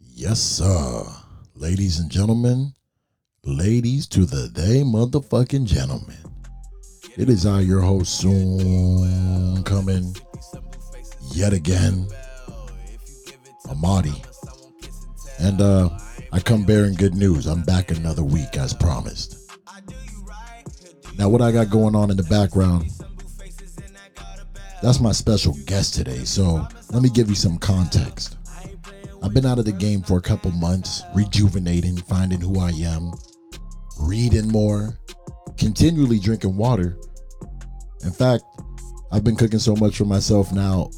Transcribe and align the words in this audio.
Yes, 0.00 0.40
sir. 0.40 1.04
Ladies 1.54 1.98
and 1.98 2.10
gentlemen, 2.10 2.72
ladies 3.44 4.06
to 4.08 4.24
the 4.24 4.48
day, 4.48 4.80
motherfucking 4.82 5.66
gentlemen. 5.66 6.16
It 7.18 7.28
is 7.28 7.44
I, 7.44 7.60
your 7.60 7.82
host, 7.82 8.18
soon 8.18 9.62
coming 9.64 10.16
yet 11.32 11.52
again, 11.52 12.08
Amadi. 13.68 14.24
And 15.38 15.60
uh, 15.60 15.90
I 16.32 16.40
come 16.40 16.64
bearing 16.64 16.94
good 16.94 17.14
news. 17.14 17.46
I'm 17.46 17.62
back 17.62 17.90
another 17.90 18.24
week 18.24 18.56
as 18.56 18.72
promised. 18.72 19.36
Now, 21.18 21.28
what 21.28 21.42
I 21.42 21.52
got 21.52 21.68
going 21.68 21.94
on 21.94 22.10
in 22.10 22.16
the 22.16 22.22
background, 22.22 22.90
that's 24.82 24.98
my 24.98 25.12
special 25.12 25.54
guest 25.66 25.92
today. 25.94 26.24
So 26.24 26.66
let 26.90 27.02
me 27.02 27.08
give 27.08 27.28
you 27.28 27.34
some 27.34 27.58
context. 27.58 28.36
I've 29.22 29.34
been 29.34 29.46
out 29.46 29.58
of 29.58 29.64
the 29.64 29.72
game 29.72 30.02
for 30.02 30.18
a 30.18 30.22
couple 30.22 30.50
months, 30.52 31.02
rejuvenating, 31.14 31.96
finding 31.96 32.40
who 32.40 32.58
I 32.58 32.70
am, 32.70 33.12
reading 34.00 34.48
more, 34.48 34.98
continually 35.58 36.18
drinking 36.18 36.56
water. 36.56 36.96
In 38.02 38.10
fact, 38.10 38.44
I've 39.12 39.24
been 39.24 39.36
cooking 39.36 39.58
so 39.58 39.76
much 39.76 39.96
for 39.96 40.04
myself 40.04 40.52
now. 40.52 40.90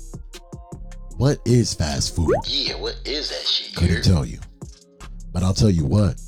What 1.17 1.39
is 1.45 1.75
fast 1.75 2.15
food? 2.15 2.35
Yeah, 2.47 2.75
what 2.77 2.97
is 3.05 3.31
that 3.31 3.47
shit? 3.47 3.75
Couldn't 3.75 4.03
tell 4.03 4.25
you. 4.25 4.39
But 5.33 5.43
I'll 5.43 5.55
tell 5.55 5.71
you 5.71 5.85
what, 5.85 6.21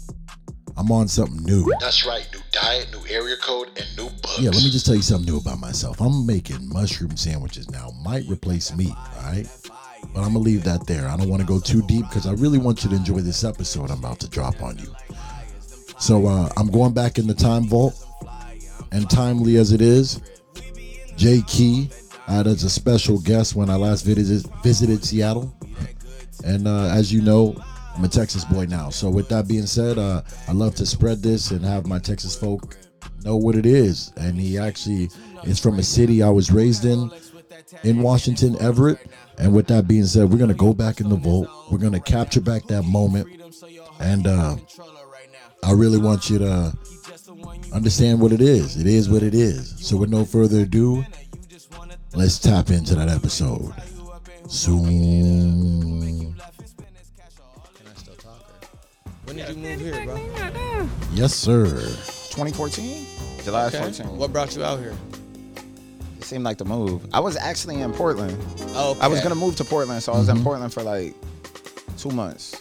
I'm 0.77 0.91
on 0.91 1.09
something 1.09 1.45
new. 1.45 1.73
That's 1.79 2.07
right. 2.07 2.27
New 2.33 2.41
diet, 2.65 2.89
new 2.93 3.15
area 3.15 3.37
code, 3.37 3.69
and 3.77 3.97
new 3.97 4.09
books. 4.21 4.39
Yeah, 4.39 4.51
let 4.51 4.63
me 4.63 4.71
just 4.71 4.87
tell 4.87 4.95
you 4.95 5.03
something 5.03 5.33
new 5.33 5.39
about 5.39 5.59
myself. 5.59 6.01
I'm 6.01 6.27
making 6.27 6.69
mushroom 6.69 7.17
sandwiches 7.17 7.71
now. 7.71 7.91
Might 8.03 8.25
replace 8.29 8.75
meat, 8.75 8.95
all 8.97 9.23
right? 9.25 9.47
But 10.15 10.21
I'm 10.21 10.33
gonna 10.33 10.39
leave 10.39 10.65
that 10.65 10.87
there. 10.87 11.09
I 11.09 11.17
don't 11.17 11.29
want 11.29 11.41
to 11.41 11.47
go 11.47 11.61
too 11.61 11.83
deep 11.83 12.07
because 12.09 12.27
I 12.27 12.33
really 12.33 12.59
want 12.59 12.85
you 12.85 12.91
to 12.91 12.97
enjoy 12.97 13.21
this 13.21 13.45
episode 13.45 13.91
I'm 13.91 13.99
about 13.99 14.21
to 14.21 14.29
drop 14.29 14.63
on 14.63 14.79
you. 14.79 14.95
So 15.99 16.27
uh, 16.27 16.49
I'm 16.57 16.71
going 16.71 16.93
back 16.93 17.19
in 17.19 17.27
the 17.27 17.35
time 17.35 17.65
vault, 17.65 17.95
and 18.93 19.09
timely 19.09 19.57
as 19.57 19.73
it 19.73 19.81
is, 19.81 20.21
Jay 21.17 21.43
Key 21.47 21.91
as 22.27 22.65
a 22.65 22.71
special 22.71 23.21
guest 23.21 23.55
when 23.55 23.69
I 23.69 23.77
last 23.77 24.03
visited 24.03 24.51
visited 24.63 25.05
Seattle, 25.05 25.55
and 26.45 26.67
uh, 26.67 26.87
as 26.87 27.13
you 27.13 27.23
know, 27.23 27.57
I'm 27.95 28.05
a 28.05 28.09
Texas 28.09 28.45
boy 28.45 28.67
now. 28.67 28.91
So 28.91 29.09
with 29.09 29.29
that 29.29 29.47
being 29.47 29.67
said, 29.67 29.99
uh, 29.99 30.23
I 30.49 30.53
love 30.53 30.75
to 30.77 30.87
spread 30.87 31.23
this 31.23 31.51
and 31.53 31.65
have 31.65 31.87
my 31.87 31.99
Texas 31.99 32.35
folk 32.35 32.77
know 33.25 33.37
what 33.37 33.55
it 33.55 33.67
is. 33.67 34.13
And 34.17 34.39
he 34.39 34.59
actually 34.59 35.11
is 35.45 35.61
from 35.61 35.79
a 35.79 35.83
city 35.83 36.23
I 36.23 36.29
was 36.29 36.51
raised 36.51 36.85
in, 36.85 37.11
in 37.83 38.03
Washington, 38.03 38.61
Everett. 38.61 38.99
And 39.39 39.55
with 39.55 39.67
that 39.69 39.89
being 39.89 40.05
said, 40.05 40.31
we're 40.31 40.39
gonna 40.39 40.55
go 40.55 40.73
back 40.73 41.01
in 41.01 41.09
the 41.09 41.17
vault. 41.17 41.49
We're 41.71 41.79
gonna 41.79 42.01
capture 42.01 42.41
back 42.41 42.67
that 42.67 42.83
moment, 42.85 43.27
and 43.99 44.27
uh, 44.27 44.57
I 45.65 45.73
really 45.73 45.99
want 45.99 46.31
you 46.31 46.39
to 46.39 46.73
understand 47.73 48.21
what 48.21 48.31
it 48.33 48.41
is. 48.41 48.77
It 48.77 48.87
is 48.87 49.09
what 49.09 49.25
it 49.25 49.35
is. 49.35 49.75
So 49.85 49.97
with 49.97 50.11
no 50.11 50.25
further 50.25 50.61
ado, 50.61 51.05
let's 52.15 52.39
tap 52.39 52.71
into 52.71 52.95
that 52.95 53.09
episode 53.09 53.73
soon. 54.49 56.37
When 59.35 59.47
did 59.47 59.57
you 59.57 59.63
move 59.63 59.81
here, 59.81 60.05
bro? 60.05 60.89
Yes, 61.13 61.35
sir. 61.35 61.65
2014, 61.67 63.07
July 63.45 63.67
Okay. 63.67 63.79
14. 63.79 64.17
What 64.17 64.33
brought 64.33 64.55
you 64.57 64.65
out 64.65 64.79
here? 64.79 64.95
It 66.19 66.25
seemed 66.25 66.45
like 66.45 66.59
the 66.59 66.65
move. 66.65 67.07
I 67.13 67.21
was 67.21 67.37
actually 67.37 67.81
in 67.81 67.93
Portland. 67.93 68.37
Oh, 68.75 68.97
I 69.01 69.09
was 69.09 69.21
gonna 69.21 69.35
move 69.35 69.57
to 69.57 69.65
Portland, 69.65 70.03
so 70.03 70.13
I 70.13 70.19
was 70.19 70.29
Mm-hmm. 70.29 70.39
in 70.39 70.45
Portland 70.45 70.73
for 70.73 70.83
like 70.83 71.15
two 71.99 72.11
months. 72.11 72.61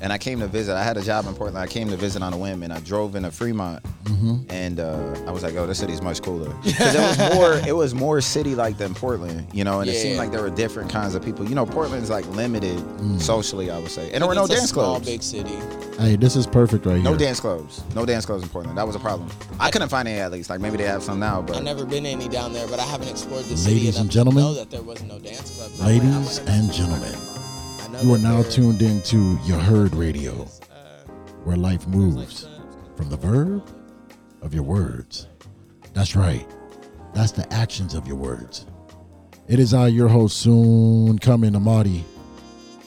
And 0.00 0.12
I 0.12 0.18
came 0.18 0.38
to 0.38 0.46
visit. 0.46 0.76
I 0.76 0.84
had 0.84 0.96
a 0.96 1.02
job 1.02 1.26
in 1.26 1.34
Portland. 1.34 1.58
I 1.58 1.66
came 1.66 1.88
to 1.88 1.96
visit 1.96 2.22
on 2.22 2.32
a 2.32 2.36
whim, 2.38 2.62
and 2.62 2.72
I 2.72 2.78
drove 2.78 3.16
into 3.16 3.32
Fremont. 3.32 3.82
Mm-hmm. 4.04 4.36
And 4.50 4.78
uh, 4.78 5.16
I 5.26 5.32
was 5.32 5.42
like, 5.42 5.56
"Oh, 5.56 5.66
this 5.66 5.80
city's 5.80 6.00
much 6.00 6.22
cooler." 6.22 6.48
Because 6.62 6.94
it 6.94 7.00
was 7.00 7.34
more, 7.34 7.52
it 7.66 7.72
was 7.76 7.92
more 7.92 8.20
city-like 8.20 8.78
than 8.78 8.94
Portland, 8.94 9.48
you 9.52 9.64
know. 9.64 9.80
And 9.80 9.90
it 9.90 9.96
seemed 9.96 10.16
like 10.16 10.30
there 10.30 10.42
were 10.42 10.50
different 10.50 10.90
kinds 10.90 11.16
of 11.16 11.24
people. 11.24 11.44
You 11.48 11.56
know, 11.56 11.66
Portland's 11.66 12.08
like 12.08 12.24
limited 12.28 12.78
Mm. 12.78 13.20
socially, 13.20 13.68
I 13.68 13.80
would 13.80 13.90
say. 13.90 14.12
And 14.12 14.22
there 14.22 14.28
were 14.28 14.36
no 14.36 14.44
It's 14.44 14.52
a 14.54 14.56
dance 14.58 14.70
small, 14.70 14.90
clubs. 15.00 15.06
big 15.06 15.22
city. 15.24 15.58
Hey, 15.98 16.14
this 16.14 16.36
is 16.36 16.46
perfect 16.46 16.86
right 16.86 16.94
No 16.96 17.00
here. 17.02 17.10
No 17.10 17.16
dance 17.16 17.40
clubs. 17.40 17.82
No 17.94 18.06
dance 18.06 18.24
clubs 18.24 18.44
in 18.44 18.48
Portland. 18.48 18.78
That 18.78 18.86
was 18.86 18.94
a 18.94 19.00
problem. 19.00 19.28
I 19.58 19.70
couldn't 19.70 19.88
find 19.88 20.06
any 20.06 20.20
at 20.20 20.30
least. 20.30 20.48
Like 20.48 20.60
maybe 20.60 20.76
they 20.76 20.84
have 20.84 21.02
some 21.02 21.18
now, 21.18 21.42
but 21.42 21.56
I've 21.56 21.64
never 21.64 21.84
been 21.84 22.06
any 22.06 22.28
down 22.28 22.52
there, 22.52 22.68
but 22.68 22.78
I 22.78 22.84
haven't 22.84 23.08
explored 23.08 23.44
the 23.46 23.56
city 23.56 23.74
Ladies 23.76 23.98
and 23.98 24.08
gentlemen. 24.08 24.44
to 24.44 24.50
know 24.50 24.54
that 24.54 24.70
there 24.70 24.82
was 24.82 25.02
no 25.02 25.18
dance 25.18 25.56
clubs. 25.56 25.80
Ladies 25.82 26.38
and 26.46 26.72
gentlemen, 26.72 27.14
you 28.00 28.14
are 28.14 28.18
now 28.18 28.42
there- 28.42 28.50
tuned 28.50 28.80
into 28.80 29.38
your 29.44 29.58
herd 29.58 29.92
radio, 29.94 30.42
uh, 30.70 31.10
where 31.42 31.56
life 31.56 31.86
moves 31.88 32.46
from 32.96 33.08
the 33.10 33.16
verb 33.16 33.68
of 34.40 34.54
your 34.54 34.62
words. 34.62 35.26
That's 35.94 36.14
right. 36.14 36.46
That's 37.12 37.32
the 37.32 37.52
actions 37.52 37.94
of 37.94 38.06
your 38.06 38.16
words. 38.16 38.66
It 39.48 39.58
is 39.58 39.74
I, 39.74 39.88
your 39.88 40.08
host, 40.08 40.36
soon 40.36 41.18
coming, 41.18 41.54
Amadi. 41.56 42.04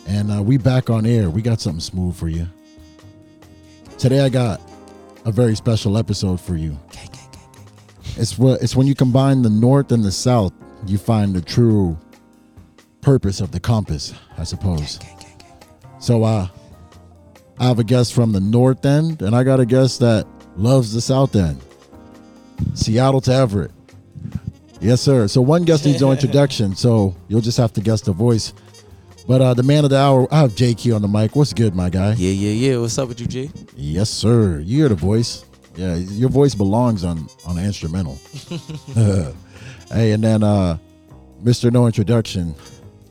And 0.08 0.32
uh, 0.32 0.42
we 0.42 0.58
back 0.58 0.90
on 0.90 1.06
air. 1.06 1.30
We 1.30 1.42
got 1.42 1.60
something 1.60 1.82
smooth 1.82 2.16
for 2.16 2.30
you. 2.30 2.48
Today 4.02 4.22
I 4.22 4.30
got 4.30 4.60
a 5.26 5.32
very 5.32 5.56
special 5.56 5.96
episode 5.96 6.42
for 6.42 6.56
you. 6.56 6.76
It's 8.18 8.36
what 8.36 8.60
it's 8.64 8.76
when 8.76 8.88
you 8.88 8.96
combine 8.96 9.44
the 9.44 9.50
north 9.52 9.92
and 9.92 10.04
the 10.04 10.12
south, 10.12 10.54
you 10.88 10.98
find 10.98 11.36
the 11.36 11.42
true 11.42 11.96
purpose 13.02 13.42
of 13.42 13.52
the 13.52 13.60
compass, 13.60 14.16
I 14.40 14.44
suppose. 14.44 14.98
So 16.00 16.24
uh 16.24 16.48
I 17.60 17.68
have 17.68 17.78
a 17.78 17.84
guest 17.84 18.16
from 18.16 18.32
the 18.32 18.40
north 18.40 18.88
end, 18.88 19.22
and 19.22 19.36
I 19.36 19.44
got 19.44 19.60
a 19.60 19.68
guest 19.68 20.00
that 20.00 20.26
loves 20.56 20.94
the 20.94 21.02
south 21.02 21.36
end. 21.36 21.62
Seattle 22.74 23.22
to 23.22 23.32
Everett. 23.32 23.70
Yes, 24.80 25.00
sir. 25.00 25.28
So 25.28 25.42
one 25.42 25.64
guest 25.64 25.86
needs 25.86 26.02
no 26.02 26.12
introduction, 26.18 26.76
so 26.76 27.16
you'll 27.28 27.42
just 27.42 27.60
have 27.60 27.72
to 27.74 27.82
guess 27.82 28.02
the 28.02 28.14
voice. 28.14 28.52
But 29.28 29.42
uh 29.42 29.54
the 29.54 29.64
man 29.64 29.84
of 29.84 29.90
the 29.92 29.98
hour, 29.98 30.28
I 30.34 30.40
have 30.40 30.52
JQ 30.54 30.96
on 30.96 31.02
the 31.02 31.08
mic. 31.08 31.36
What's 31.36 31.54
good, 31.54 31.76
my 31.76 31.90
guy? 31.90 32.14
Yeah, 32.14 32.32
yeah, 32.32 32.70
yeah. 32.72 32.78
What's 32.80 32.98
up 32.98 33.08
with 33.08 33.20
you, 33.22 33.28
G? 33.28 33.52
Yes, 33.76 34.10
sir. 34.10 34.60
You 34.60 34.78
hear 34.80 34.90
the 34.90 34.96
voice. 34.96 35.46
Yeah, 35.76 35.96
your 35.96 36.30
voice 36.30 36.54
belongs 36.56 37.04
on 37.04 37.28
on 37.46 37.58
an 37.58 37.66
instrumental. 37.66 38.20
hey, 39.92 40.12
and 40.12 40.24
then 40.24 40.44
uh 40.44 40.78
Mr. 41.44 41.72
No 41.72 41.86
Introduction. 41.88 42.56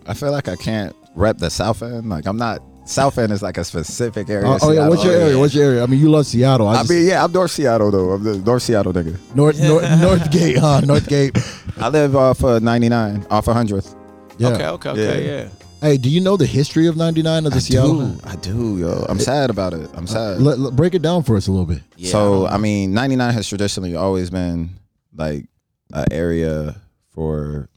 I 0.07 0.15
feel 0.15 0.31
like 0.33 0.49
I 0.49 0.57
can't 0.57 0.95
rep 1.15 1.39
the 1.39 1.51
South 1.51 1.83
End. 1.83 2.09
Like 2.09 2.27
I'm 2.27 2.37
not. 2.37 2.63
South 2.87 3.19
End 3.19 3.31
is 3.33 3.41
like 3.41 3.57
a 3.57 3.63
specific 3.63 4.29
area. 4.29 4.49
Oh, 4.49 4.59
oh, 4.63 4.73
yeah, 4.73 4.89
what's 4.89 5.05
your 5.05 5.13
Seattle. 5.13 5.27
area? 5.29 5.39
What's 5.39 5.55
your 5.55 5.65
area? 5.65 5.83
I 5.85 5.87
mean, 5.87 6.01
you 6.01 6.11
love 6.11 6.27
Seattle. 6.27 6.67
I, 6.67 6.73
I 6.73 6.77
just, 6.79 6.91
mean, 6.91 7.07
yeah, 7.07 7.23
I'm 7.23 7.31
North 7.31 7.53
Seattle 7.53 7.91
though. 7.93 8.11
I'm 8.11 8.25
the 8.25 8.39
North 8.39 8.63
Seattle 8.65 8.93
nigga. 8.93 9.17
North, 9.37 9.61
North 9.61 10.31
Gate, 10.33 10.57
huh? 10.59 10.81
North 10.81 11.07
Gate. 11.07 11.39
I 11.79 11.89
live 11.89 12.17
off 12.17 12.43
of 12.43 12.63
99, 12.65 13.27
off 13.31 13.47
of 13.47 13.55
100th. 13.57 13.95
Yeah. 14.39 14.49
Okay, 14.49 14.67
okay, 14.67 14.89
okay, 14.91 15.25
Yeah. 15.27 15.43
yeah. 15.43 15.49
Hey, 15.81 15.97
do 15.97 16.11
you 16.11 16.21
know 16.21 16.37
the 16.37 16.47
history 16.47 16.87
of 16.89 16.97
99 16.97 17.47
of 17.47 17.53
the 17.53 17.57
I 17.57 17.61
Seattle? 17.61 18.09
do, 18.11 18.21
I 18.25 18.37
do, 18.37 18.77
yo. 18.79 19.07
I'm 19.09 19.19
sad 19.19 19.49
about 19.49 19.73
it. 19.73 19.89
I'm 19.95 20.07
sad. 20.07 20.41
Let- 20.43 20.59
let- 20.59 20.77
break 20.77 20.95
it 20.95 21.01
down 21.01 21.23
for 21.23 21.37
us 21.37 21.47
a 21.47 21.51
little 21.51 21.65
bit. 21.67 21.83
Yeah, 21.97 22.13
so 22.13 22.45
I 22.45 22.55
I 22.55 22.59
mean, 22.59 22.93
99 22.93 23.33
has 23.33 23.49
traditionally 23.49 23.97
always 23.97 24.29
been 24.29 24.71
like 25.15 25.47
an 25.95 26.05
area 26.11 26.77
for 27.15 27.71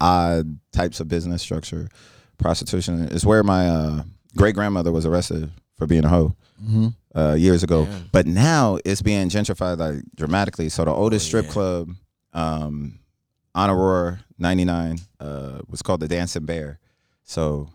odd 0.00 0.58
types 0.72 1.00
of 1.00 1.08
business 1.08 1.42
structure. 1.42 1.88
Prostitution 2.38 3.02
is 3.08 3.26
where 3.26 3.42
my 3.42 3.68
uh, 3.68 4.02
great 4.36 4.54
grandmother 4.54 4.90
was 4.90 5.04
arrested 5.04 5.50
for 5.76 5.86
being 5.86 6.04
a 6.04 6.08
hoe 6.08 6.34
hmm 6.58 6.88
uh, 7.14 7.34
years 7.34 7.62
ago. 7.62 7.84
Damn. 7.84 8.08
But 8.12 8.26
now 8.26 8.78
it's 8.86 9.02
being 9.02 9.28
gentrified 9.28 9.76
like 9.78 10.02
dramatically. 10.16 10.70
So 10.70 10.86
the 10.86 10.90
oldest 10.92 11.26
Oh, 11.26 11.28
strip 11.28 11.44
yeah. 11.46 11.52
club 11.52 11.90
um, 12.32 12.98
on 13.54 13.68
Aurora 13.68 14.20
99 14.38 14.98
uh, 15.20 15.58
was 15.68 15.82
called 15.82 16.00
the 16.00 16.08
Dancing 16.08 16.46
Bear. 16.46 16.78
So 17.32 17.68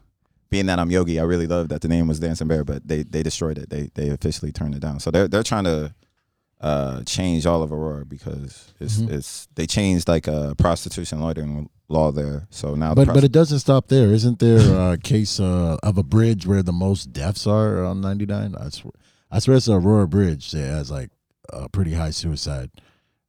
being 0.50 0.68
that 0.68 0.79
I'm 0.79 0.91
Yogi, 0.91 1.19
I 1.19 1.23
really 1.23 1.47
love 1.47 1.70
that 1.70 1.81
the 1.81 1.87
name 1.87 2.08
was 2.08 2.20
Dancing 2.20 2.47
Bear, 2.47 2.64
but 2.64 2.87
they 2.87 3.03
they 3.03 3.23
destroyed 3.23 3.58
it. 3.58 3.70
They 3.70 3.90
they 3.96 4.09
officially 4.09 4.52
turned 4.52 4.76
it 4.76 4.81
down. 4.81 4.99
So 4.99 5.09
they're 5.11 5.28
they're 5.28 5.43
trying 5.43 5.64
to 5.66 5.93
uh, 6.61 7.03
change 7.03 7.46
all 7.46 7.61
of 7.64 7.72
Aurora 7.72 8.05
because 8.05 8.73
it's 8.79 8.97
Mhm. 8.99 9.11
it's 9.11 9.47
they 9.55 9.66
changed 9.67 10.08
like 10.08 10.28
a 10.28 10.55
prostitution 10.58 11.20
loitering 11.20 11.70
law 11.90 12.11
there. 12.11 12.47
So 12.49 12.76
now 12.76 12.93
But 12.93 13.08
but 13.08 13.23
it 13.23 13.31
doesn't 13.31 13.59
stop 13.59 13.87
there. 13.87 14.11
Isn't 14.14 14.40
there 14.40 14.93
a 14.93 14.97
case 14.97 15.40
uh, 15.40 15.78
of 15.84 15.97
a 15.97 16.03
bridge 16.03 16.46
where 16.47 16.64
the 16.64 16.73
most 16.73 17.11
deaths 17.14 17.46
are 17.47 17.84
on 17.84 18.02
99? 18.02 18.55
I 18.55 18.70
swear, 18.70 18.91
I 19.31 19.40
swear 19.40 19.58
it's 19.58 19.70
Aurora 19.70 20.08
Bridge 20.08 20.52
that 20.52 20.67
has 20.78 20.90
like 20.91 21.09
a 21.52 21.67
pretty 21.70 21.93
high 21.93 22.11
suicide 22.11 22.70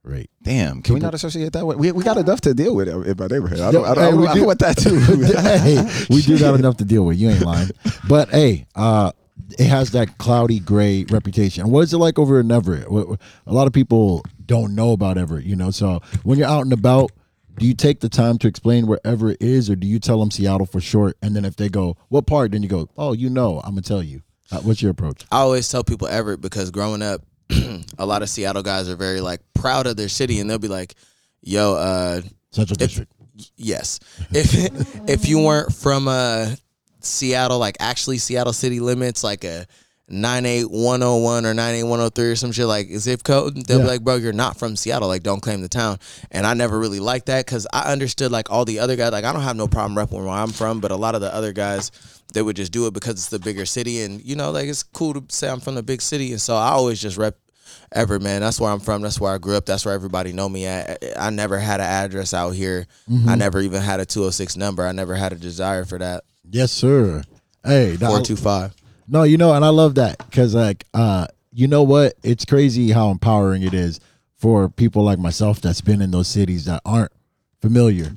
rate. 0.08 0.30
damn, 0.42 0.82
can 0.82 0.94
we 0.94 1.00
not 1.00 1.14
associate 1.14 1.52
that? 1.52 1.66
With, 1.66 1.76
we 1.78 1.92
we 1.92 2.02
got 2.02 2.16
enough 2.18 2.40
to 2.42 2.54
deal 2.54 2.74
with 2.74 2.88
in 2.88 3.16
my 3.18 3.26
neighborhood. 3.26 3.60
I 3.60 3.70
don't 3.70 3.84
I 3.84 3.94
don't, 3.94 3.96
Hey, 4.04 4.08
I 4.08 4.10
don't, 4.10 4.20
we 4.20 4.26
I 4.26 4.32
do- 4.34 4.38
don't 4.40 4.46
want 4.46 4.58
that 4.60 4.76
too. 4.78 4.98
hey, 5.40 6.06
we 6.14 6.22
do 6.22 6.38
got 6.38 6.54
enough 6.58 6.76
to 6.78 6.84
deal 6.84 7.04
with. 7.04 7.16
You 7.18 7.30
ain't 7.30 7.42
lying. 7.42 7.70
But 8.08 8.30
hey, 8.30 8.66
uh, 8.74 9.12
it 9.58 9.66
has 9.66 9.92
that 9.92 10.18
cloudy 10.18 10.58
gray 10.60 11.04
reputation. 11.04 11.70
What 11.70 11.80
is 11.80 11.92
it 11.92 11.98
like 11.98 12.18
over 12.18 12.40
in 12.40 12.50
Everett? 12.50 12.90
What- 12.90 13.08
what- 13.08 13.20
A 13.46 13.52
lot 13.52 13.66
of 13.66 13.72
people 13.72 14.24
don't 14.46 14.74
know 14.74 14.92
about 14.92 15.18
Everett, 15.18 15.44
you 15.44 15.54
know. 15.56 15.70
So 15.70 16.00
when 16.24 16.38
you're 16.38 16.48
out 16.48 16.62
and 16.62 16.72
about, 16.72 17.12
do 17.58 17.66
you 17.66 17.74
take 17.74 18.00
the 18.00 18.08
time 18.08 18.38
to 18.38 18.48
explain 18.48 18.86
wherever 18.86 19.30
it 19.30 19.38
is, 19.42 19.68
or 19.68 19.76
do 19.76 19.86
you 19.86 19.98
tell 19.98 20.20
them 20.20 20.30
Seattle 20.30 20.64
for 20.66 20.80
short? 20.80 21.16
And 21.22 21.34
then 21.36 21.44
if 21.44 21.56
they 21.56 21.68
go, 21.68 21.96
what 22.08 22.26
part? 22.26 22.52
Then 22.52 22.62
you 22.62 22.68
go, 22.68 22.88
oh, 22.96 23.12
you 23.12 23.28
know, 23.30 23.60
I'm 23.60 23.70
gonna 23.72 23.82
tell 23.82 24.02
you. 24.02 24.22
Uh, 24.50 24.60
what's 24.60 24.80
your 24.80 24.90
approach? 24.90 25.26
I 25.30 25.38
always 25.40 25.68
tell 25.68 25.84
people 25.84 26.08
Everett 26.08 26.40
because 26.40 26.70
growing 26.70 27.02
up, 27.02 27.20
a 27.98 28.06
lot 28.06 28.22
of 28.22 28.28
Seattle 28.28 28.62
guys 28.62 28.88
are 28.88 28.96
very 28.96 29.20
like 29.20 29.40
proud 29.54 29.86
of 29.86 29.96
their 29.96 30.08
city, 30.08 30.40
and 30.40 30.48
they'll 30.48 30.58
be 30.58 30.68
like, 30.68 30.94
"Yo, 31.42 31.74
uh, 31.74 32.22
Central 32.50 32.76
District. 32.76 33.12
yes, 33.56 34.00
if 34.32 34.54
if 35.08 35.28
you 35.28 35.40
weren't 35.40 35.72
from 35.72 36.08
uh 36.08 36.54
Seattle, 37.00 37.58
like 37.58 37.76
actually 37.80 38.18
Seattle 38.18 38.52
city 38.52 38.80
limits, 38.80 39.22
like 39.24 39.44
a 39.44 39.66
nine 40.08 40.46
eight 40.46 40.70
one 40.70 41.00
zero 41.00 41.18
one 41.18 41.44
or 41.46 41.54
nine 41.54 41.74
eight 41.74 41.82
one 41.84 41.98
zero 41.98 42.10
three 42.10 42.30
or 42.30 42.36
some 42.36 42.52
shit 42.52 42.66
like 42.66 42.88
zip 42.98 43.22
code, 43.22 43.66
they'll 43.66 43.78
Yeah. 43.78 43.84
be 43.84 43.88
like, 43.90 44.02
"Bro, 44.02 44.16
you're 44.16 44.32
not 44.32 44.58
from 44.58 44.74
Seattle. 44.76 45.08
Like, 45.08 45.22
don't 45.22 45.40
claim 45.40 45.60
the 45.60 45.68
town." 45.68 45.98
And 46.30 46.46
I 46.46 46.54
never 46.54 46.78
really 46.78 47.00
liked 47.00 47.26
that 47.26 47.44
because 47.46 47.66
I 47.72 47.92
understood 47.92 48.32
like 48.32 48.50
all 48.50 48.64
the 48.64 48.78
other 48.78 48.96
guys. 48.96 49.12
Like, 49.12 49.24
I 49.24 49.32
don't 49.32 49.42
have 49.42 49.56
no 49.56 49.68
problem 49.68 49.94
repping 49.94 50.20
where 50.24 50.28
I'm 50.28 50.50
from, 50.50 50.80
but 50.80 50.90
a 50.90 50.96
lot 50.96 51.14
of 51.14 51.20
the 51.20 51.34
other 51.34 51.52
guys. 51.52 51.90
They 52.34 52.42
would 52.42 52.56
just 52.56 52.72
do 52.72 52.86
it 52.86 52.92
because 52.92 53.14
it's 53.14 53.28
the 53.30 53.38
bigger 53.38 53.64
city, 53.64 54.02
and 54.02 54.22
you 54.22 54.36
know, 54.36 54.50
like 54.50 54.68
it's 54.68 54.82
cool 54.82 55.14
to 55.14 55.24
say 55.28 55.48
I'm 55.48 55.60
from 55.60 55.76
the 55.76 55.82
big 55.82 56.02
city, 56.02 56.30
and 56.32 56.40
so 56.40 56.54
I 56.56 56.68
always 56.72 57.00
just 57.00 57.16
rep 57.16 57.36
Everett, 57.92 58.20
man. 58.20 58.42
That's 58.42 58.60
where 58.60 58.70
I'm 58.70 58.80
from. 58.80 59.00
That's 59.00 59.18
where 59.18 59.32
I 59.32 59.38
grew 59.38 59.56
up. 59.56 59.64
That's 59.64 59.86
where 59.86 59.94
everybody 59.94 60.32
know 60.34 60.46
me 60.46 60.66
at. 60.66 61.02
I 61.18 61.30
never 61.30 61.58
had 61.58 61.80
an 61.80 61.86
address 61.86 62.34
out 62.34 62.50
here. 62.50 62.86
Mm-hmm. 63.10 63.28
I 63.30 63.34
never 63.34 63.60
even 63.62 63.80
had 63.80 63.98
a 64.00 64.04
206 64.04 64.56
number. 64.58 64.86
I 64.86 64.92
never 64.92 65.14
had 65.14 65.32
a 65.32 65.36
desire 65.36 65.86
for 65.86 65.98
that. 65.98 66.24
Yes, 66.50 66.70
sir. 66.70 67.22
Hey, 67.64 67.92
that- 67.92 68.00
425. 68.06 68.74
No, 69.08 69.22
you 69.22 69.38
know, 69.38 69.54
and 69.54 69.64
I 69.64 69.68
love 69.68 69.94
that 69.94 70.18
because, 70.18 70.54
like, 70.54 70.84
uh, 70.92 71.28
you 71.52 71.66
know 71.66 71.82
what? 71.82 72.14
It's 72.22 72.44
crazy 72.44 72.90
how 72.90 73.10
empowering 73.10 73.62
it 73.62 73.72
is 73.72 74.00
for 74.36 74.68
people 74.68 75.02
like 75.02 75.18
myself 75.18 75.60
that's 75.60 75.80
been 75.80 76.02
in 76.02 76.10
those 76.10 76.28
cities 76.28 76.66
that 76.66 76.82
aren't 76.84 77.12
familiar, 77.62 78.12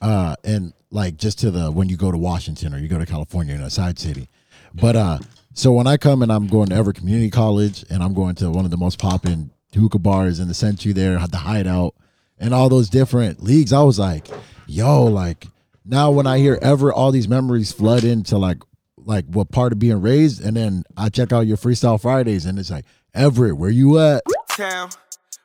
uh, 0.00 0.36
and 0.42 0.72
like 0.90 1.16
just 1.16 1.38
to 1.40 1.50
the 1.50 1.70
when 1.70 1.88
you 1.88 1.96
go 1.96 2.10
to 2.10 2.18
Washington 2.18 2.74
or 2.74 2.78
you 2.78 2.88
go 2.88 2.98
to 2.98 3.06
California 3.06 3.54
in 3.54 3.60
a 3.60 3.70
side 3.70 3.98
city. 3.98 4.28
But 4.74 4.96
uh, 4.96 5.18
so 5.52 5.72
when 5.72 5.86
I 5.86 5.96
come 5.96 6.22
and 6.22 6.32
I'm 6.32 6.46
going 6.46 6.70
to 6.70 6.74
Everett 6.74 6.96
Community 6.96 7.30
College 7.30 7.84
and 7.90 8.02
I'm 8.02 8.14
going 8.14 8.34
to 8.36 8.50
one 8.50 8.64
of 8.64 8.70
the 8.70 8.76
most 8.76 8.98
popping 8.98 9.50
hookah 9.74 9.98
bars 9.98 10.40
in 10.40 10.48
the 10.48 10.54
century 10.54 10.92
there, 10.92 11.18
had 11.18 11.30
the 11.30 11.38
Hideout, 11.38 11.94
and 12.38 12.54
all 12.54 12.68
those 12.68 12.88
different 12.88 13.42
leagues, 13.42 13.72
I 13.72 13.82
was 13.82 13.98
like, 13.98 14.26
yo, 14.66 15.04
like 15.04 15.46
now 15.84 16.10
when 16.10 16.26
I 16.26 16.38
hear 16.38 16.58
ever 16.62 16.92
all 16.92 17.12
these 17.12 17.28
memories 17.28 17.72
flood 17.72 18.04
into 18.04 18.38
like 18.38 18.58
like 19.04 19.26
what 19.26 19.50
part 19.50 19.72
of 19.72 19.78
being 19.78 20.00
raised, 20.00 20.44
and 20.44 20.56
then 20.56 20.84
I 20.96 21.08
check 21.08 21.32
out 21.32 21.46
your 21.46 21.56
Freestyle 21.56 22.00
Fridays, 22.00 22.46
and 22.46 22.58
it's 22.58 22.70
like 22.70 22.84
Everett, 23.14 23.56
where 23.56 23.70
you 23.70 23.98
at? 23.98 24.22
Town, 24.48 24.90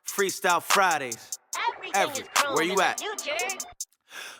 Freestyle 0.07 0.61
Fridays. 0.61 1.39
Everett, 1.93 2.29
where 2.53 2.65
you 2.65 2.79
at? 2.81 3.01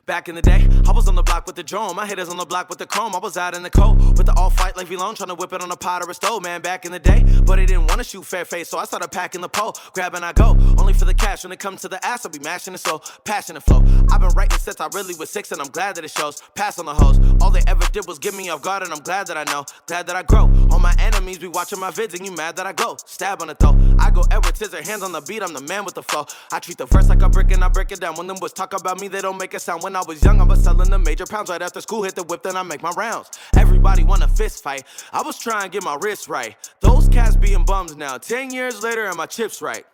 Back 0.06 0.30
in 0.30 0.36
the 0.36 0.42
day, 0.44 0.68
I 0.88 0.92
was 0.92 1.08
on 1.08 1.16
the 1.16 1.24
block 1.24 1.48
with 1.48 1.56
the 1.56 1.64
drone. 1.64 1.96
My 1.96 2.06
hitters 2.06 2.30
on 2.30 2.38
the 2.38 2.46
block 2.46 2.70
with 2.70 2.78
the 2.78 2.86
chrome. 2.86 3.16
I 3.16 3.18
was 3.18 3.38
out 3.38 3.56
in 3.56 3.64
the 3.64 3.72
cold 3.72 3.98
with 4.16 4.28
the 4.28 4.34
all 4.34 4.52
fight 4.52 4.78
like 4.78 4.86
V-Lone, 4.86 5.16
trying 5.16 5.30
to 5.30 5.34
whip 5.34 5.52
it 5.52 5.64
on 5.64 5.72
a 5.72 5.76
pot 5.76 6.06
or 6.06 6.12
a 6.12 6.14
stove, 6.14 6.44
man. 6.44 6.62
Back 6.62 6.86
in 6.86 6.92
the 6.92 7.00
day, 7.00 7.26
but 7.44 7.56
they 7.56 7.66
didn't 7.66 7.88
want 7.88 7.98
to 7.98 8.04
shoot 8.04 8.24
fair 8.24 8.46
face, 8.46 8.70
so 8.70 8.78
I 8.78 8.86
started 8.86 9.12
packing 9.12 9.42
the 9.42 9.50
pole, 9.50 9.76
grabbing 9.94 10.22
I 10.22 10.32
go. 10.34 10.56
Only 10.78 10.94
for 10.94 11.06
the 11.06 11.14
cash. 11.16 11.44
When 11.44 11.52
it 11.52 11.58
comes 11.58 11.82
to 11.82 11.88
the 11.88 12.06
ass, 12.06 12.24
I'll 12.24 12.32
be 12.32 12.38
mashing 12.38 12.76
it 12.76 12.82
slow, 12.82 13.02
passionate 13.24 13.64
flow. 13.64 13.84
I've 14.12 14.22
been 14.22 14.30
writing 14.36 14.60
since 14.60 14.80
I 14.80 14.90
really 14.94 15.16
was 15.16 15.32
six, 15.32 15.52
and 15.52 15.60
I'm 15.60 15.70
glad 15.70 15.96
that 15.96 16.06
it 16.06 16.12
shows. 16.12 16.40
Pass 16.54 16.78
on 16.78 16.86
the 16.86 16.94
hoes. 16.94 17.20
All 17.42 17.50
they 17.50 17.64
ever 17.66 17.88
did 17.92 18.06
was 18.06 18.20
get 18.20 18.36
me 18.36 18.50
off 18.50 18.62
guard, 18.62 18.84
and 18.84 18.94
I'm 18.94 19.02
glad 19.02 19.26
that 19.26 19.38
I 19.38 19.44
know, 19.46 19.66
glad 19.88 20.06
that 20.06 20.16
I 20.16 20.22
grow. 20.22 20.52
All 20.70 20.78
my 20.78 20.94
enemies 21.00 21.40
be 21.40 21.48
watching 21.48 21.80
my 21.80 21.90
vids, 21.90 22.14
and 22.14 22.24
you 22.24 22.32
mad 22.32 22.58
that 22.58 22.68
I 22.68 22.74
go. 22.74 22.96
Stab 23.08 23.42
on 23.42 23.48
the 23.48 23.56
throat. 23.56 23.76
I 23.98 24.12
go 24.12 24.22
Edward 24.30 24.56
Scissor, 24.56 24.84
hands 24.84 25.02
on 25.02 25.14
the 25.14 25.22
beat. 25.22 25.42
I'm 25.42 25.54
the 25.54 25.62
man 25.62 25.84
with 25.84 25.96
the 25.96 26.04
flow. 26.04 26.28
I 26.52 26.60
treat 26.60 26.78
the 26.78 26.86
verse 26.86 27.10
like 27.10 27.24
a 27.24 27.30
brick, 27.30 27.50
and 27.50 27.64
I 27.64 27.70
break 27.70 27.92
it 27.92 28.00
down. 28.00 28.14
When 28.18 28.28
them 28.28 28.38
boys 28.38 28.54
talk 28.54 28.80
about 28.80 29.02
me, 29.02 29.08
they 29.08 29.22
don't 29.22 29.40
make 29.40 29.56
it 29.56 29.62
sound. 29.62 29.82
When 29.82 29.95
I 29.96 30.04
was 30.06 30.24
young, 30.24 30.42
I 30.42 30.44
was 30.44 30.64
selling 30.64 30.90
the 30.90 31.00
major 31.00 31.26
pounds. 31.26 31.50
Right 31.50 31.62
after 31.62 31.80
school, 31.80 32.04
hit 32.04 32.16
the 32.16 32.24
whip, 32.24 32.44
then 32.44 32.58
I 32.58 32.64
make 32.64 32.84
my 32.84 32.92
rounds. 32.92 33.32
Everybody 33.56 34.04
want 34.04 34.24
a 34.24 34.28
fist 34.28 34.62
fight. 34.62 34.84
I 35.14 35.22
was 35.22 35.40
trying 35.40 35.64
to 35.64 35.70
get 35.70 35.84
my 35.84 35.98
wrist 36.02 36.28
right. 36.28 36.56
Those 36.82 37.08
cats 37.08 37.36
being 37.36 37.64
bums 37.64 37.96
now. 37.96 38.18
Ten 38.18 38.52
years 38.52 38.84
later, 38.84 39.06
and 39.06 39.16
my 39.16 39.26
chips 39.26 39.62
right. 39.62 39.86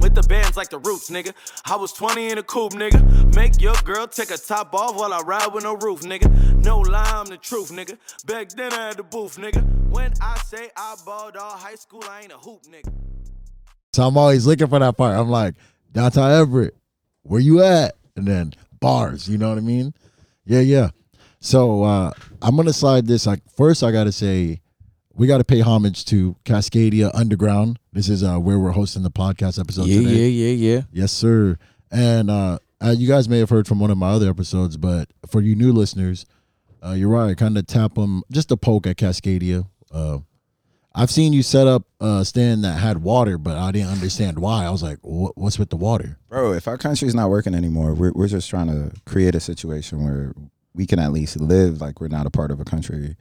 With 0.00 0.14
the 0.14 0.22
bands 0.22 0.56
like 0.56 0.70
the 0.70 0.78
roots, 0.78 1.10
nigga. 1.10 1.32
I 1.64 1.76
was 1.76 1.92
20 1.92 2.30
in 2.30 2.38
a 2.38 2.42
coupe, 2.42 2.72
nigga. 2.72 3.34
Make 3.34 3.60
your 3.60 3.74
girl 3.84 4.06
take 4.06 4.30
a 4.30 4.38
top 4.38 4.74
off 4.74 4.96
while 4.96 5.12
I 5.12 5.20
ride 5.20 5.52
with 5.52 5.64
no 5.64 5.74
roof, 5.74 6.00
nigga. 6.00 6.64
No 6.64 6.78
lie, 6.80 7.12
I'm 7.14 7.26
the 7.26 7.36
truth, 7.36 7.70
nigga. 7.70 7.98
Back 8.26 8.48
then 8.50 8.72
I 8.72 8.88
had 8.88 8.96
the 8.96 9.02
booth, 9.02 9.36
nigga. 9.36 9.62
When 9.90 10.12
I 10.20 10.38
say 10.38 10.70
I 10.76 10.96
balled 11.04 11.36
all 11.36 11.56
high 11.56 11.74
school, 11.74 12.02
I 12.08 12.22
ain't 12.22 12.32
a 12.32 12.38
hoop, 12.38 12.62
nigga. 12.64 12.92
So 13.92 14.04
I'm 14.04 14.16
always 14.16 14.46
looking 14.46 14.68
for 14.68 14.78
that 14.78 14.96
part. 14.96 15.16
I'm 15.16 15.28
like, 15.28 15.54
downtown 15.92 16.30
Everett, 16.30 16.76
where 17.22 17.40
you 17.40 17.62
at? 17.62 17.96
And 18.16 18.26
then 18.26 18.54
bars, 18.80 19.28
you 19.28 19.38
know 19.38 19.48
what 19.50 19.58
I 19.58 19.62
mean? 19.62 19.94
Yeah, 20.44 20.60
yeah. 20.60 20.90
So 21.40 21.82
uh 21.84 22.10
I'm 22.42 22.56
gonna 22.56 22.72
slide 22.72 23.06
this. 23.06 23.26
Like 23.26 23.40
first 23.56 23.82
I 23.82 23.92
gotta 23.92 24.12
say 24.12 24.60
we 25.14 25.26
gotta 25.26 25.44
pay 25.44 25.60
homage 25.60 26.04
to 26.06 26.34
Cascadia 26.44 27.10
Underground. 27.14 27.78
This 27.92 28.08
is 28.08 28.22
uh 28.24 28.38
where 28.38 28.58
we're 28.58 28.70
hosting 28.72 29.02
the 29.02 29.10
podcast 29.10 29.58
episode 29.60 29.86
Yeah, 29.86 30.00
today. 30.00 30.28
yeah, 30.28 30.46
yeah, 30.48 30.74
yeah. 30.74 30.82
Yes, 30.92 31.12
sir. 31.12 31.56
And 31.90 32.30
uh, 32.30 32.58
uh, 32.80 32.94
you 32.96 33.08
guys 33.08 33.28
may 33.28 33.38
have 33.40 33.50
heard 33.50 33.66
from 33.66 33.80
one 33.80 33.90
of 33.90 33.98
my 33.98 34.10
other 34.10 34.30
episodes, 34.30 34.76
but 34.76 35.08
for 35.28 35.40
you 35.40 35.56
new 35.56 35.72
listeners, 35.72 36.24
uh, 36.86 36.92
you're 36.92 37.08
right. 37.08 37.36
Kind 37.36 37.58
of 37.58 37.66
tap 37.66 37.94
them, 37.94 38.22
just 38.30 38.50
a 38.52 38.56
poke 38.56 38.86
at 38.86 38.96
Cascadia. 38.96 39.66
I've 40.94 41.10
seen 41.10 41.32
you 41.32 41.42
set 41.42 41.66
up 41.66 41.84
a 42.00 42.24
stand 42.24 42.64
that 42.64 42.78
had 42.78 43.02
water, 43.02 43.38
but 43.38 43.56
I 43.56 43.70
didn't 43.70 43.90
understand 43.90 44.38
why. 44.38 44.64
I 44.64 44.70
was 44.70 44.82
like, 44.82 44.98
"What's 45.02 45.58
with 45.58 45.70
the 45.70 45.76
water?" 45.76 46.18
Bro, 46.28 46.54
if 46.54 46.66
our 46.66 46.78
country's 46.78 47.14
not 47.14 47.30
working 47.30 47.54
anymore, 47.54 47.94
we're 47.94 48.12
we're 48.12 48.28
just 48.28 48.50
trying 48.50 48.66
to 48.66 48.92
create 49.06 49.34
a 49.34 49.40
situation 49.40 50.02
where 50.04 50.34
we 50.74 50.86
can 50.86 50.98
at 50.98 51.12
least 51.12 51.40
live 51.40 51.80
like 51.80 52.00
we're 52.00 52.08
not 52.08 52.26
a 52.26 52.30
part 52.30 52.50
of 52.50 52.60
a 52.60 52.64
country 52.64 53.16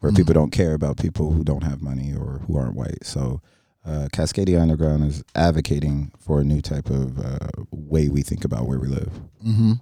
where 0.00 0.12
people 0.12 0.34
don't 0.34 0.50
care 0.50 0.74
about 0.74 0.96
people 0.96 1.30
who 1.30 1.44
don't 1.44 1.62
have 1.62 1.80
money 1.80 2.12
or 2.12 2.40
who 2.46 2.56
aren't 2.56 2.74
white. 2.74 3.04
So, 3.04 3.40
uh, 3.86 4.08
Cascadia 4.12 4.60
Underground 4.60 5.04
is 5.04 5.22
advocating 5.36 6.10
for 6.18 6.40
a 6.40 6.44
new 6.44 6.60
type 6.60 6.90
of 6.90 7.20
uh, 7.20 7.48
way 7.70 8.08
we 8.08 8.22
think 8.22 8.44
about 8.44 8.66
where 8.66 8.80
we 8.80 8.88
live. 8.88 9.20
Mm-hmm. 9.46 9.72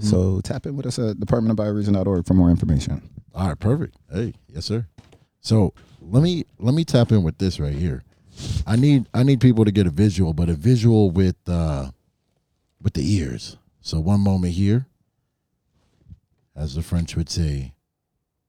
So 0.00 0.40
tap 0.42 0.66
in 0.66 0.76
with 0.76 0.86
us 0.86 0.98
at 0.98 1.16
departmentofbioregion.org 1.16 2.26
for 2.26 2.34
more 2.34 2.50
information. 2.50 3.02
All 3.34 3.48
right, 3.48 3.58
perfect. 3.58 3.96
Hey, 4.12 4.34
yes, 4.48 4.66
sir. 4.66 4.86
So 5.40 5.74
let 6.00 6.22
me 6.22 6.44
let 6.58 6.74
me 6.74 6.84
tap 6.84 7.12
in 7.12 7.22
with 7.22 7.38
this 7.38 7.60
right 7.60 7.74
here. 7.74 8.02
I 8.66 8.76
need 8.76 9.06
I 9.12 9.22
need 9.22 9.40
people 9.40 9.64
to 9.64 9.70
get 9.70 9.86
a 9.86 9.90
visual, 9.90 10.32
but 10.32 10.48
a 10.48 10.54
visual 10.54 11.10
with 11.10 11.36
uh 11.46 11.90
with 12.82 12.94
the 12.94 13.16
ears. 13.16 13.56
So 13.80 14.00
one 14.00 14.20
moment 14.20 14.54
here, 14.54 14.86
as 16.56 16.74
the 16.74 16.82
French 16.82 17.16
would 17.16 17.28
say, 17.28 17.72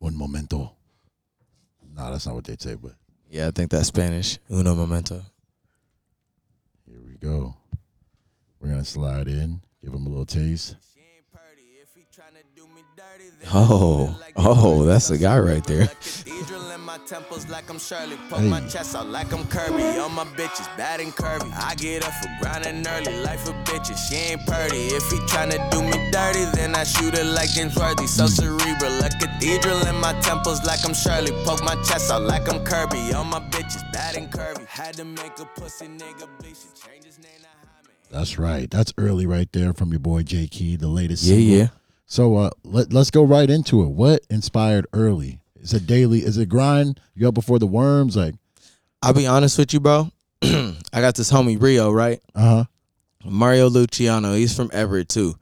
un 0.01 0.15
momento. 0.15 0.74
No, 1.95 2.12
that's 2.12 2.25
not 2.25 2.36
what 2.36 2.45
they'd 2.45 2.62
say, 2.62 2.75
but 2.75 2.93
Yeah, 3.29 3.48
I 3.48 3.51
think 3.51 3.70
that's 3.72 3.88
Spanish. 3.88 4.39
Uno 4.50 4.75
momento. 4.75 5.22
here 6.88 7.01
we 7.05 7.15
go. 7.15 7.55
We're 8.60 8.70
gonna 8.70 8.86
slide 8.86 9.27
in, 9.27 9.62
give 9.81 9.91
them 9.91 10.05
a 10.05 10.10
little 10.10 10.25
taste. 10.25 10.75
Oh, 13.53 14.17
oh, 14.36 14.83
that's 14.83 15.07
the 15.07 15.17
guy 15.17 15.39
right 15.39 15.63
there. 15.65 15.89
My 16.91 16.98
temples 17.05 17.48
like 17.48 17.69
I'm 17.69 17.79
Shirley. 17.79 18.17
Poke 18.29 18.41
my 18.41 18.60
chest 18.67 18.98
out 18.98 19.07
like 19.07 19.31
I'm 19.31 19.48
Kirby. 19.48 19.98
All 20.00 20.10
my 20.10 20.25
bitches 20.25 20.67
bad 20.75 21.00
and 21.00 21.13
curvy. 21.13 21.50
I 21.55 21.74
get 21.75 22.03
up 22.03 22.12
for 22.15 22.29
grinding 22.41 22.86
early. 22.86 23.24
Life 23.24 23.45
bitches, 23.63 23.98
she 24.10 24.15
ain't 24.15 24.45
purty. 24.45 24.88
If 24.88 25.10
he 25.10 25.17
tryna 25.19 25.71
do 25.71 25.81
me 25.83 26.12
dirty, 26.12 26.43
then 26.53 26.75
I 26.75 26.83
shoot 26.83 27.17
her 27.17 27.24
like 27.24 27.50
James 27.51 27.77
Worthy. 27.77 28.07
So 28.07 28.27
cerebral. 28.27 29.00
A 29.05 29.10
cathedral 29.10 29.88
in 29.88 29.95
my 30.01 30.12
temples 30.19 30.65
like 30.65 30.83
I'm 30.83 30.93
Shirley. 30.93 31.31
Poke 31.45 31.63
my 31.63 31.75
chest 31.83 32.12
out 32.12 32.24
like 32.24 32.51
I'm 32.51 32.62
Kirby. 32.65 33.13
All 33.13 33.24
my 33.24 33.39
bitches 33.39 33.89
bad 33.93 34.17
and 34.17 34.29
curvy. 34.29 34.65
Had 34.65 34.95
to 34.95 35.05
make 35.05 35.39
a 35.39 35.45
pussy 35.45 35.88
nigga 35.88 36.27
bleach. 36.39 36.51
it. 36.51 36.81
Change 36.86 37.05
his 37.05 37.19
name. 37.19 37.39
That's 38.10 38.38
right. 38.38 38.69
That's 38.69 38.93
early 38.98 39.25
right 39.25 39.50
there 39.53 39.74
from 39.74 39.91
your 39.91 40.01
boy 40.01 40.24
J 40.24 40.48
Key, 40.48 40.75
the 40.75 40.89
latest. 40.89 41.24
Yeah, 41.24 41.36
single. 41.36 41.57
yeah. 41.57 41.67
So 42.12 42.36
uh, 42.36 42.50
let 42.65 42.91
let's 42.91 43.10
go 43.10 43.24
right 43.24 43.50
into 43.50 43.84
it. 43.84 43.88
What 43.88 44.25
inspired 44.30 44.86
early? 44.91 45.39
Is 45.56 45.74
it 45.74 45.88
daily? 45.88 46.20
Is 46.20 46.38
it 46.38 46.50
grind? 46.50 47.00
You 47.15 47.30
up 47.30 47.34
before 47.34 47.58
the 47.58 47.65
worms? 47.65 48.18
Like, 48.18 48.36
I'll 49.01 49.13
be 49.13 49.27
honest 49.27 49.58
with 49.58 49.74
you, 49.74 49.80
bro. 49.80 50.12
I 50.44 50.75
got 50.91 51.15
this 51.15 51.32
homie 51.32 51.62
Rio, 51.62 51.89
right? 51.89 52.20
uh 52.36 52.41
huh. 52.41 52.63
Mario 53.24 53.70
Luciano. 53.70 54.34
He's 54.34 54.53
from 54.53 54.70
Everett 54.74 55.08
too, 55.08 55.36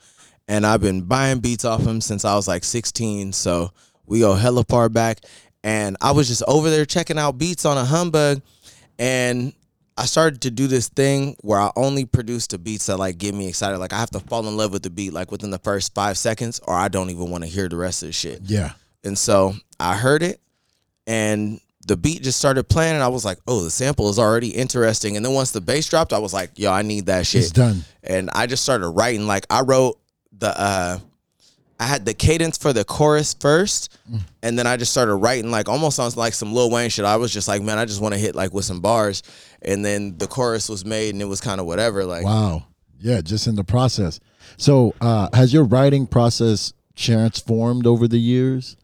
and 0.48 0.64
I've 0.64 0.80
been 0.80 1.02
buying 1.02 1.40
beats 1.40 1.66
off 1.66 1.82
him 1.82 2.02
since 2.02 2.24
I 2.24 2.36
was 2.36 2.48
like 2.48 2.64
16. 2.64 3.34
So 3.34 3.72
we 4.06 4.20
go 4.20 4.36
hella 4.36 4.64
far 4.66 4.90
back, 4.90 5.22
and 5.64 5.98
I 6.02 6.12
was 6.12 6.28
just 6.28 6.44
over 6.48 6.70
there 6.70 6.86
checking 6.86 7.18
out 7.18 7.40
beats 7.40 7.66
on 7.66 7.80
a 7.80 7.84
humbug, 7.84 8.44
and 9.00 9.54
I 10.00 10.06
started 10.06 10.41
to 10.44 10.51
do 10.51 10.68
this 10.68 10.88
thing 10.88 11.36
where 11.41 11.60
I 11.60 11.72
only 11.75 12.06
produce 12.06 12.48
the 12.48 12.58
beats 12.58 12.86
that 12.86 12.96
like 12.96 13.18
get 13.18 13.36
me 13.36 13.50
excited. 13.50 13.79
Like 13.79 13.91
I 13.91 14.00
have 14.00 14.10
to 14.12 14.22
fall 14.22 14.48
in 14.48 14.56
love 14.56 14.72
with 14.72 14.82
the 14.82 14.89
beat 14.89 15.12
like 15.12 15.29
within 15.29 15.50
the 15.50 15.60
first 15.60 15.94
five 15.94 16.18
seconds, 16.18 16.62
or 16.65 16.74
I 16.74 16.88
don't 16.88 17.10
even 17.10 17.29
want 17.29 17.44
to 17.44 17.50
hear 17.50 17.68
the 17.68 17.75
rest 17.75 18.01
of 18.01 18.08
the 18.08 18.13
shit. 18.13 18.39
Yeah. 18.46 18.72
And 19.03 19.18
so 19.18 19.56
I 19.77 19.98
heard 19.98 20.24
it 20.24 20.39
and 21.06 21.60
the 21.86 21.98
beat 21.98 22.22
just 22.22 22.39
started 22.39 22.63
playing 22.70 22.94
and 22.94 23.03
I 23.03 23.10
was 23.10 23.25
like, 23.25 23.39
oh, 23.46 23.62
the 23.62 23.70
sample 23.70 24.10
is 24.10 24.18
already 24.18 24.50
interesting. 24.50 25.18
And 25.18 25.25
then 25.25 25.34
once 25.34 25.51
the 25.51 25.60
bass 25.60 25.89
dropped, 25.89 26.13
I 26.13 26.20
was 26.20 26.34
like, 26.34 26.51
yo, 26.58 26.72
I 26.72 26.82
need 26.82 27.08
that 27.08 27.27
shit. 27.27 27.41
It's 27.41 27.51
done. 27.51 27.84
And 28.01 28.29
I 28.29 28.48
just 28.48 28.63
started 28.63 28.88
writing. 28.88 29.27
Like 29.27 29.48
I 29.50 29.63
wrote 29.63 30.00
the 30.32 30.58
uh 30.58 31.00
I 31.79 31.86
had 31.86 32.05
the 32.05 32.13
cadence 32.13 32.57
for 32.57 32.74
the 32.74 32.83
chorus 32.83 33.33
first, 33.39 33.89
Mm. 34.12 34.19
and 34.43 34.59
then 34.59 34.67
I 34.67 34.75
just 34.75 34.91
started 34.91 35.15
writing 35.15 35.50
like 35.50 35.69
almost 35.69 36.00
on 36.00 36.12
like 36.15 36.33
some 36.33 36.53
Lil 36.53 36.69
Wayne 36.69 36.89
shit. 36.89 37.05
I 37.05 37.15
was 37.15 37.31
just 37.31 37.48
like, 37.48 37.62
man, 37.62 37.77
I 37.77 37.86
just 37.86 38.01
want 38.01 38.13
to 38.13 38.19
hit 38.19 38.36
like 38.36 38.53
with 38.53 38.65
some 38.65 38.81
bars, 38.81 39.24
and 39.62 39.86
then 39.86 40.17
the 40.17 40.27
chorus 40.27 40.67
was 40.67 40.83
made, 40.83 41.13
and 41.15 41.21
it 41.21 41.25
was 41.25 41.39
kind 41.41 41.59
of 41.62 41.65
whatever. 41.65 42.03
Like, 42.05 42.25
Wow. 42.25 42.65
Yeah, 43.00 43.21
just 43.21 43.48
in 43.48 43.55
the 43.55 43.63
process. 43.63 44.19
So, 44.57 44.93
uh, 45.00 45.29
has 45.33 45.53
your 45.53 45.63
writing 45.63 46.05
process 46.05 46.74
transformed 46.98 47.88
over 47.88 48.09
the 48.09 48.19
years? 48.19 48.75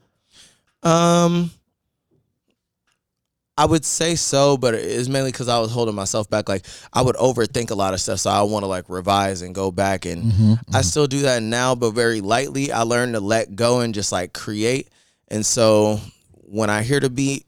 Um, 0.84 1.52
I 3.58 3.66
would 3.66 3.86
say 3.86 4.16
so, 4.16 4.58
but 4.58 4.74
it's 4.74 5.08
mainly 5.08 5.32
because 5.32 5.48
I 5.48 5.60
was 5.60 5.72
holding 5.72 5.96
myself 5.96 6.30
back. 6.30 6.50
Like 6.50 6.66
I 6.92 7.02
would 7.02 7.16
overthink 7.16 7.72
a 7.72 7.76
lot 7.76 7.94
of 7.94 8.02
stuff, 8.02 8.20
so 8.20 8.30
I 8.30 8.42
want 8.44 8.64
to 8.64 8.68
like 8.68 8.90
revise 8.90 9.42
and 9.42 9.56
go 9.56 9.72
back. 9.72 10.06
And 10.06 10.24
mm-hmm, 10.24 10.52
I 10.52 10.56
mm-hmm. 10.56 10.82
still 10.82 11.08
do 11.08 11.22
that 11.22 11.42
now, 11.42 11.74
but 11.74 11.92
very 11.92 12.20
lightly. 12.20 12.72
I 12.72 12.82
learned 12.82 13.14
to 13.14 13.22
let 13.22 13.56
go 13.56 13.80
and 13.80 13.94
just 13.94 14.12
like 14.12 14.34
create. 14.34 14.90
And 15.30 15.46
so 15.46 16.00
when 16.30 16.70
I 16.70 16.84
hear 16.84 17.00
the 17.00 17.10
beat, 17.10 17.46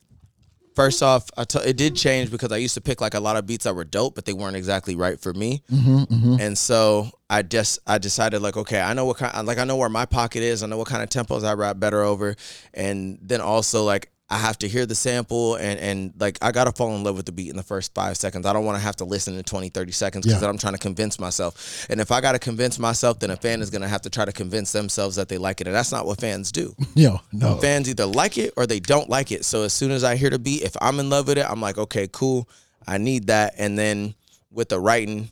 first 0.75 1.03
off, 1.03 1.29
I 1.35 1.43
t- 1.43 1.59
it 1.59 1.75
did 1.75 1.97
change 1.97 2.31
because 2.31 2.53
I 2.53 2.57
used 2.57 2.75
to 2.75 2.81
pick 2.81 3.01
like 3.01 3.13
a 3.13 3.19
lot 3.19 3.35
of 3.35 3.45
beats 3.45 3.65
that 3.65 3.75
were 3.75 3.83
dope, 3.83 4.15
but 4.15 4.23
they 4.23 4.33
weren't 4.33 4.55
exactly 4.55 4.95
right 4.95 5.19
for 5.19 5.33
me. 5.33 5.61
Mm-hmm, 5.69 6.39
and 6.39 6.57
so 6.57 7.11
I 7.29 7.41
just 7.41 7.79
I 7.85 7.97
decided 7.97 8.41
like 8.41 8.55
okay 8.55 8.79
I 8.79 8.93
know 8.93 9.03
what 9.05 9.17
kind 9.17 9.45
like 9.45 9.57
I 9.57 9.65
know 9.65 9.75
where 9.75 9.89
my 9.89 10.05
pocket 10.05 10.41
is 10.41 10.63
I 10.63 10.67
know 10.67 10.77
what 10.77 10.87
kind 10.87 11.03
of 11.03 11.09
tempos 11.09 11.43
I 11.43 11.53
rap 11.53 11.79
better 11.79 12.01
over 12.01 12.35
and 12.73 13.19
then 13.21 13.41
also 13.41 13.83
like 13.83 14.09
I 14.29 14.37
have 14.37 14.57
to 14.59 14.67
hear 14.67 14.85
the 14.85 14.93
sample 14.95 15.55
and 15.55 15.79
and 15.79 16.13
like 16.19 16.37
I 16.41 16.51
gotta 16.51 16.73
fall 16.73 16.93
in 16.95 17.03
love 17.03 17.15
with 17.15 17.25
the 17.25 17.31
beat 17.31 17.49
in 17.49 17.55
the 17.55 17.63
first 17.63 17.93
five 17.93 18.17
seconds 18.17 18.45
I 18.45 18.51
don't 18.51 18.65
want 18.65 18.75
to 18.77 18.81
have 18.83 18.97
to 18.97 19.05
listen 19.05 19.35
to 19.37 19.43
20 19.43 19.69
30 19.69 19.91
seconds 19.93 20.25
because 20.25 20.41
Yeah. 20.41 20.49
I'm 20.49 20.57
trying 20.57 20.73
to 20.73 20.79
convince 20.79 21.17
myself 21.17 21.85
and 21.89 22.01
if 22.01 22.11
I 22.11 22.19
gotta 22.19 22.37
convince 22.39 22.77
myself 22.77 23.19
then 23.19 23.29
a 23.31 23.37
fan 23.37 23.61
is 23.61 23.69
gonna 23.69 23.87
have 23.87 24.01
to 24.01 24.09
try 24.09 24.25
to 24.25 24.33
convince 24.33 24.73
themselves 24.73 25.15
that 25.15 25.29
they 25.29 25.37
like 25.37 25.61
it 25.61 25.67
and 25.67 25.75
that's 25.75 25.93
not 25.93 26.05
what 26.05 26.19
fans 26.19 26.51
do 26.51 26.75
Yo, 26.95 27.21
no. 27.31 27.55
fans 27.57 27.89
either 27.89 28.05
like 28.05 28.37
it 28.37 28.53
or 28.57 28.67
they 28.67 28.81
don't 28.81 29.09
like 29.09 29.31
it. 29.31 29.45
So 29.45 29.63
as 29.63 29.71
soon 29.71 29.91
as 29.91 30.03
I 30.03 30.17
hear 30.17 30.29
the 30.29 30.39
beat, 30.39 30.61
if 30.63 30.75
I'm 30.81 30.99
in 30.99 31.09
love 31.09 31.27
with 31.29 31.37
it, 31.37 31.45
I'm 31.49 31.61
like, 31.61 31.77
okay, 31.77 32.09
cool. 32.11 32.49
I 32.85 32.97
need 32.97 33.27
that. 33.27 33.53
And 33.57 33.77
then 33.79 34.13
with 34.51 34.67
the 34.69 34.79
writing, 34.79 35.29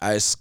I 0.00 0.14
just, 0.14 0.38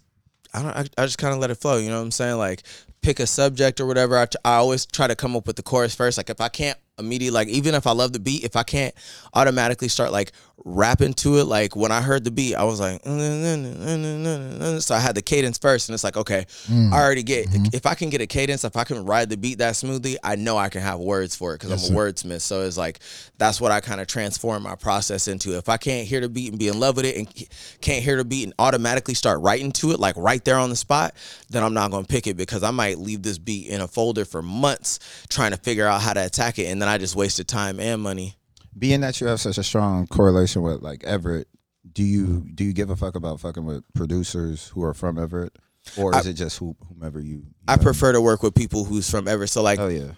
I 0.54 0.62
don't, 0.62 0.76
I, 0.76 0.86
I 0.98 1.06
just 1.06 1.18
kind 1.18 1.34
of 1.34 1.40
let 1.40 1.52
it 1.52 1.56
flow. 1.56 1.78
You 1.78 1.90
know 1.90 1.98
what 1.98 2.04
I'm 2.04 2.12
saying? 2.12 2.38
Like 2.38 2.64
pick 3.02 3.20
a 3.20 3.28
subject 3.28 3.80
or 3.82 3.86
whatever. 3.86 4.18
I, 4.18 4.26
t- 4.28 4.38
I 4.46 4.56
always 4.56 4.86
try 4.86 5.08
to 5.08 5.16
come 5.16 5.36
up 5.36 5.48
with 5.48 5.56
the 5.56 5.64
chorus 5.64 5.96
first. 5.96 6.18
Like 6.18 6.30
if 6.30 6.40
I 6.40 6.50
can't 6.50 6.78
immediately, 6.98 7.34
like 7.34 7.48
even 7.48 7.76
if 7.76 7.88
I 7.88 7.92
love 7.92 8.14
the 8.14 8.20
beat, 8.20 8.44
if 8.44 8.56
I 8.56 8.64
can't 8.64 8.94
automatically 9.34 9.88
start 9.88 10.12
like 10.12 10.32
rapping 10.66 11.14
to 11.14 11.40
it, 11.40 11.46
like 11.46 11.76
when 11.76 11.92
I 11.92 12.02
heard 12.02 12.24
the 12.24 12.32
beat, 12.32 12.56
I 12.56 12.64
was 12.64 12.80
like, 12.80 13.02
mm, 13.04 13.20
mm, 13.20 14.60
mm, 14.60 14.82
so 14.82 14.96
I 14.96 15.00
had 15.00 15.16
the 15.16 15.22
cadence 15.22 15.58
first, 15.58 15.90
and 15.90 15.94
it's 15.94 16.04
like, 16.04 16.16
okay, 16.16 16.46
I 16.70 17.02
already 17.02 17.24
get. 17.24 17.48
Mm-hmm. 17.50 17.66
If 17.74 17.86
I 17.86 17.96
can 17.96 18.10
get 18.10 18.22
a 18.22 18.28
cadence, 18.28 18.64
if 18.64 18.78
I 18.78 18.84
can 18.84 19.06
ride 19.06 19.30
the 19.30 19.38
beat 19.38 19.58
that 19.58 19.76
smoothly, 19.76 20.18
I 20.24 20.36
know 20.36 20.58
I 20.58 20.70
can 20.70 20.82
have 20.82 21.00
words 21.00 21.36
for 21.36 21.54
it 21.54 21.60
because 21.62 21.90
I'm 21.90 21.96
a 21.96 22.00
wordsmith. 22.00 22.42
So 22.42 22.62
it's 22.62 22.78
like 22.78 23.00
that's 23.38 23.60
what 23.60 23.72
I 23.72 23.80
kind 23.80 24.00
of 24.00 24.08
transform 24.08 24.64
my 24.64 24.76
process 24.76 25.28
into. 25.28 25.58
If 25.58 25.70
I 25.70 25.78
can't 25.78 26.08
hear 26.08 26.22
the 26.22 26.30
beat 26.30 26.52
and 26.52 26.60
be 26.60 26.68
in 26.68 26.80
love 26.80 26.96
with 26.96 27.06
it, 27.06 27.18
and 27.18 27.48
can't 27.82 28.04
hear 28.04 28.18
the 28.18 28.26
beat 28.26 28.44
and 28.44 28.54
automatically 28.60 29.16
start 29.16 29.42
writing 29.42 29.72
to 29.74 29.92
it, 29.92 30.00
like 30.00 30.16
right 30.18 30.44
there 30.46 30.58
on 30.58 30.70
the 30.70 30.76
spot, 30.76 31.16
then 31.50 31.64
I'm 31.64 31.74
not 31.74 31.92
gonna 31.92 32.06
pick 32.06 32.28
it 32.28 32.38
because 32.38 32.64
I 32.64 32.72
might 32.72 33.00
leave 33.00 33.24
this 33.24 33.38
beat 33.38 33.68
in 33.68 33.82
a 33.82 33.88
folder 33.88 34.26
for 34.26 34.42
months 34.42 35.00
trying 35.30 35.52
to 35.52 35.58
figure 35.58 35.88
out 35.88 36.02
how 36.02 36.14
to 36.14 36.24
attack 36.24 36.60
it, 36.60 36.66
and 36.66 36.82
then 36.82 36.90
I 36.90 36.98
just 36.98 37.16
wasted 37.16 37.48
time 37.48 37.80
and 37.80 38.02
money. 38.02 38.36
Being 38.77 39.01
that 39.01 39.20
you 39.22 39.27
have 39.27 39.39
such 39.39 39.58
a 39.58 39.63
strong 39.63 40.08
correlation 40.08 40.62
with 40.62 40.82
like 40.82 41.03
Everett, 41.03 41.48
do 41.92 42.03
you 42.03 42.46
do 42.53 42.63
you 42.63 42.74
give 42.74 42.89
a 42.89 42.96
fuck 42.96 43.15
about 43.15 43.39
fucking 43.39 43.65
with 43.65 43.84
producers 43.94 44.68
who 44.70 44.84
are 44.84 44.94
from 44.94 45.18
Everett, 45.20 45.56
or 45.98 46.15
is 46.15 46.25
it 46.25 46.34
just 46.34 46.58
who, 46.58 46.75
whomever 46.89 47.20
you? 47.20 47.36
you 47.36 47.46
I 47.68 47.75
know? 47.75 47.84
prefer 47.84 48.12
to 48.13 48.22
work 48.22 48.42
with 48.44 48.56
people 48.56 48.84
who's 48.84 49.10
from 49.10 49.27
Everett. 49.27 49.50
So 49.50 49.62
like 49.62 49.80
Oh 49.80 49.88
yeah. 49.89 50.12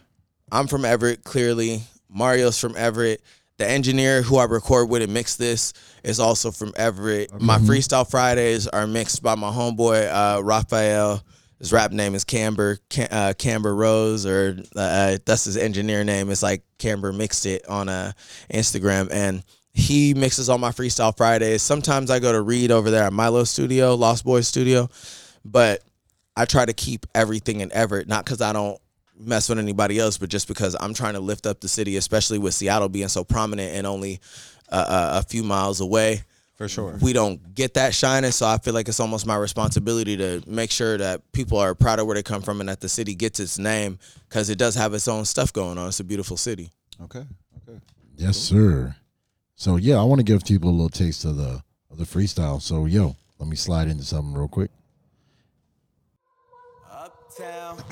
I'm 0.51 0.67
from 0.67 0.85
Everett, 0.85 1.24
clearly. 1.24 1.81
Mario's 2.09 2.59
from 2.59 2.75
Everett. 2.77 3.21
The 3.57 3.67
engineer 3.67 4.21
who 4.21 4.38
I 4.38 4.43
record 4.45 4.89
with 4.89 5.01
and 5.01 5.13
mix 5.13 5.38
this 5.38 5.74
is 6.03 6.19
also 6.19 6.51
from 6.51 6.74
Everett. 6.75 7.41
My 7.41 7.57
freestyle 7.57 8.09
Fridays 8.09 8.67
are 8.67 8.85
mixed 8.85 9.24
by 9.24 9.35
my 9.35 9.50
homeboy 9.50 10.09
uh, 10.12 10.43
Raphael. 10.43 11.24
His 11.59 11.71
rap 11.71 11.91
name 11.91 12.15
is 12.15 12.24
Camber 12.24 12.79
Cam- 12.89 13.07
uh, 13.12 13.33
Camber 13.38 13.74
Rose, 13.74 14.25
or 14.25 14.57
uh, 14.75 15.17
that's 15.25 15.45
his 15.45 15.57
engineer 15.57 16.03
name. 16.03 16.29
It's 16.29 16.43
like 16.43 16.63
Camber 16.77 17.13
mixed 17.13 17.45
it 17.45 17.67
on 17.67 17.88
uh, 17.88 18.12
Instagram, 18.53 19.09
and 19.12 19.43
he 19.74 20.13
mixes 20.13 20.50
all 20.50 20.57
my 20.57 20.71
freestyle 20.71 21.15
Fridays. 21.15 21.62
Sometimes 21.62 22.12
I 22.12 22.19
go 22.19 22.31
to 22.31 22.41
Reed 22.41 22.71
over 22.71 22.91
there 22.91 23.03
at 23.03 23.13
Milo 23.13 23.43
Studio, 23.45 23.95
Lost 23.95 24.25
Boys 24.25 24.47
Studio, 24.47 24.89
but 25.43 25.81
I 26.35 26.45
try 26.45 26.65
to 26.65 26.74
keep 26.74 27.05
everything 27.15 27.62
in 27.62 27.71
Everett, 27.71 28.07
not 28.07 28.25
because 28.25 28.41
I 28.41 28.51
don't 28.51 28.79
mess 29.17 29.47
with 29.47 29.59
anybody 29.59 30.00
else, 30.00 30.17
but 30.17 30.29
just 30.29 30.47
because 30.47 30.75
I'm 30.79 30.93
trying 30.93 31.13
to 31.13 31.19
lift 31.19 31.45
up 31.45 31.62
the 31.62 31.67
city, 31.67 31.95
especially 31.95 32.38
with 32.38 32.53
Seattle 32.53 32.89
being 32.89 33.07
so 33.07 33.24
prominent 33.24 33.74
and 33.75 33.88
only 33.88 34.19
uh, 34.71 34.85
uh, 34.88 35.21
a 35.21 35.27
few 35.27 35.43
miles 35.43 35.79
away. 35.79 36.24
For 36.55 36.69
sure. 36.69 36.97
We 37.01 37.12
don't 37.12 37.53
get 37.53 37.74
that 37.74 37.93
shining, 37.93 38.31
so 38.31 38.47
I 38.47 38.57
feel 38.57 38.74
like 38.74 38.88
it's 38.88 39.01
almost 39.01 39.25
my 39.25 39.35
responsibility 39.35 40.15
to 40.15 40.41
make 40.47 40.71
sure 40.71 40.97
that 40.97 41.29
people 41.33 41.57
are 41.57 41.75
proud 41.75 42.00
of 42.00 42.07
where 42.07 42.15
they 42.15 42.24
come 42.24 42.41
from 42.41 42.62
and 42.62 42.69
that 42.69 42.79
the 42.79 42.88
city 42.88 43.13
gets 43.13 43.41
its 43.41 43.59
name 43.59 44.00
because 44.29 44.50
it 44.50 44.57
does 44.57 44.74
have 44.75 44.93
its 44.93 45.09
own 45.09 45.25
stuff 45.25 45.51
going 45.51 45.77
on. 45.77 45.89
It's 45.89 46.00
a 46.00 46.05
beautiful 46.05 46.38
city. 46.38 46.71
Okay. 47.03 47.25
Okay. 47.67 47.79
Yes, 48.15 48.38
sir. 48.38 48.95
So 49.55 49.75
yeah, 49.75 50.00
I 50.00 50.03
want 50.03 50.19
to 50.19 50.24
give 50.24 50.45
people 50.45 50.69
a 50.69 50.71
little 50.71 50.89
taste 50.89 51.25
of 51.25 51.35
the 51.35 51.62
of 51.91 51.97
the 51.97 52.05
freestyle. 52.05 52.62
So 52.62 52.85
yo, 52.85 53.17
let 53.38 53.50
me 53.50 53.57
slide 53.57 53.89
into 53.89 54.05
something 54.05 54.33
real 54.33 54.47
quick. 54.47 54.71
Uptown, 56.89 57.83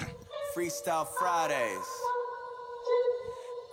Freestyle 0.55 1.08
Fridays. 1.20 1.86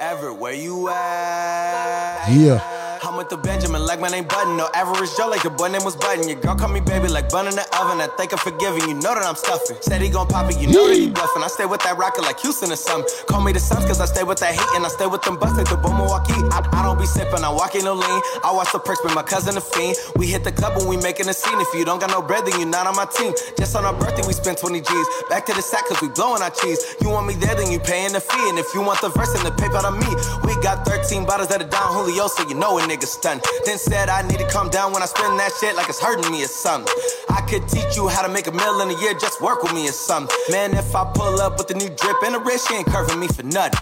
Everett, 0.01 0.37
where 0.37 0.55
you 0.55 0.89
at? 0.89 2.27
Yeah. 2.31 2.80
I'm 3.03 3.17
with 3.17 3.31
the 3.31 3.37
Benjamin, 3.37 3.87
like 3.87 3.99
my 3.99 4.09
name 4.09 4.25
Button. 4.25 4.57
No 4.57 4.69
average 4.75 5.09
Joe, 5.17 5.29
like 5.29 5.43
your 5.43 5.55
boy 5.57 5.69
name 5.69 5.85
was 5.85 5.97
Button. 5.97 6.29
Your 6.29 6.39
girl 6.39 6.55
call 6.55 6.69
me 6.69 6.81
baby, 6.81 7.09
like 7.09 7.31
bun 7.31 7.49
in 7.49 7.57
the 7.57 7.65
oven. 7.73 7.97
I 7.97 8.09
think 8.19 8.33
I'm 8.33 8.39
forgiving, 8.39 8.85
you 8.89 8.95
know 8.95 9.17
that 9.17 9.25
I'm 9.25 9.37
stuffing. 9.37 9.77
Said 9.81 10.03
he 10.03 10.11
gon' 10.11 10.29
pop 10.29 10.51
it, 10.53 10.61
you 10.61 10.69
know 10.69 10.87
that 10.87 10.97
he 10.97 11.09
bluffing. 11.09 11.43
I 11.43 11.49
stay 11.49 11.65
with 11.65 11.81
that 11.89 11.97
rocket 11.97 12.23
like 12.23 12.41
Houston 12.41 12.71
or 12.71 12.77
something. 12.77 13.09
Call 13.25 13.41
me 13.41 13.53
the 13.53 13.61
Suns, 13.61 13.87
cause 13.87 14.01
I 14.01 14.05
stay 14.05 14.23
with 14.23 14.39
that 14.41 14.53
heat, 14.53 14.71
and 14.77 14.85
I 14.85 14.89
stay 14.89 15.07
with 15.07 15.23
them 15.23 15.39
busts 15.41 15.57
like 15.57 15.69
the 15.69 15.81
Milwaukee. 15.81 16.37
I, 16.53 16.61
I 16.61 16.83
don't 16.85 17.01
be 17.01 17.07
sipping, 17.07 17.41
I 17.41 17.49
walk 17.49 17.75
in 17.75 17.85
no 17.89 17.95
lean. 17.97 18.21
I 18.45 18.53
watch 18.53 18.73
the 18.73 18.79
perks 18.79 19.01
with 19.03 19.15
my 19.15 19.23
cousin 19.25 19.55
the 19.55 19.65
fiend. 19.65 19.97
We 20.17 20.27
hit 20.27 20.45
the 20.45 20.53
club 20.53 20.77
when 20.77 20.87
we 20.87 20.97
making 21.01 21.29
a 21.29 21.35
scene. 21.35 21.57
If 21.57 21.73
you 21.73 21.89
don't 21.89 22.01
got 22.05 22.11
no 22.13 22.21
bread, 22.21 22.45
then 22.45 22.61
you 22.61 22.67
not 22.67 22.87
on 22.87 22.97
my 22.97 23.09
team. 23.09 23.33
Just 23.57 23.77
on 23.77 23.89
our 23.89 23.97
birthday, 23.97 24.27
we 24.29 24.35
spent 24.37 24.59
20 24.59 24.77
G's. 24.77 25.07
Back 25.33 25.47
to 25.49 25.55
the 25.57 25.63
sack, 25.63 25.89
cause 25.89 26.03
we 26.05 26.13
blowing 26.13 26.43
our 26.43 26.53
cheese. 26.53 26.77
You 27.01 27.09
want 27.09 27.27
me 27.27 27.35
there, 27.35 27.57
then 27.57 27.73
you 27.73 27.81
paying 27.81 28.13
the 28.13 28.21
fee. 28.21 28.45
And 28.53 28.59
if 28.59 28.69
you 28.77 28.85
want 28.85 29.01
the 29.01 29.09
verse, 29.09 29.33
then 29.33 29.45
the 29.49 29.57
paper 29.57 29.81
on 29.81 29.97
me. 29.97 30.11
We 30.45 30.53
got 30.61 30.85
13 30.85 31.25
bottles 31.25 31.49
that 31.49 31.65
are 31.65 31.71
Don 31.73 31.97
Julio, 31.97 32.29
so 32.29 32.45
you 32.45 32.55
know 32.55 32.77
a 32.77 32.90
nigga 32.91 33.05
stunned. 33.05 33.43
Then 33.65 33.79
said 33.79 34.09
I 34.09 34.27
need 34.27 34.39
to 34.39 34.49
calm 34.49 34.69
down 34.69 34.93
when 34.93 35.03
I 35.03 35.07
spend 35.07 35.39
that 35.39 35.53
shit 35.61 35.77
like 35.77 35.89
it's 35.89 36.01
hurting 36.01 36.31
me 36.31 36.43
or 36.43 36.49
something. 36.49 36.93
I 37.31 37.41
could 37.43 37.69
teach 37.69 37.97
you 37.97 38.09
how 38.09 38.27
to 38.27 38.33
make 38.33 38.47
a 38.47 38.53
meal 38.53 38.81
in 38.81 38.91
a 38.91 39.01
year, 39.01 39.15
just 39.15 39.41
work 39.41 39.63
with 39.63 39.73
me 39.73 39.89
or 39.89 39.93
something. 39.93 40.37
Man, 40.51 40.75
if 40.75 40.95
I 40.95 41.05
pull 41.15 41.41
up 41.41 41.59
with 41.59 41.69
the 41.69 41.75
new 41.75 41.89
drip 41.89 42.17
and 42.25 42.35
a 42.35 42.39
wrist, 42.41 42.69
she 42.69 42.75
ain't 42.75 42.87
curving 42.87 43.21
me 43.21 43.29
for 43.29 43.45
nothing. 43.45 43.81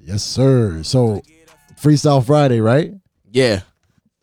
Yes, 0.00 0.22
sir. 0.22 0.82
So 0.82 1.22
Freestyle 1.80 2.24
Friday, 2.24 2.60
right? 2.60 2.92
Yeah. 3.30 3.60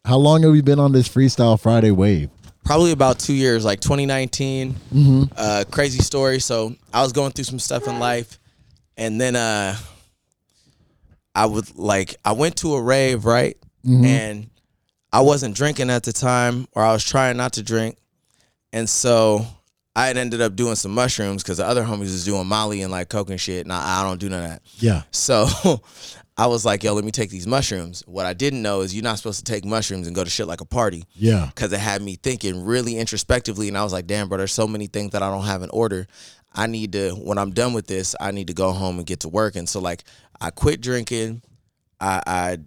How 0.05 0.17
long 0.17 0.43
have 0.43 0.55
you 0.55 0.63
been 0.63 0.79
on 0.79 0.91
this 0.91 1.07
Freestyle 1.07 1.59
Friday 1.59 1.91
wave? 1.91 2.29
probably 2.63 2.91
about 2.91 3.19
two 3.19 3.33
years, 3.33 3.65
like 3.65 3.81
2019. 3.81 4.75
Uh, 5.35 5.63
crazy 5.69 5.99
story. 5.99 6.39
So 6.39 6.75
I 6.93 7.01
was 7.01 7.11
going 7.11 7.31
through 7.31 7.45
some 7.45 7.59
stuff 7.59 7.87
in 7.87 7.99
life, 7.99 8.39
and 8.97 9.19
then 9.19 9.35
uh, 9.35 9.75
I 11.33 11.45
would 11.45 11.77
like 11.77 12.15
I 12.25 12.33
went 12.33 12.57
to 12.57 12.75
a 12.75 12.81
rave, 12.81 13.25
right? 13.25 13.57
Mm-hmm. 13.85 14.05
And 14.05 14.49
I 15.11 15.21
wasn't 15.21 15.55
drinking 15.55 15.89
at 15.89 16.03
the 16.03 16.13
time, 16.13 16.67
or 16.73 16.83
I 16.83 16.93
was 16.93 17.03
trying 17.03 17.37
not 17.37 17.53
to 17.53 17.63
drink, 17.63 17.97
and 18.71 18.89
so 18.89 19.45
I 19.95 20.07
had 20.07 20.15
ended 20.17 20.39
up 20.41 20.55
doing 20.55 20.75
some 20.75 20.93
mushrooms 20.93 21.43
because 21.43 21.57
the 21.57 21.65
other 21.65 21.83
homies 21.83 21.99
was 22.11 22.23
doing 22.25 22.47
Molly 22.47 22.81
and 22.81 22.91
like 22.91 23.09
coke 23.09 23.29
and 23.29 23.39
shit, 23.41 23.65
and 23.65 23.73
I, 23.73 24.01
I 24.01 24.03
don't 24.03 24.19
do 24.19 24.29
none 24.29 24.43
of 24.43 24.49
that. 24.49 24.61
Yeah. 24.79 25.03
So 25.11 25.47
I 26.37 26.47
was 26.47 26.63
like, 26.65 26.81
yo, 26.83 26.93
let 26.93 27.03
me 27.03 27.11
take 27.11 27.29
these 27.29 27.45
mushrooms. 27.45 28.01
What 28.07 28.25
I 28.25 28.33
didn't 28.33 28.61
know 28.61 28.81
is 28.81 28.95
you're 28.95 29.03
not 29.03 29.17
supposed 29.17 29.45
to 29.45 29.51
take 29.51 29.65
mushrooms 29.65 30.07
and 30.07 30.15
go 30.15 30.23
to 30.23 30.29
shit 30.29 30.47
like 30.47 30.61
a 30.61 30.65
party 30.65 31.03
Yeah. 31.13 31.47
because 31.53 31.73
it 31.73 31.79
had 31.79 32.01
me 32.01 32.15
thinking 32.15 32.63
really 32.63 32.97
introspectively 32.97 33.67
and 33.67 33.77
i 33.77 33.83
was 33.83 33.91
like 33.93 34.07
damn 34.07 34.29
bro 34.29 34.37
there's 34.37 34.51
so 34.53 34.65
many 34.67 34.87
things 34.87 35.11
that 35.11 35.21
i 35.21 35.29
don't 35.29 35.43
have 35.43 35.61
in 35.61 35.69
order 35.71 36.07
i 36.53 36.67
need 36.67 36.93
to 36.93 37.11
when 37.11 37.37
i'm 37.37 37.51
done 37.51 37.73
with 37.73 37.85
this 37.85 38.15
i 38.19 38.31
need 38.31 38.47
to 38.47 38.53
go 38.53 38.71
home 38.71 38.97
and 38.97 39.05
get 39.05 39.19
to 39.21 39.29
work 39.29 39.55
and 39.55 39.67
so 39.67 39.79
like 39.81 40.03
i 40.39 40.49
quit 40.49 40.79
drinking 40.81 41.41
i 41.99 42.21
i 42.25 42.57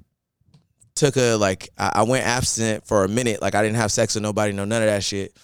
took 0.94 1.16
a 1.16 1.34
like 1.36 1.70
i, 1.78 1.90
I 1.96 2.02
went 2.02 2.26
abstinent 2.26 2.86
for 2.86 3.02
a 3.04 3.08
minute 3.08 3.40
like 3.42 3.54
i 3.54 3.62
didn't 3.62 3.76
have 3.76 3.90
sex 3.90 4.14
with 4.14 4.22
nobody 4.22 4.52
no 4.52 4.64
none 4.64 4.82
of 4.82 4.88
that 4.88 5.02
shit 5.02 5.34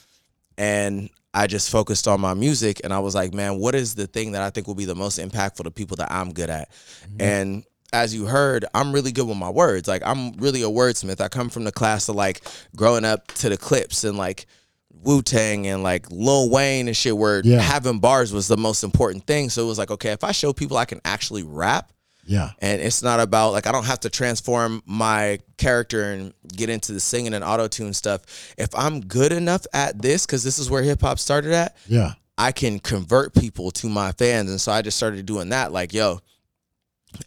and 0.58 1.08
I 1.32 1.46
just 1.46 1.70
focused 1.70 2.08
on 2.08 2.20
my 2.20 2.34
music 2.34 2.80
and 2.82 2.92
I 2.92 2.98
was 2.98 3.14
like, 3.14 3.32
man, 3.32 3.58
what 3.58 3.74
is 3.74 3.94
the 3.94 4.06
thing 4.06 4.32
that 4.32 4.42
I 4.42 4.50
think 4.50 4.66
will 4.66 4.74
be 4.74 4.84
the 4.84 4.94
most 4.96 5.18
impactful 5.18 5.64
to 5.64 5.70
people 5.70 5.96
that 5.98 6.10
I'm 6.10 6.32
good 6.32 6.50
at? 6.50 6.70
Mm-hmm. 6.72 7.16
And 7.20 7.64
as 7.92 8.14
you 8.14 8.26
heard, 8.26 8.64
I'm 8.74 8.92
really 8.92 9.12
good 9.12 9.26
with 9.26 9.36
my 9.36 9.50
words. 9.50 9.86
Like 9.88 10.02
I'm 10.04 10.32
really 10.32 10.62
a 10.62 10.68
wordsmith. 10.68 11.20
I 11.20 11.28
come 11.28 11.48
from 11.48 11.64
the 11.64 11.72
class 11.72 12.08
of 12.08 12.16
like 12.16 12.42
growing 12.76 13.04
up 13.04 13.28
to 13.34 13.48
the 13.48 13.56
Clipse 13.56 14.04
and 14.04 14.16
like 14.18 14.46
Wu 15.02 15.22
Tang 15.22 15.66
and 15.66 15.82
like 15.82 16.10
Lil 16.10 16.50
Wayne 16.50 16.86
and 16.88 16.96
shit, 16.96 17.16
where 17.16 17.40
Yeah. 17.44 17.60
having 17.60 18.00
bars 18.00 18.32
was 18.32 18.48
the 18.48 18.56
most 18.56 18.82
important 18.84 19.26
thing. 19.26 19.50
So 19.50 19.62
it 19.64 19.66
was 19.66 19.78
like, 19.78 19.90
okay, 19.90 20.10
if 20.10 20.24
I 20.24 20.32
show 20.32 20.52
people 20.52 20.76
I 20.76 20.84
can 20.84 21.00
actually 21.04 21.42
rap, 21.42 21.92
Yeah. 22.30 22.50
and 22.60 22.80
it's 22.80 23.02
not 23.02 23.18
about 23.18 23.50
like 23.52 23.66
I 23.66 23.72
don't 23.72 23.86
have 23.86 24.00
to 24.00 24.10
transform 24.10 24.82
my 24.86 25.40
character 25.56 26.12
and 26.12 26.32
get 26.46 26.68
into 26.70 26.92
the 26.92 27.00
singing 27.00 27.34
and 27.34 27.42
auto 27.42 27.66
tune 27.66 27.92
stuff. 27.92 28.22
If 28.56 28.68
I'm 28.74 29.00
good 29.00 29.32
enough 29.32 29.66
at 29.72 30.00
this, 30.00 30.26
because 30.26 30.44
this 30.44 30.58
is 30.58 30.70
where 30.70 30.82
hip 30.82 31.00
hop 31.00 31.18
started 31.18 31.52
at, 31.52 31.76
Yeah. 31.88 32.12
I 32.38 32.52
can 32.52 32.78
convert 32.78 33.34
people 33.34 33.70
to 33.72 33.88
my 33.88 34.12
fans. 34.12 34.48
And 34.48 34.60
so 34.60 34.70
I 34.72 34.80
just 34.80 34.96
started 34.96 35.26
doing 35.26 35.48
that. 35.50 35.72
Like, 35.72 35.92
yo, 35.92 36.20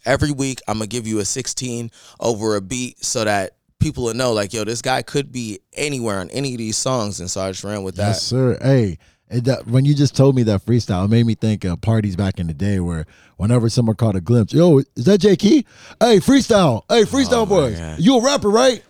every 0.04 0.32
week 0.32 0.60
I'm 0.66 0.78
gonna 0.78 0.86
give 0.86 1.06
you 1.06 1.18
a 1.20 1.24
16 1.24 1.90
over 2.20 2.56
a 2.56 2.60
beat 2.60 3.04
so 3.04 3.24
that 3.24 3.56
people 3.78 4.04
will 4.04 4.14
know, 4.14 4.32
like, 4.32 4.52
yo, 4.54 4.64
this 4.64 4.80
guy 4.82 5.02
could 5.02 5.30
be 5.30 5.60
anywhere 5.74 6.20
on 6.20 6.30
any 6.30 6.54
of 6.54 6.58
these 6.58 6.76
songs. 6.78 7.20
And 7.20 7.30
so 7.30 7.42
I 7.42 7.50
just 7.50 7.62
ran 7.64 7.82
with 7.82 7.96
that. 7.96 8.08
Yes, 8.08 8.22
sir. 8.22 8.58
Hey, 8.62 8.98
it, 9.34 9.44
that, 9.44 9.66
when 9.66 9.84
you 9.84 9.94
just 9.94 10.16
told 10.16 10.36
me 10.36 10.42
that 10.44 10.64
freestyle, 10.64 11.04
it 11.04 11.08
made 11.08 11.26
me 11.26 11.34
think 11.34 11.64
of 11.64 11.80
parties 11.80 12.14
back 12.14 12.38
in 12.38 12.46
the 12.46 12.54
day 12.54 12.78
where 12.78 13.04
whenever 13.36 13.68
someone 13.68 13.96
caught 13.96 14.14
a 14.16 14.20
glimpse, 14.20 14.52
yo, 14.52 14.78
is 14.78 15.04
that 15.04 15.18
J 15.18 15.36
Key? 15.36 15.66
Hey, 16.00 16.18
freestyle. 16.18 16.82
Hey, 16.88 17.02
freestyle 17.02 17.42
Oh, 17.42 17.46
boys. 17.46 17.78
God. 17.78 17.98
You 17.98 18.18
a 18.18 18.24
rapper, 18.24 18.48
right? 18.50 18.82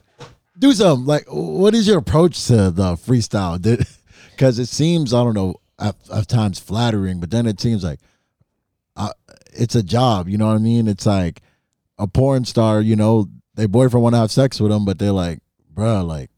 Do 0.59 0.73
something. 0.73 1.07
Like, 1.07 1.25
what 1.29 1.75
is 1.75 1.87
your 1.87 1.99
approach 1.99 2.47
to 2.47 2.71
the 2.71 2.95
freestyle? 2.95 3.61
Because 4.31 4.59
it 4.59 4.67
seems, 4.67 5.15
I 5.15 5.25
don't 5.25 5.35
know, 5.35 5.57
at, 5.79 5.97
at 6.13 6.29
times 6.29 6.59
flattering, 6.59 7.21
but 7.21 7.31
then 7.31 7.47
it 7.47 7.61
seems 7.61 7.83
like 7.83 8.01
uh, 8.97 9.11
it's 9.53 9.75
a 9.75 9.83
job. 9.83 10.29
You 10.29 10.39
know 10.39 10.47
what 10.47 10.55
I 10.55 10.59
mean? 10.59 10.87
It's 10.89 11.07
like 11.07 11.41
a 11.99 12.07
porn 12.07 12.45
star, 12.45 12.81
you 12.81 12.97
know, 12.97 13.29
their 13.55 13.69
boyfriend 13.69 14.03
want 14.03 14.15
to 14.15 14.19
have 14.21 14.31
sex 14.31 14.61
with 14.61 14.71
them, 14.71 14.85
but 14.85 14.99
they're 14.99 15.13
like, 15.13 15.41
bruh, 15.73 16.07
like, 16.07 16.31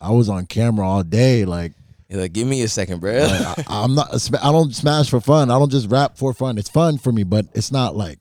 I 0.00 0.10
was 0.10 0.28
on 0.28 0.46
camera 0.46 0.86
all 0.86 1.02
day. 1.02 1.44
Like, 1.44 1.72
You're 2.08 2.20
like, 2.20 2.32
give 2.32 2.46
me 2.46 2.62
a 2.62 2.68
second, 2.68 3.00
bro. 3.00 3.24
I, 3.24 3.64
I'm 3.68 3.94
not. 3.94 4.08
I 4.42 4.52
don't 4.52 4.74
smash 4.74 5.08
for 5.10 5.20
fun. 5.20 5.50
I 5.50 5.58
don't 5.58 5.70
just 5.70 5.90
rap 5.90 6.16
for 6.16 6.34
fun. 6.34 6.58
It's 6.58 6.68
fun 6.68 6.98
for 6.98 7.12
me, 7.12 7.24
but 7.24 7.46
it's 7.54 7.72
not 7.72 7.96
like 7.96 8.18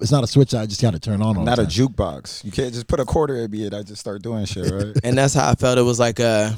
it's 0.00 0.12
not 0.12 0.24
a 0.24 0.26
switch 0.26 0.54
I 0.54 0.66
just 0.66 0.82
got 0.82 0.92
to 0.92 1.00
turn 1.00 1.22
on. 1.22 1.36
all 1.36 1.44
Not 1.44 1.56
the 1.56 1.62
a 1.62 1.66
jukebox. 1.66 2.44
You 2.44 2.52
can't 2.52 2.72
just 2.72 2.86
put 2.86 3.00
a 3.00 3.04
quarter 3.04 3.36
in 3.36 3.50
me 3.50 3.66
and 3.66 3.74
I 3.74 3.82
just 3.82 4.00
start 4.00 4.22
doing 4.22 4.44
shit, 4.44 4.70
right? 4.70 4.96
and 5.04 5.16
that's 5.16 5.34
how 5.34 5.50
I 5.50 5.54
felt. 5.54 5.78
It 5.78 5.82
was 5.82 5.98
like 5.98 6.20
uh 6.20 6.52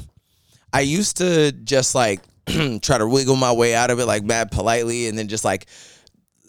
I 0.73 0.81
used 0.81 1.17
to 1.17 1.51
just 1.51 1.95
like 1.95 2.21
try 2.81 2.97
to 2.97 3.07
wiggle 3.07 3.35
my 3.35 3.51
way 3.51 3.73
out 3.75 3.89
of 3.91 3.99
it 3.99 4.05
like 4.05 4.23
mad 4.23 4.51
politely 4.51 5.07
and 5.07 5.17
then 5.17 5.27
just 5.27 5.45
like 5.45 5.67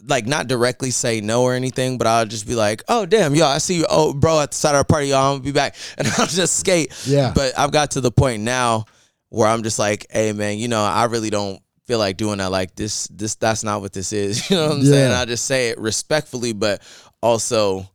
like 0.09 0.27
not 0.27 0.49
directly 0.49 0.91
say 0.91 1.21
no 1.21 1.43
or 1.45 1.55
anything, 1.55 1.99
but 1.99 2.09
I'll 2.09 2.27
just 2.27 2.47
be 2.47 2.57
like, 2.57 2.83
"Oh 2.89 3.07
damn, 3.07 3.37
yo, 3.37 3.47
I 3.47 3.59
see 3.59 3.77
you, 3.79 3.87
oh 3.89 4.13
bro, 4.13 4.41
at 4.41 4.51
the 4.51 4.57
side 4.57 4.75
of 4.75 4.81
the 4.81 4.93
party, 4.93 5.09
y'all, 5.09 5.33
I'm 5.33 5.35
gonna 5.35 5.45
be 5.45 5.53
back," 5.53 5.77
and 5.99 6.09
I'll 6.19 6.27
just 6.27 6.59
skate. 6.59 6.93
Yeah. 7.07 7.33
But 7.33 7.57
I've 7.57 7.71
got 7.71 7.93
to 7.93 8.01
the 8.01 8.11
point 8.11 8.43
now 8.43 8.87
where 9.33 9.49
I'm 9.49 9.63
just 9.63 9.79
like, 9.79 10.07
"Hey 10.11 10.33
man, 10.33 10.59
you 10.59 10.69
know, 10.69 10.83
I 10.83 11.05
really 11.05 11.31
don't 11.31 11.61
feel 11.87 11.99
like 11.99 12.17
doing 12.17 12.39
that. 12.39 12.51
Like 12.51 12.75
this, 12.77 13.09
this, 13.09 13.35
that's 13.35 13.65
not 13.65 13.81
what 13.81 13.93
this 13.93 14.13
is. 14.13 14.51
You 14.51 14.57
know 14.57 14.69
what 14.69 14.77
I'm 14.77 14.85
saying? 14.85 15.13
I 15.13 15.25
just 15.25 15.47
say 15.47 15.71
it 15.71 15.79
respectfully, 15.79 16.53
but 16.53 16.83
also 17.23 17.89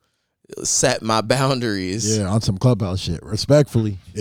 set 0.63 1.01
my 1.01 1.21
boundaries. 1.35 2.17
Yeah, 2.17 2.27
on 2.27 2.41
some 2.41 2.57
clubhouse 2.57 2.99
shit. 2.99 3.21
Respectfully. 3.23 3.99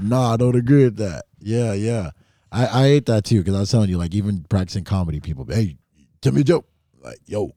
no, 0.00 0.20
I 0.20 0.36
don't 0.36 0.56
agree 0.56 0.84
with 0.84 0.96
that. 0.96 1.24
Yeah, 1.38 1.74
yeah. 1.74 2.10
I, 2.50 2.66
I 2.66 2.82
hate 2.88 3.06
that 3.06 3.24
too 3.24 3.38
because 3.38 3.54
I 3.54 3.60
was 3.60 3.70
telling 3.70 3.90
you, 3.90 3.98
like, 3.98 4.14
even 4.14 4.44
practicing 4.48 4.84
comedy, 4.84 5.20
people, 5.20 5.46
hey, 5.48 5.76
tell 6.20 6.32
me 6.32 6.40
a 6.40 6.44
joke. 6.44 6.66
Like, 7.00 7.18
yo, 7.26 7.50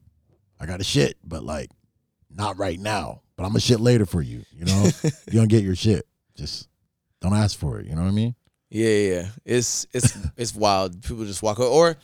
I 0.60 0.66
got 0.66 0.80
a 0.80 0.84
shit, 0.84 1.16
but 1.24 1.44
like, 1.44 1.70
not 2.30 2.58
right 2.58 2.78
now. 2.78 3.22
But 3.36 3.44
I'm 3.44 3.50
gonna 3.50 3.60
shit 3.60 3.80
later 3.80 4.06
for 4.06 4.22
you. 4.22 4.42
You 4.52 4.64
know, 4.64 4.90
you 5.30 5.38
don't 5.38 5.48
get 5.48 5.62
your 5.62 5.76
shit. 5.76 6.06
Just 6.36 6.68
don't 7.20 7.34
ask 7.34 7.58
for 7.58 7.80
it. 7.80 7.86
You 7.86 7.94
know 7.94 8.02
what 8.02 8.08
I 8.08 8.12
mean? 8.12 8.34
Yeah, 8.70 8.88
yeah, 8.88 9.14
yeah. 9.14 9.28
It's 9.44 9.86
it's 9.92 10.16
it's 10.36 10.54
wild. 10.54 11.02
People 11.02 11.24
just 11.24 11.42
walk 11.42 11.58
over, 11.60 11.68
or 11.68 11.96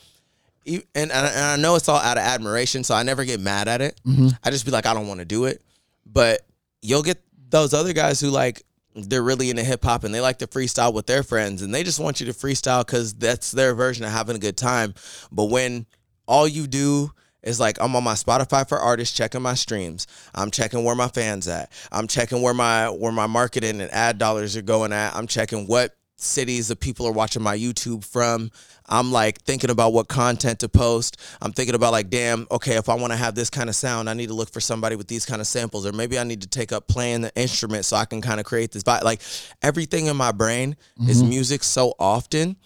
and 0.67 0.85
and 0.95 1.13
I, 1.13 1.29
and 1.29 1.45
I 1.45 1.57
know 1.57 1.77
it's 1.77 1.89
all 1.89 1.99
out 1.99 2.19
of 2.19 2.25
admiration, 2.25 2.85
so 2.85 2.95
I 2.95 3.03
never 3.03 3.25
get 3.25 3.41
mad 3.41 3.69
at 3.69 3.81
it. 3.81 4.01
Mm-hmm. 4.07 4.29
I 4.45 4.51
just 4.51 4.65
be 4.65 4.71
like, 4.71 4.87
I 4.87 4.95
don't 4.95 5.09
want 5.09 5.21
to 5.21 5.27
do 5.27 5.45
it. 5.47 5.63
But 6.07 6.43
you'll 6.81 7.03
get 7.03 7.19
those 7.51 7.75
other 7.75 7.93
guys 7.93 8.21
who 8.21 8.29
like 8.29 8.63
they're 8.95 9.23
really 9.23 9.49
into 9.51 9.65
hip 9.65 9.83
hop 9.85 10.05
and 10.05 10.15
they 10.15 10.21
like 10.21 10.39
to 10.39 10.47
freestyle 10.47 10.93
with 10.93 11.07
their 11.07 11.23
friends, 11.23 11.63
and 11.63 11.75
they 11.75 11.83
just 11.83 12.01
want 12.01 12.21
you 12.21 12.27
to 12.27 12.33
freestyle 12.33 12.85
because 12.85 13.15
that's 13.15 13.51
their 13.53 13.75
version 13.75 14.05
of 14.05 14.13
having 14.13 14.37
a 14.37 14.41
good 14.41 14.57
time. 14.57 14.95
But 15.31 15.47
when 15.47 15.87
all 16.27 16.47
you 16.47 16.67
do 16.67 17.13
is 17.43 17.61
like 17.61 17.81
I'm 17.81 17.95
on 17.97 18.05
my 18.05 18.15
Spotify 18.15 18.69
for 18.69 18.79
artists, 18.79 19.17
checking 19.17 19.43
my 19.43 19.55
streams. 19.55 20.07
I'm 20.35 20.51
checking 20.51 20.85
where 20.85 20.95
my 20.95 21.09
fans 21.09 21.49
at. 21.49 21.73
I'm 21.91 22.07
checking 22.07 22.43
where 22.43 22.55
my 22.55 22.89
where 22.89 23.13
my 23.13 23.27
marketing 23.27 23.81
and 23.81 23.91
ad 23.93 24.19
dollars 24.19 24.57
are 24.57 24.63
going 24.63 24.93
at. 24.93 25.15
I'm 25.15 25.27
checking 25.27 25.67
what 25.67 25.97
cities 26.17 26.69
the 26.69 26.77
people 26.77 27.07
are 27.07 27.13
watching 27.13 27.43
my 27.43 27.57
YouTube 27.57 28.05
from. 28.05 28.51
I'm 28.89 29.13
like 29.13 29.41
thinking 29.43 29.71
about 29.71 29.93
what 29.93 30.09
content 30.09 30.61
to 30.61 30.69
post. 30.69 31.21
I'm 31.41 31.53
thinking 31.53 31.75
about 31.75 31.93
like, 31.93 32.11
damn, 32.11 32.47
okay, 32.51 32.77
if 32.77 32.89
I 32.89 32.95
want 32.95 33.13
to 33.13 33.17
have 33.17 33.35
this 33.35 33.51
kind 33.51 33.69
of 33.69 33.77
sound, 33.77 34.09
I 34.09 34.15
need 34.15 34.29
to 34.29 34.35
look 34.35 34.51
for 34.51 34.61
somebody 34.61 34.97
with 34.97 35.09
these 35.09 35.25
kind 35.25 35.41
of 35.41 35.47
samples, 35.47 35.87
or 35.87 35.93
maybe 35.93 36.19
I 36.19 36.25
need 36.25 36.43
to 36.43 36.49
take 36.49 36.73
up 36.73 36.89
playing 36.89 37.23
the 37.23 37.35
instrument 37.35 37.85
so 37.85 37.97
I 37.97 38.05
can 38.05 38.21
kind 38.21 38.41
of 38.41 38.47
create 38.47 38.73
this 38.73 38.83
vibe. 38.83 39.03
Like 39.03 39.23
everything 39.63 40.07
in 40.07 40.17
my 40.17 40.33
brain 40.33 40.77
is 41.09 41.21
mm-hmm. 41.21 41.31
music 41.31 41.65
so 41.65 41.95
often 41.99 42.57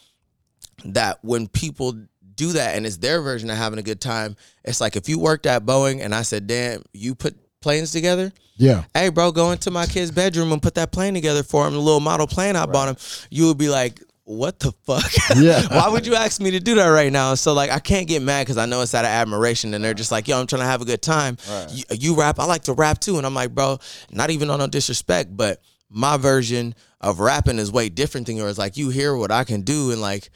that 0.85 1.19
when 1.23 1.49
people 1.49 1.95
do 2.37 2.53
that 2.53 2.77
and 2.77 2.87
it's 2.87 2.99
their 2.99 3.21
version 3.23 3.51
of 3.51 3.57
having 3.57 3.79
a 3.79 3.83
good 3.83 4.01
time, 4.01 4.37
it's 4.65 4.81
like 4.81 4.97
if 4.97 5.09
you 5.09 5.19
worked 5.19 5.47
at 5.47 5.65
Boeing 5.65 6.01
and 6.05 6.15
I 6.15 6.23
said, 6.23 6.47
damn, 6.47 6.83
you 6.93 7.15
put 7.15 7.37
planes 7.61 7.91
together. 7.91 8.33
Yeah. 8.57 8.85
Hey, 8.95 9.09
bro, 9.11 9.33
go 9.33 9.51
into 9.51 9.71
my 9.71 9.87
kid's 9.87 10.11
bedroom 10.11 10.53
and 10.53 10.63
put 10.63 10.75
that 10.77 10.93
plane 10.93 11.15
together 11.15 11.43
for 11.43 11.67
him, 11.67 11.75
the 11.75 11.81
little 11.81 12.01
model 12.01 12.27
plane 12.27 12.57
I 12.57 12.67
bought 12.67 12.89
him. 12.89 12.97
You 13.31 13.49
would 13.49 13.59
be 13.59 13.69
like, 13.69 14.01
what 14.25 14.59
the 14.59 14.73
fuck? 14.85 15.05
Yeah. 15.37 15.63
Why 15.69 15.89
would 15.89 16.07
you 16.07 16.15
ask 16.15 16.41
me 16.41 16.53
to 16.53 16.61
do 16.61 16.75
that 16.77 16.87
right 16.89 17.13
now? 17.13 17.35
So 17.35 17.53
like, 17.53 17.71
I 17.71 17.79
can't 17.79 18.09
get 18.09 18.23
mad 18.23 18.43
because 18.43 18.57
I 18.57 18.67
know 18.67 18.81
it's 18.81 18.95
out 18.95 19.05
of 19.05 19.11
admiration, 19.11 19.75
and 19.75 19.85
they're 19.85 19.95
just 19.95 20.11
like, 20.11 20.27
yo, 20.29 20.41
I'm 20.41 20.47
trying 20.47 20.63
to 20.63 20.67
have 20.67 20.83
a 20.83 20.85
good 20.85 21.03
time. 21.03 21.37
You, 21.71 21.85
you 21.91 22.15
rap, 22.17 22.39
I 22.39 22.45
like 22.45 22.63
to 22.65 22.73
rap 22.73 22.99
too, 22.99 23.19
and 23.19 23.27
I'm 23.27 23.35
like, 23.35 23.55
bro, 23.55 23.79
not 24.11 24.31
even 24.31 24.51
on 24.51 24.59
no 24.59 24.67
disrespect, 24.67 25.37
but 25.37 25.61
my 25.89 26.17
version 26.17 26.75
of 27.01 27.21
rapping 27.21 27.59
is 27.59 27.71
way 27.71 27.89
different 27.89 28.27
than 28.27 28.37
yours. 28.37 28.59
Like, 28.59 28.77
you 28.77 28.91
hear 28.91 29.17
what 29.17 29.31
I 29.31 29.45
can 29.45 29.63
do, 29.63 29.93
and 29.93 30.01
like, 30.01 30.31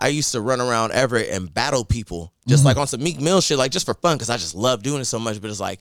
I 0.00 0.08
used 0.08 0.32
to 0.32 0.40
run 0.40 0.60
around 0.60 0.92
Everett 0.92 1.30
and 1.30 1.52
battle 1.52 1.84
people 1.84 2.32
just 2.46 2.60
mm-hmm. 2.60 2.68
like 2.68 2.76
on 2.76 2.86
some 2.86 3.02
Meek 3.02 3.20
Mill 3.20 3.40
shit, 3.40 3.58
like 3.58 3.72
just 3.72 3.86
for 3.86 3.94
fun, 3.94 4.16
because 4.16 4.30
I 4.30 4.36
just 4.36 4.54
love 4.54 4.82
doing 4.82 5.00
it 5.00 5.06
so 5.06 5.18
much. 5.18 5.40
But 5.40 5.50
it's 5.50 5.60
like 5.60 5.80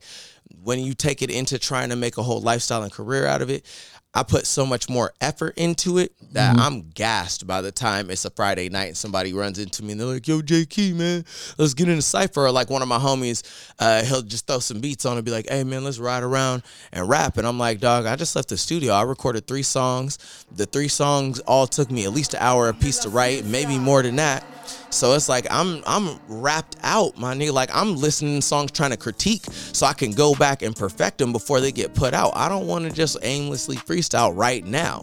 when 0.63 0.79
you 0.79 0.93
take 0.93 1.21
it 1.21 1.29
into 1.29 1.59
trying 1.59 1.89
to 1.89 1.95
make 1.95 2.17
a 2.17 2.23
whole 2.23 2.41
lifestyle 2.41 2.83
and 2.83 2.91
career 2.91 3.25
out 3.25 3.41
of 3.41 3.49
it, 3.49 3.65
I 4.13 4.23
put 4.23 4.45
so 4.45 4.65
much 4.65 4.89
more 4.89 5.13
effort 5.21 5.57
into 5.57 5.97
it 5.97 6.11
that 6.33 6.57
I'm 6.57 6.89
gassed 6.89 7.47
by 7.47 7.61
the 7.61 7.71
time 7.71 8.09
it's 8.09 8.25
a 8.25 8.29
Friday 8.29 8.67
night 8.67 8.87
and 8.87 8.97
somebody 8.97 9.31
runs 9.31 9.57
into 9.57 9.83
me 9.83 9.93
and 9.93 10.01
they're 10.01 10.07
like, 10.07 10.27
"Yo, 10.27 10.41
JK, 10.41 10.93
man, 10.93 11.23
let's 11.57 11.73
get 11.73 11.87
in 11.87 11.97
a 11.97 12.01
cipher." 12.01 12.45
Or 12.45 12.51
like 12.51 12.69
one 12.69 12.81
of 12.81 12.89
my 12.89 12.97
homies, 12.97 13.41
uh, 13.79 14.03
he'll 14.03 14.21
just 14.21 14.47
throw 14.47 14.59
some 14.59 14.81
beats 14.81 15.05
on 15.05 15.15
and 15.15 15.25
be 15.25 15.31
like, 15.31 15.49
"Hey, 15.49 15.63
man, 15.63 15.85
let's 15.85 15.97
ride 15.97 16.23
around 16.23 16.63
and 16.91 17.07
rap." 17.07 17.37
And 17.37 17.47
I'm 17.47 17.57
like, 17.57 17.79
"Dog, 17.79 18.05
I 18.05 18.17
just 18.17 18.35
left 18.35 18.49
the 18.49 18.57
studio. 18.57 18.93
I 18.93 19.03
recorded 19.03 19.47
three 19.47 19.63
songs. 19.63 20.17
The 20.53 20.65
three 20.65 20.89
songs 20.89 21.39
all 21.39 21.65
took 21.65 21.89
me 21.89 22.03
at 22.03 22.11
least 22.11 22.33
an 22.33 22.41
hour 22.41 22.67
a 22.67 22.73
piece 22.73 22.99
to 22.99 23.09
write, 23.09 23.45
maybe 23.45 23.79
more 23.79 24.01
than 24.03 24.17
that." 24.17 24.43
So 24.91 25.13
it's 25.13 25.29
like 25.29 25.47
I'm 25.49 25.81
I'm 25.87 26.19
wrapped 26.27 26.77
out, 26.83 27.17
my 27.17 27.33
nigga. 27.33 27.53
Like 27.53 27.69
I'm 27.73 27.95
listening 27.95 28.35
to 28.35 28.41
songs 28.41 28.71
trying 28.71 28.91
to 28.91 28.97
critique 28.97 29.43
so 29.49 29.85
I 29.85 29.93
can 29.93 30.11
go 30.11 30.35
back 30.35 30.61
and 30.61 30.75
perfect 30.75 31.17
them 31.17 31.31
before 31.31 31.59
they 31.61 31.71
get 31.71 31.93
put 31.93 32.13
out. 32.13 32.31
I 32.35 32.49
don't 32.49 32.67
want 32.67 32.85
to 32.85 32.91
just 32.91 33.17
aimlessly 33.23 33.77
freestyle 33.77 34.35
right 34.35 34.63
now. 34.65 35.01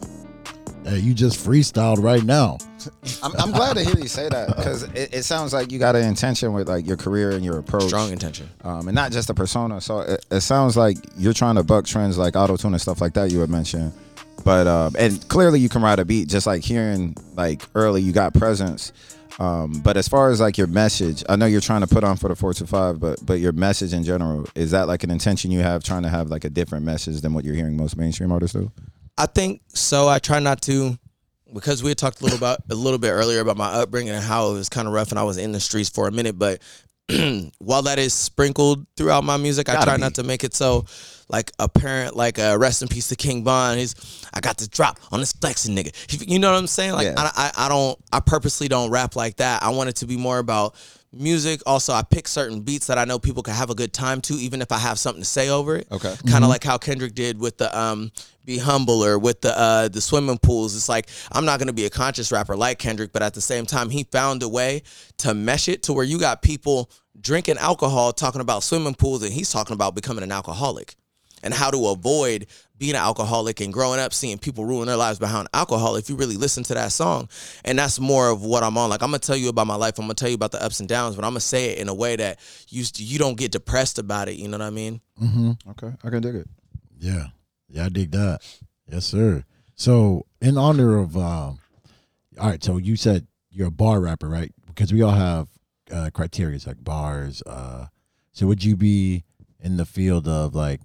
Hey, 0.85 0.99
you 0.99 1.13
just 1.13 1.45
freestyled 1.45 2.01
right 2.01 2.23
now. 2.23 2.57
I'm, 3.23 3.33
I'm 3.37 3.51
glad 3.51 3.75
to 3.75 3.83
hear 3.83 3.97
you 3.97 4.07
say 4.07 4.29
that 4.29 4.55
because 4.55 4.83
it, 4.83 5.13
it 5.13 5.23
sounds 5.23 5.53
like 5.53 5.71
you 5.71 5.77
got 5.79 5.95
an 5.95 6.05
intention 6.05 6.53
with 6.53 6.69
like 6.69 6.87
your 6.87 6.95
career 6.95 7.31
and 7.31 7.43
your 7.43 7.57
approach. 7.57 7.83
Strong 7.89 8.11
intention. 8.13 8.49
um, 8.63 8.87
and 8.87 8.95
not 8.95 9.11
just 9.11 9.29
a 9.29 9.33
persona. 9.33 9.81
So 9.81 9.99
it, 9.99 10.25
it 10.31 10.41
sounds 10.41 10.77
like 10.77 10.97
you're 11.17 11.33
trying 11.33 11.55
to 11.55 11.63
buck 11.63 11.85
trends 11.85 12.17
like 12.17 12.35
auto 12.37 12.55
tune 12.55 12.73
and 12.73 12.81
stuff 12.81 13.01
like 13.01 13.13
that 13.15 13.31
you 13.31 13.39
had 13.41 13.49
mentioned. 13.49 13.91
But 14.45 14.67
um, 14.67 14.95
and 14.97 15.27
clearly 15.27 15.59
you 15.59 15.67
can 15.67 15.81
ride 15.81 15.99
a 15.99 16.05
beat. 16.05 16.29
Just 16.29 16.47
like 16.47 16.63
hearing 16.63 17.13
like 17.35 17.61
early, 17.75 18.01
you 18.01 18.13
got 18.13 18.33
presence. 18.33 18.93
Um, 19.39 19.81
but 19.83 19.95
as 19.95 20.07
far 20.07 20.29
as 20.29 20.41
like 20.41 20.57
your 20.57 20.67
message, 20.67 21.23
I 21.29 21.37
know 21.37 21.45
you're 21.45 21.61
trying 21.61 21.81
to 21.81 21.87
put 21.87 22.03
on 22.03 22.17
for 22.17 22.27
the 22.27 22.35
four 22.35 22.53
to 22.53 22.67
five, 22.67 22.99
but 22.99 23.25
but 23.25 23.39
your 23.39 23.53
message 23.53 23.93
in 23.93 24.03
general 24.03 24.45
is 24.53 24.71
that 24.71 24.87
like 24.87 25.03
an 25.03 25.11
intention 25.11 25.49
you 25.49 25.61
have 25.61 25.83
trying 25.83 26.03
to 26.03 26.09
have 26.09 26.27
like 26.29 26.43
a 26.43 26.49
different 26.49 26.85
message 26.85 27.21
than 27.21 27.33
what 27.33 27.45
you're 27.45 27.55
hearing 27.55 27.77
most 27.77 27.95
mainstream 27.95 28.31
artists 28.31 28.53
do. 28.55 28.71
I 29.17 29.25
think 29.27 29.61
so. 29.69 30.07
I 30.09 30.19
try 30.19 30.39
not 30.39 30.61
to 30.63 30.97
because 31.53 31.81
we 31.81 31.89
had 31.89 31.97
talked 31.97 32.19
a 32.19 32.23
little 32.23 32.37
about 32.37 32.59
a 32.69 32.75
little 32.75 32.99
bit 32.99 33.11
earlier 33.11 33.39
about 33.39 33.55
my 33.57 33.67
upbringing 33.67 34.13
and 34.13 34.23
how 34.23 34.49
it 34.51 34.53
was 34.53 34.67
kind 34.69 34.87
of 34.87 34.93
rough 34.93 35.11
and 35.11 35.19
I 35.19 35.23
was 35.23 35.37
in 35.37 35.53
the 35.53 35.59
streets 35.61 35.89
for 35.89 36.07
a 36.07 36.11
minute. 36.11 36.37
But 36.37 36.61
while 37.59 37.83
that 37.83 37.97
is 37.97 38.13
sprinkled 38.13 38.85
throughout 38.97 39.23
my 39.23 39.37
music, 39.37 39.69
I 39.69 39.73
Gotta 39.73 39.85
try 39.85 39.95
be. 39.95 40.01
not 40.01 40.15
to 40.15 40.23
make 40.23 40.43
it 40.43 40.53
so 40.53 40.85
like 41.29 41.51
a 41.59 41.69
parent, 41.69 42.15
Like 42.15 42.39
a 42.39 42.57
rest 42.57 42.81
in 42.81 42.87
peace 42.87 43.07
to 43.09 43.15
King 43.15 43.43
Von. 43.43 43.77
He's 43.77 43.95
I 44.33 44.39
got 44.39 44.57
the 44.57 44.67
drop 44.67 44.99
on 45.11 45.19
this 45.19 45.31
flexing 45.31 45.75
nigga. 45.75 46.27
You 46.27 46.39
know 46.39 46.51
what 46.51 46.57
I'm 46.57 46.67
saying? 46.67 46.93
Like 46.93 47.05
Yeah. 47.05 47.15
I, 47.17 47.51
I 47.57 47.65
I 47.65 47.69
don't 47.69 47.97
I 48.11 48.19
purposely 48.19 48.67
don't 48.67 48.89
rap 48.89 49.15
like 49.15 49.37
that. 49.37 49.63
I 49.63 49.69
want 49.69 49.89
it 49.89 49.97
to 49.97 50.07
be 50.07 50.17
more 50.17 50.39
about 50.39 50.75
music. 51.11 51.61
Also, 51.65 51.93
I 51.93 52.03
pick 52.03 52.27
certain 52.27 52.61
beats 52.61 52.87
that 52.87 52.97
I 52.97 53.05
know 53.05 53.19
people 53.19 53.43
can 53.43 53.53
have 53.53 53.69
a 53.69 53.75
good 53.75 53.93
time 53.93 54.21
to, 54.21 54.33
even 54.35 54.61
if 54.61 54.71
I 54.71 54.77
have 54.77 54.99
something 54.99 55.21
to 55.21 55.27
say 55.27 55.49
over 55.49 55.77
it. 55.77 55.87
Okay. 55.91 56.13
Kind 56.29 56.43
of 56.43 56.49
like 56.49 56.63
how 56.63 56.77
Kendrick 56.77 57.15
did 57.15 57.39
with 57.39 57.57
the 57.57 57.77
um 57.77 58.11
be 58.45 58.57
humble 58.57 59.03
or 59.05 59.19
with 59.19 59.41
the 59.41 59.57
uh 59.57 59.87
the 59.89 60.01
swimming 60.01 60.39
pools 60.39 60.75
it's 60.75 60.89
like 60.89 61.07
i'm 61.33 61.45
not 61.45 61.59
gonna 61.59 61.71
be 61.71 61.85
a 61.85 61.89
conscious 61.89 62.31
rapper 62.31 62.57
like 62.57 62.79
kendrick 62.79 63.13
but 63.13 63.21
at 63.21 63.35
the 63.35 63.41
same 63.41 63.63
time 63.63 63.91
he 63.91 64.03
found 64.05 64.41
a 64.41 64.49
way 64.49 64.81
to 65.17 65.35
mesh 65.35 65.69
it 65.69 65.83
to 65.83 65.93
where 65.93 66.03
you 66.05 66.17
got 66.17 66.41
people 66.41 66.89
drinking 67.21 67.59
alcohol 67.59 68.11
talking 68.11 68.41
about 68.41 68.63
swimming 68.63 68.95
pools 68.95 69.21
and 69.21 69.31
he's 69.31 69.51
talking 69.51 69.75
about 69.75 69.93
becoming 69.93 70.23
an 70.23 70.31
alcoholic 70.31 70.95
and 71.43 71.53
how 71.53 71.69
to 71.71 71.87
avoid 71.87 72.47
being 72.77 72.91
an 72.91 73.01
alcoholic 73.01 73.59
and 73.59 73.73
growing 73.73 73.99
up 73.99 74.13
seeing 74.13 74.37
people 74.37 74.63
ruin 74.63 74.87
their 74.87 74.95
lives 74.95 75.19
behind 75.19 75.47
alcohol 75.53 75.97
if 75.97 76.09
you 76.09 76.15
really 76.15 76.37
listen 76.37 76.63
to 76.63 76.73
that 76.73 76.91
song 76.93 77.27
and 77.65 77.77
that's 77.77 77.99
more 77.99 78.29
of 78.29 78.43
what 78.43 78.63
i'm 78.63 78.77
on 78.77 78.89
like 78.89 79.01
i'm 79.01 79.09
gonna 79.09 79.19
tell 79.19 79.35
you 79.35 79.49
about 79.49 79.67
my 79.67 79.75
life 79.75 79.97
i'm 79.99 80.05
gonna 80.05 80.13
tell 80.13 80.29
you 80.29 80.35
about 80.35 80.51
the 80.51 80.63
ups 80.63 80.79
and 80.79 80.87
downs 80.87 81.15
but 81.15 81.25
i'm 81.25 81.31
gonna 81.31 81.41
say 81.41 81.71
it 81.71 81.77
in 81.79 81.89
a 81.89 81.93
way 81.93 82.15
that 82.15 82.39
you 82.69 82.85
you 82.95 83.19
don't 83.19 83.37
get 83.37 83.51
depressed 83.51 83.99
about 83.99 84.29
it 84.29 84.35
you 84.35 84.47
know 84.47 84.57
what 84.57 84.65
i 84.65 84.69
mean 84.69 85.01
Okay, 85.71 85.91
I 86.01 86.09
can 86.09 86.21
dig 86.21 86.35
it. 86.35 86.47
Yeah. 86.97 87.27
Yeah, 87.67 87.85
I 87.85 87.89
dig 87.89 88.11
that. 88.11 88.39
Yes, 88.89 89.05
sir. 89.05 89.43
So, 89.75 90.25
in 90.41 90.57
honor 90.57 90.97
of, 90.97 91.17
um, 91.17 91.59
all 92.39 92.49
right, 92.49 92.63
so 92.63 92.77
you 92.77 92.95
said 92.95 93.27
you're 93.51 93.67
a 93.67 93.71
bar 93.71 93.99
rapper, 93.99 94.29
right? 94.29 94.53
Because 94.65 94.93
we 94.93 95.01
all 95.01 95.11
have 95.11 95.49
uh, 95.91 96.09
criteria 96.13 96.57
like 96.65 96.81
bars. 96.83 97.43
Uh, 97.45 97.87
so, 98.31 98.47
would 98.47 98.63
you 98.63 98.77
be 98.77 99.25
in 99.59 99.75
the 99.75 99.85
field 99.85 100.27
of 100.27 100.55
like 100.55 100.79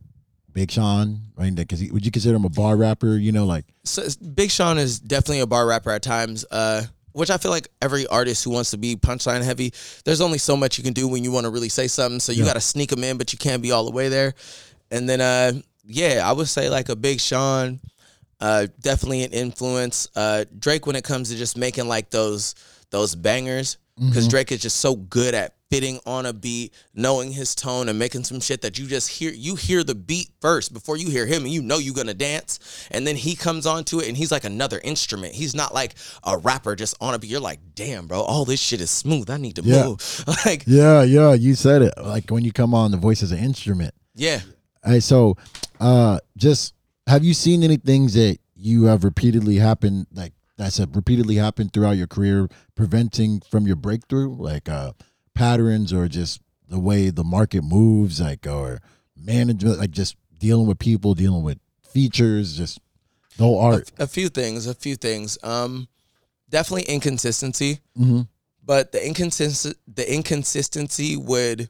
Big 0.55 0.71
Sean, 0.71 1.21
right? 1.37 1.55
Because 1.55 1.83
would 1.91 2.07
you 2.07 2.11
consider 2.13 2.37
him 2.37 2.45
a 2.47 2.49
bar 2.49 2.77
rapper? 2.77 3.17
You 3.17 3.33
know, 3.33 3.45
like, 3.45 3.67
so 3.85 4.03
Big 4.35 4.51
Sean 4.51 4.79
is 4.79 4.99
definitely 5.01 5.41
a 5.41 5.47
bar 5.47 5.67
rapper 5.67 5.91
at 5.91 6.03
times. 6.03 6.47
Uh, 6.51 6.85
which 7.13 7.31
I 7.31 7.37
feel 7.37 7.53
like 7.53 7.69
every 7.81 8.09
artist 8.09 8.43
who 8.43 8.51
wants 8.51 8.73
to 8.73 8.77
be 8.77 8.97
punchline 8.97 9.45
heavy, 9.45 9.73
there's 10.05 10.21
only 10.21 10.39
so 10.39 10.57
much 10.57 10.79
you 10.79 10.85
can 10.85 10.95
do 10.95 11.07
when 11.07 11.23
you 11.23 11.31
want 11.31 11.45
to 11.45 11.51
really 11.51 11.69
say 11.69 11.87
something. 11.87 12.19
So 12.19 12.33
you 12.33 12.41
Yeah. 12.41 12.47
got 12.47 12.55
to 12.55 12.61
sneak 12.61 12.91
them 12.91 13.05
in, 13.05 13.19
but 13.19 13.33
you 13.33 13.39
can't 13.39 13.63
be 13.63 13.71
all 13.71 13.85
the 13.85 13.93
way 13.93 14.09
there. 14.09 14.35
And 14.91 15.09
then, 15.09 15.21
uh, 15.21 15.53
yeah, 15.87 16.29
I 16.29 16.33
would 16.33 16.49
say 16.49 16.69
like 16.69 16.89
a 16.89 16.97
Big 16.97 17.21
Sean, 17.21 17.79
uh, 18.41 18.67
definitely 18.81 19.23
an 19.23 19.31
influence. 19.31 20.09
Uh, 20.17 20.45
Drake 20.59 20.87
when 20.89 20.97
it 20.97 21.05
comes 21.05 21.29
to 21.31 21.37
just 21.37 21.57
making 21.57 21.87
like 21.87 22.11
those 22.11 22.57
those 22.91 23.15
bangers, 23.15 23.77
because 23.97 24.27
Drake 24.27 24.51
is 24.51 24.61
just 24.61 24.79
so 24.79 24.97
good 24.97 25.35
at 25.35 25.55
fitting 25.75 25.99
on 26.07 26.25
a 26.27 26.33
beat, 26.33 26.73
knowing 26.95 27.33
his 27.33 27.55
tone, 27.55 27.89
and 27.89 27.99
making 27.99 28.23
some 28.23 28.39
shit 28.41 28.63
that 28.63 28.79
you 28.79 28.87
just 28.87 29.09
hear. 29.09 29.33
You 29.33 29.57
hear 29.57 29.83
the 29.83 29.95
beat 29.95 30.29
first 30.41 30.73
before 30.73 30.97
you 30.97 31.11
hear 31.11 31.27
him, 31.27 31.43
and 31.45 31.53
you 31.53 31.63
know 31.63 31.79
you're 31.79 31.95
gonna 31.95 32.15
dance. 32.15 32.87
And 32.93 33.07
then 33.07 33.17
he 33.17 33.35
comes 33.35 33.67
onto 33.67 33.99
it, 34.01 34.09
and 34.09 34.17
he's 34.17 34.31
like 34.31 34.45
another 34.45 34.81
instrument. 34.85 35.35
He's 35.35 35.55
not 35.55 35.75
like 35.75 35.95
a 36.23 36.39
rapper 36.39 36.77
just 36.77 36.97
on 37.01 37.15
a 37.15 37.19
beat. 37.19 37.31
You're 37.31 37.41
like, 37.41 37.59
damn, 37.75 38.07
bro, 38.07 38.21
all 38.21 38.45
this 38.45 38.61
shit 38.61 38.81
is 38.81 38.91
smooth. 38.91 39.31
I 39.31 39.37
need 39.37 39.57
to 39.57 39.63
Yeah. 39.63 39.85
move. 39.87 40.25
like, 40.47 40.63
yeah, 40.67 41.03
yeah, 41.03 41.33
you 41.35 41.55
said 41.57 41.83
it. 41.83 41.95
Like 42.01 42.31
when 42.31 42.45
you 42.45 42.53
come 42.53 42.73
on, 42.75 42.91
the 42.93 42.97
voice 42.97 43.23
is 43.23 43.33
an 43.33 43.39
instrument. 43.39 43.95
yeah. 44.15 44.41
Hey, 44.85 45.01
so 45.01 45.37
uh 45.81 46.21
just 46.37 46.75
have 47.07 47.25
you 47.25 47.33
seen 47.35 47.63
any 47.65 47.79
things 47.79 48.15
that 48.15 48.39
you 48.55 48.85
have 48.85 49.03
repeatedly 49.03 49.57
happened 49.57 50.07
like 50.13 50.35
that's 50.59 50.77
have 50.79 50.95
repeatedly 50.95 51.37
happened 51.37 51.73
throughout 51.73 51.97
your 51.97 52.07
career 52.07 52.49
preventing 52.77 53.41
from 53.51 53.67
your 53.67 53.77
breakthrough 53.77 54.29
like 54.37 54.69
uh 54.69 54.93
patterns 55.35 55.93
or 55.93 56.09
just 56.09 56.41
the 56.69 56.79
way 56.79 57.11
the 57.11 57.25
market 57.25 57.63
moves 57.63 58.21
like 58.21 58.47
or 58.47 58.81
management 59.17 59.79
like 59.79 59.91
just 59.91 60.17
dealing 60.39 60.67
with 60.67 60.79
people 60.79 61.15
dealing 61.15 61.43
with 61.43 61.59
features 61.89 62.57
just 62.57 62.79
whole 63.39 63.59
art. 63.59 63.91
a 63.99 64.07
few 64.07 64.29
things 64.29 64.67
a 64.67 64.75
few 64.75 64.97
things. 64.97 65.39
Um 65.43 65.89
definitely 66.51 66.85
inconsistency. 66.85 67.81
Mm-hmm. 67.99 68.23
but 68.65 68.93
the 68.93 69.05
inconsistent 69.07 69.77
the 69.93 70.13
inconsistency 70.13 71.17
would 71.17 71.69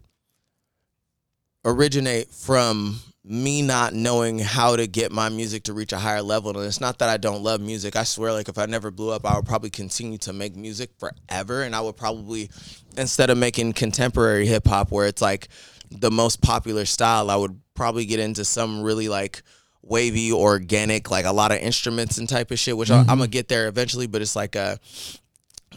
originate 1.65 2.31
from 2.31 3.01
me 3.25 3.63
not 3.63 3.95
knowing 3.95 4.39
how 4.39 4.77
to 4.77 4.87
get 4.87 5.11
my 5.11 5.31
music 5.31 5.63
to 5.65 5.73
reach 5.73 5.93
a 5.93 5.99
higher 5.99 6.21
level. 6.21 6.51
And 6.51 6.67
it's 6.67 6.81
not 6.81 6.99
that 6.99 7.09
I 7.09 7.17
don't 7.17 7.43
love 7.43 7.61
music. 7.61 7.97
I 7.97 8.05
swear 8.05 8.33
like 8.33 8.51
if 8.51 8.59
I 8.59 8.67
never 8.67 8.91
blew 8.91 9.11
up 9.11 9.25
I 9.25 9.37
would 9.37 9.47
probably 9.47 9.71
continue 9.71 10.19
to 10.19 10.33
make 10.33 10.55
music 10.55 10.91
forever. 10.99 11.63
And 11.63 11.75
I 11.75 11.81
would 11.81 11.97
probably 11.97 12.51
instead 12.99 13.31
of 13.31 13.39
making 13.39 13.73
contemporary 13.73 14.47
hip 14.47 14.67
hop 14.67 14.91
where 14.91 15.07
it's 15.07 15.23
like 15.23 15.49
the 15.91 16.11
most 16.11 16.43
popular 16.43 16.85
style 16.85 17.31
I 17.31 17.37
would 17.37 17.59
probably 17.75 18.05
get 18.05 18.21
into 18.21 18.45
some 18.45 18.83
really 18.83 19.09
like 19.09 19.43
wavy 19.83 20.33
organic 20.33 21.11
like 21.11 21.27
a 21.27 21.33
lot 21.33 21.53
of 21.53 21.59
instruments 21.59 22.17
and 22.17 22.27
type 22.27 22.51
of 22.51 22.59
shit 22.59 22.75
which 22.75 22.91
I, 22.91 23.01
I'm 23.01 23.07
gonna 23.07 23.27
get 23.27 23.49
there 23.49 23.69
eventually 23.69 24.07
but 24.07 24.23
it's 24.23 24.35
like 24.35 24.57
uh 24.57 24.77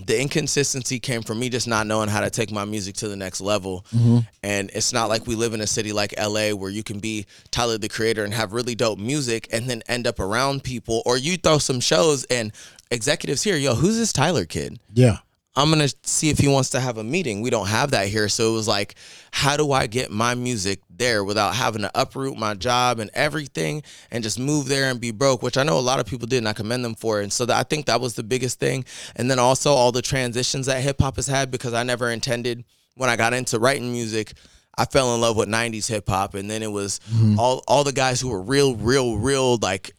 the 0.05 0.19
inconsistency 0.21 0.99
came 0.99 1.21
from 1.21 1.39
me 1.39 1.49
just 1.49 1.67
not 1.67 1.87
knowing 1.87 2.09
how 2.09 2.21
to 2.21 2.29
take 2.29 2.51
my 2.51 2.65
music 2.65 2.95
to 2.95 3.07
the 3.07 3.15
next 3.15 3.41
level. 3.41 3.85
Mm-hmm. 3.93 4.19
And 4.43 4.69
it's 4.73 4.93
not 4.93 5.09
like 5.09 5.27
we 5.27 5.35
live 5.35 5.53
in 5.53 5.61
a 5.61 5.67
city 5.67 5.91
like 5.91 6.13
LA 6.17 6.51
where 6.51 6.69
you 6.69 6.83
can 6.83 6.99
be 6.99 7.25
Tyler 7.51 7.77
the 7.77 7.89
creator 7.89 8.23
and 8.23 8.33
have 8.33 8.53
really 8.53 8.75
dope 8.75 8.99
music 8.99 9.47
and 9.51 9.69
then 9.69 9.83
end 9.87 10.07
up 10.07 10.19
around 10.19 10.63
people 10.63 11.01
or 11.05 11.17
you 11.17 11.37
throw 11.37 11.57
some 11.57 11.79
shows 11.79 12.23
and 12.25 12.51
executives 12.91 13.43
here, 13.43 13.57
yo, 13.57 13.75
who's 13.75 13.97
this 13.97 14.13
Tyler 14.13 14.45
kid? 14.45 14.79
yeah 14.93 15.17
I'm 15.57 15.71
gonna 15.71 15.89
see 16.03 16.29
if 16.29 16.37
he 16.37 16.47
wants 16.47 16.69
to 16.69 16.79
have 16.79 16.99
a 16.99 17.03
meeting. 17.03 17.41
We 17.41 17.49
don't 17.49 17.65
have 17.65 17.89
that 17.91 18.07
here. 18.07 18.29
So 18.29 18.51
it 18.51 18.53
was 18.53 18.67
like, 18.67 18.93
how 19.31 19.57
do 19.57 19.71
I 19.71 19.87
get 19.87 20.11
my 20.11 20.35
music 20.35 20.81
there 20.87 21.23
without 21.23 21.55
having 21.55 21.81
to 21.81 21.91
uproot 21.95 22.37
my 22.37 22.53
job 22.53 22.99
and 22.99 23.09
everything 23.15 23.81
and 24.11 24.23
just 24.23 24.37
move 24.37 24.67
there 24.67 24.91
and 24.91 25.01
be 25.01 25.09
broke, 25.09 25.41
which 25.41 25.57
I 25.57 25.63
know 25.63 25.79
a 25.79 25.81
lot 25.81 25.99
of 25.99 26.05
people 26.05 26.27
did 26.27 26.37
and 26.37 26.47
I 26.47 26.53
commend 26.53 26.85
them 26.85 26.93
for 26.93 27.19
it. 27.19 27.23
And 27.23 27.33
so 27.33 27.43
that, 27.47 27.57
I 27.57 27.63
think 27.63 27.87
that 27.87 27.99
was 27.99 28.13
the 28.13 28.21
biggest 28.21 28.59
thing. 28.59 28.85
And 29.15 29.31
then 29.31 29.39
also 29.39 29.71
all 29.71 29.91
the 29.91 30.03
transitions 30.03 30.67
that 30.67 30.81
hip 30.83 31.01
hop 31.01 31.15
has 31.15 31.25
had 31.25 31.49
because 31.49 31.73
I 31.73 31.81
never 31.81 32.11
intended 32.11 32.63
when 32.93 33.09
I 33.09 33.15
got 33.15 33.33
into 33.33 33.57
writing 33.57 33.91
music. 33.91 34.33
I 34.77 34.85
fell 34.85 35.15
in 35.15 35.21
love 35.21 35.37
with 35.37 35.49
90s 35.49 35.89
hip 35.89 36.07
hop 36.07 36.35
and 36.35 36.51
then 36.51 36.61
it 36.61 36.71
was 36.71 36.99
mm-hmm. 37.11 37.39
all 37.39 37.63
all 37.67 37.83
the 37.83 37.91
guys 37.91 38.21
who 38.21 38.29
were 38.29 38.41
real 38.41 38.75
real 38.75 39.17
real 39.17 39.57
like 39.57 39.95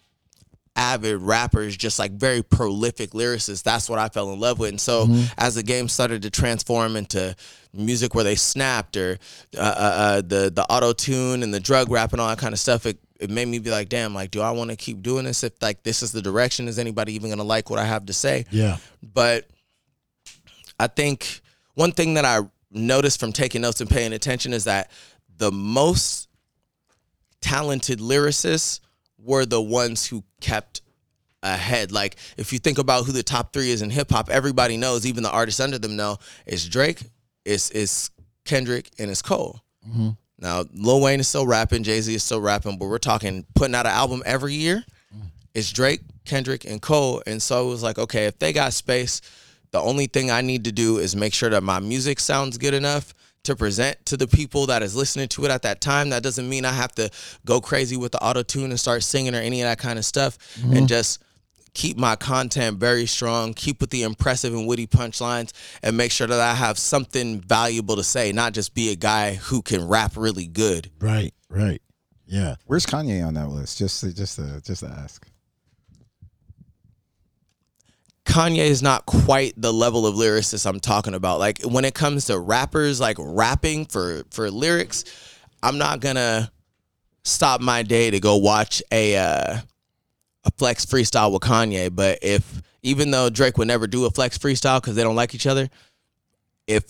avid 0.78 1.20
rappers, 1.20 1.76
just 1.76 1.98
like 1.98 2.12
very 2.12 2.42
prolific 2.42 3.10
lyricists. 3.10 3.64
That's 3.64 3.90
what 3.90 3.98
I 3.98 4.08
fell 4.08 4.32
in 4.32 4.38
love 4.38 4.60
with. 4.60 4.70
And 4.70 4.80
so 4.80 5.08
as 5.36 5.56
the 5.56 5.62
game 5.64 5.88
started 5.88 6.22
to 6.22 6.30
transform 6.30 6.94
into 6.94 7.34
music 7.74 8.14
where 8.14 8.24
they 8.24 8.36
snapped 8.36 8.96
or 8.96 9.18
uh, 9.56 9.60
uh, 9.60 9.62
uh, 9.64 10.16
the 10.22 10.50
the 10.54 10.64
auto 10.70 10.92
tune 10.92 11.42
and 11.42 11.52
the 11.52 11.60
drug 11.60 11.90
rap 11.90 12.12
and 12.12 12.20
all 12.20 12.28
that 12.28 12.38
kind 12.38 12.54
of 12.54 12.60
stuff, 12.60 12.86
it, 12.86 12.98
it 13.18 13.28
made 13.28 13.48
me 13.48 13.58
be 13.58 13.70
like, 13.70 13.88
damn, 13.88 14.14
like, 14.14 14.30
do 14.30 14.40
I 14.40 14.52
want 14.52 14.70
to 14.70 14.76
keep 14.76 15.02
doing 15.02 15.24
this? 15.24 15.42
If 15.42 15.60
like 15.60 15.82
this 15.82 16.02
is 16.02 16.12
the 16.12 16.22
direction, 16.22 16.68
is 16.68 16.78
anybody 16.78 17.12
even 17.14 17.28
gonna 17.28 17.42
like 17.42 17.70
what 17.70 17.80
I 17.80 17.84
have 17.84 18.06
to 18.06 18.12
say? 18.12 18.46
yeah 18.50 18.76
But 19.02 19.48
I 20.78 20.86
think 20.86 21.40
one 21.74 21.90
thing 21.90 22.14
that 22.14 22.24
I 22.24 22.40
noticed 22.70 23.18
from 23.18 23.32
taking 23.32 23.62
notes 23.62 23.80
and 23.80 23.90
paying 23.90 24.12
attention 24.12 24.52
is 24.52 24.64
that 24.64 24.90
the 25.36 25.50
most 25.50 26.28
talented 27.40 27.98
lyricists 27.98 28.80
were 29.28 29.44
the 29.44 29.60
ones 29.60 30.06
who 30.06 30.24
kept 30.40 30.80
ahead. 31.42 31.92
Like 31.92 32.16
if 32.36 32.52
you 32.52 32.58
think 32.58 32.78
about 32.78 33.04
who 33.04 33.12
the 33.12 33.22
top 33.22 33.52
three 33.52 33.70
is 33.70 33.82
in 33.82 33.90
hip 33.90 34.10
hop, 34.10 34.30
everybody 34.30 34.76
knows, 34.76 35.06
even 35.06 35.22
the 35.22 35.30
artists 35.30 35.60
under 35.60 35.78
them 35.78 35.94
know, 35.96 36.16
it's 36.46 36.66
Drake, 36.66 37.02
it's 37.44 37.70
it's 37.70 38.10
Kendrick, 38.44 38.90
and 38.98 39.10
it's 39.10 39.22
Cole. 39.22 39.60
Mm-hmm. 39.86 40.10
Now 40.40 40.64
Lil 40.72 41.02
Wayne 41.02 41.20
is 41.20 41.28
still 41.28 41.46
rapping, 41.46 41.82
Jay 41.82 42.00
Z 42.00 42.14
is 42.14 42.24
still 42.24 42.40
rapping, 42.40 42.78
but 42.78 42.88
we're 42.88 42.98
talking 42.98 43.44
putting 43.54 43.74
out 43.74 43.86
an 43.86 43.92
album 43.92 44.22
every 44.24 44.54
year. 44.54 44.82
Mm-hmm. 45.14 45.26
It's 45.54 45.70
Drake, 45.70 46.00
Kendrick, 46.24 46.64
and 46.64 46.80
Cole. 46.80 47.22
And 47.26 47.40
so 47.42 47.66
it 47.66 47.70
was 47.70 47.82
like, 47.82 47.98
okay, 47.98 48.26
if 48.26 48.38
they 48.38 48.52
got 48.52 48.72
space, 48.72 49.20
the 49.70 49.80
only 49.80 50.06
thing 50.06 50.30
I 50.30 50.40
need 50.40 50.64
to 50.64 50.72
do 50.72 50.98
is 50.98 51.14
make 51.14 51.34
sure 51.34 51.50
that 51.50 51.62
my 51.62 51.78
music 51.78 52.18
sounds 52.18 52.56
good 52.56 52.74
enough 52.74 53.12
to 53.48 53.56
present 53.56 54.04
to 54.06 54.16
the 54.16 54.26
people 54.26 54.66
that 54.66 54.82
is 54.82 54.94
listening 54.94 55.28
to 55.28 55.44
it 55.44 55.50
at 55.50 55.62
that 55.62 55.80
time. 55.80 56.10
That 56.10 56.22
doesn't 56.22 56.48
mean 56.48 56.64
I 56.64 56.72
have 56.72 56.94
to 56.96 57.10
go 57.44 57.60
crazy 57.60 57.96
with 57.96 58.12
the 58.12 58.22
auto 58.22 58.42
tune 58.42 58.70
and 58.70 58.78
start 58.78 59.02
singing 59.02 59.34
or 59.34 59.38
any 59.38 59.60
of 59.62 59.68
that 59.68 59.78
kind 59.78 59.98
of 59.98 60.04
stuff. 60.04 60.38
And 60.62 60.72
mm-hmm. 60.72 60.86
just 60.86 61.22
keep 61.74 61.96
my 61.96 62.16
content 62.16 62.78
very 62.78 63.06
strong, 63.06 63.54
keep 63.54 63.80
with 63.80 63.90
the 63.90 64.02
impressive 64.02 64.54
and 64.54 64.66
witty 64.66 64.86
punchlines, 64.86 65.52
and 65.82 65.96
make 65.96 66.10
sure 66.10 66.26
that 66.26 66.40
I 66.40 66.54
have 66.54 66.78
something 66.78 67.40
valuable 67.40 67.96
to 67.96 68.04
say, 68.04 68.32
not 68.32 68.52
just 68.52 68.74
be 68.74 68.90
a 68.90 68.96
guy 68.96 69.34
who 69.34 69.62
can 69.62 69.86
rap 69.86 70.12
really 70.16 70.46
good. 70.46 70.90
right 71.00 71.32
right 71.48 71.80
yeah 72.26 72.56
Where's 72.66 72.84
Kanye 72.84 73.26
on 73.26 73.34
that 73.34 73.48
list? 73.48 73.78
Just 73.78 74.00
to, 74.02 74.14
just 74.14 74.36
to, 74.36 74.60
just 74.62 74.84
to 74.84 74.88
ask. 74.90 75.26
Kanye 78.28 78.66
is 78.66 78.82
not 78.82 79.06
quite 79.06 79.54
the 79.56 79.72
level 79.72 80.06
of 80.06 80.14
lyricist 80.14 80.66
I'm 80.66 80.80
talking 80.80 81.14
about. 81.14 81.38
Like 81.38 81.62
when 81.62 81.86
it 81.86 81.94
comes 81.94 82.26
to 82.26 82.38
rappers, 82.38 83.00
like 83.00 83.16
rapping 83.18 83.86
for 83.86 84.22
for 84.30 84.50
lyrics, 84.50 85.04
I'm 85.62 85.78
not 85.78 86.00
gonna 86.00 86.52
stop 87.24 87.62
my 87.62 87.82
day 87.82 88.10
to 88.10 88.20
go 88.20 88.36
watch 88.36 88.82
a 88.92 89.16
uh, 89.16 89.58
a 90.44 90.50
flex 90.58 90.84
freestyle 90.84 91.32
with 91.32 91.40
Kanye. 91.40 91.94
But 91.94 92.18
if 92.20 92.60
even 92.82 93.10
though 93.10 93.30
Drake 93.30 93.56
would 93.56 93.68
never 93.68 93.86
do 93.86 94.04
a 94.04 94.10
flex 94.10 94.36
freestyle 94.36 94.80
because 94.80 94.94
they 94.94 95.02
don't 95.02 95.16
like 95.16 95.34
each 95.34 95.46
other, 95.46 95.70
if 96.66 96.84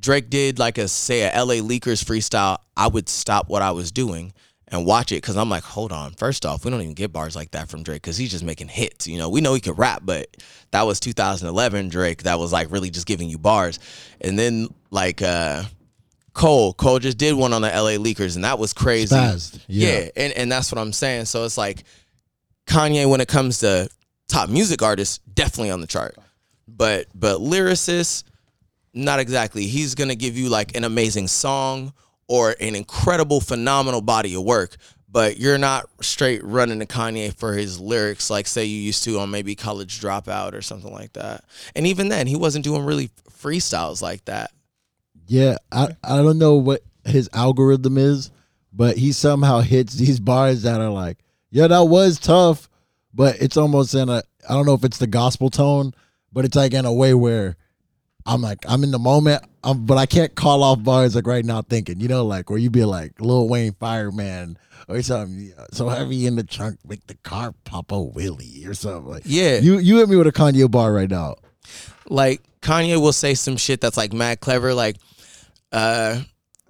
Drake 0.00 0.28
did 0.28 0.58
like 0.58 0.76
a 0.76 0.86
say 0.86 1.22
a 1.22 1.44
LA 1.44 1.54
Leakers 1.54 2.04
freestyle, 2.04 2.58
I 2.76 2.88
would 2.88 3.08
stop 3.08 3.48
what 3.48 3.62
I 3.62 3.70
was 3.70 3.90
doing 3.90 4.34
and 4.72 4.86
watch 4.86 5.12
it 5.12 5.16
because 5.16 5.36
I'm 5.36 5.50
like, 5.50 5.62
hold 5.62 5.92
on. 5.92 6.12
First 6.12 6.46
off, 6.46 6.64
we 6.64 6.70
don't 6.70 6.80
even 6.80 6.94
get 6.94 7.12
bars 7.12 7.36
like 7.36 7.50
that 7.50 7.68
from 7.68 7.82
Drake 7.82 8.00
because 8.00 8.16
he's 8.16 8.30
just 8.30 8.42
making 8.42 8.68
hits. 8.68 9.06
You 9.06 9.18
know, 9.18 9.28
we 9.28 9.42
know 9.42 9.52
he 9.52 9.60
can 9.60 9.74
rap, 9.74 10.00
but 10.02 10.34
that 10.70 10.82
was 10.82 10.98
2011 10.98 11.90
Drake. 11.90 12.22
That 12.22 12.38
was 12.38 12.52
like 12.52 12.72
really 12.72 12.88
just 12.88 13.06
giving 13.06 13.28
you 13.28 13.36
bars. 13.36 13.78
And 14.22 14.38
then 14.38 14.68
like 14.90 15.20
uh 15.20 15.64
Cole, 16.32 16.72
Cole 16.72 16.98
just 16.98 17.18
did 17.18 17.34
one 17.34 17.52
on 17.52 17.60
the 17.60 17.68
LA 17.68 18.02
Leakers, 18.02 18.36
and 18.36 18.44
that 18.44 18.58
was 18.58 18.72
crazy. 18.72 19.14
Spazzed, 19.14 19.60
yeah. 19.68 20.00
yeah 20.00 20.08
and 20.16 20.32
and 20.32 20.50
that's 20.50 20.72
what 20.72 20.80
I'm 20.80 20.94
saying. 20.94 21.26
So 21.26 21.44
it's 21.44 21.58
like 21.58 21.84
Kanye, 22.66 23.08
when 23.08 23.20
it 23.20 23.28
comes 23.28 23.58
to 23.58 23.90
top 24.28 24.48
music 24.48 24.82
artists, 24.82 25.18
definitely 25.18 25.70
on 25.70 25.82
the 25.82 25.86
chart. 25.86 26.16
But 26.66 27.08
but 27.14 27.40
lyricist, 27.40 28.24
not 28.94 29.20
exactly. 29.20 29.66
He's 29.66 29.94
gonna 29.94 30.14
give 30.14 30.38
you 30.38 30.48
like 30.48 30.74
an 30.74 30.84
amazing 30.84 31.28
song 31.28 31.92
or 32.32 32.56
an 32.60 32.74
incredible, 32.74 33.42
phenomenal 33.42 34.00
body 34.00 34.34
of 34.34 34.42
work. 34.42 34.78
But 35.06 35.36
you're 35.38 35.58
not 35.58 35.84
straight 36.00 36.42
running 36.42 36.78
to 36.78 36.86
Kanye 36.86 37.36
for 37.36 37.52
his 37.52 37.78
lyrics, 37.78 38.30
like 38.30 38.46
say 38.46 38.64
you 38.64 38.78
used 38.78 39.04
to 39.04 39.18
on 39.18 39.30
maybe 39.30 39.54
College 39.54 40.00
Dropout 40.00 40.54
or 40.54 40.62
something 40.62 40.90
like 40.90 41.12
that. 41.12 41.44
And 41.76 41.86
even 41.86 42.08
then, 42.08 42.26
he 42.26 42.34
wasn't 42.34 42.64
doing 42.64 42.86
really 42.86 43.10
freestyles 43.30 44.00
like 44.00 44.24
that. 44.24 44.50
Yeah, 45.26 45.58
I, 45.70 45.88
I 46.02 46.16
don't 46.16 46.38
know 46.38 46.54
what 46.54 46.80
his 47.04 47.28
algorithm 47.34 47.98
is, 47.98 48.30
but 48.72 48.96
he 48.96 49.12
somehow 49.12 49.60
hits 49.60 49.92
these 49.92 50.18
bars 50.30 50.62
that 50.62 50.80
are 50.80 50.88
like, 50.88 51.18
yeah, 51.50 51.66
that 51.66 51.84
was 51.84 52.18
tough, 52.18 52.70
but 53.12 53.36
it's 53.42 53.58
almost 53.58 53.94
in 53.94 54.08
a 54.08 54.22
I 54.48 54.54
don't 54.54 54.64
know 54.64 54.72
if 54.72 54.84
it's 54.84 54.96
the 54.96 55.06
gospel 55.06 55.50
tone, 55.50 55.92
but 56.32 56.46
it's 56.46 56.56
like 56.56 56.72
in 56.72 56.86
a 56.86 56.92
way 56.92 57.12
where 57.12 57.58
I'm 58.26 58.40
like 58.40 58.58
I'm 58.68 58.84
in 58.84 58.90
the 58.90 58.98
moment, 58.98 59.44
um, 59.64 59.86
but 59.86 59.98
I 59.98 60.06
can't 60.06 60.34
call 60.34 60.62
off 60.62 60.82
bars 60.82 61.14
like 61.14 61.26
right 61.26 61.44
now 61.44 61.62
thinking, 61.62 62.00
you 62.00 62.08
know, 62.08 62.24
like 62.24 62.50
where 62.50 62.58
you 62.58 62.70
be 62.70 62.84
like 62.84 63.20
Lil 63.20 63.48
Wayne 63.48 63.72
Fireman 63.72 64.58
or 64.88 65.02
something 65.02 65.52
so 65.72 65.88
heavy 65.88 66.26
in 66.26 66.36
the 66.36 66.42
trunk 66.42 66.78
make 66.86 67.06
the 67.06 67.14
car 67.14 67.54
pop 67.64 67.92
a 67.92 67.94
wheelie 67.94 68.66
or 68.68 68.74
something 68.74 69.10
like. 69.10 69.22
Yeah. 69.26 69.58
you 69.58 69.78
you 69.78 69.98
hit 69.98 70.08
me 70.08 70.16
with 70.16 70.26
a 70.26 70.32
Kanye 70.32 70.70
bar 70.70 70.92
right 70.92 71.10
now. 71.10 71.36
Like 72.08 72.42
Kanye 72.60 73.00
will 73.00 73.12
say 73.12 73.34
some 73.34 73.56
shit 73.56 73.80
that's 73.80 73.96
like 73.96 74.12
mad 74.12 74.40
clever, 74.40 74.74
like 74.74 74.96
uh 75.72 76.20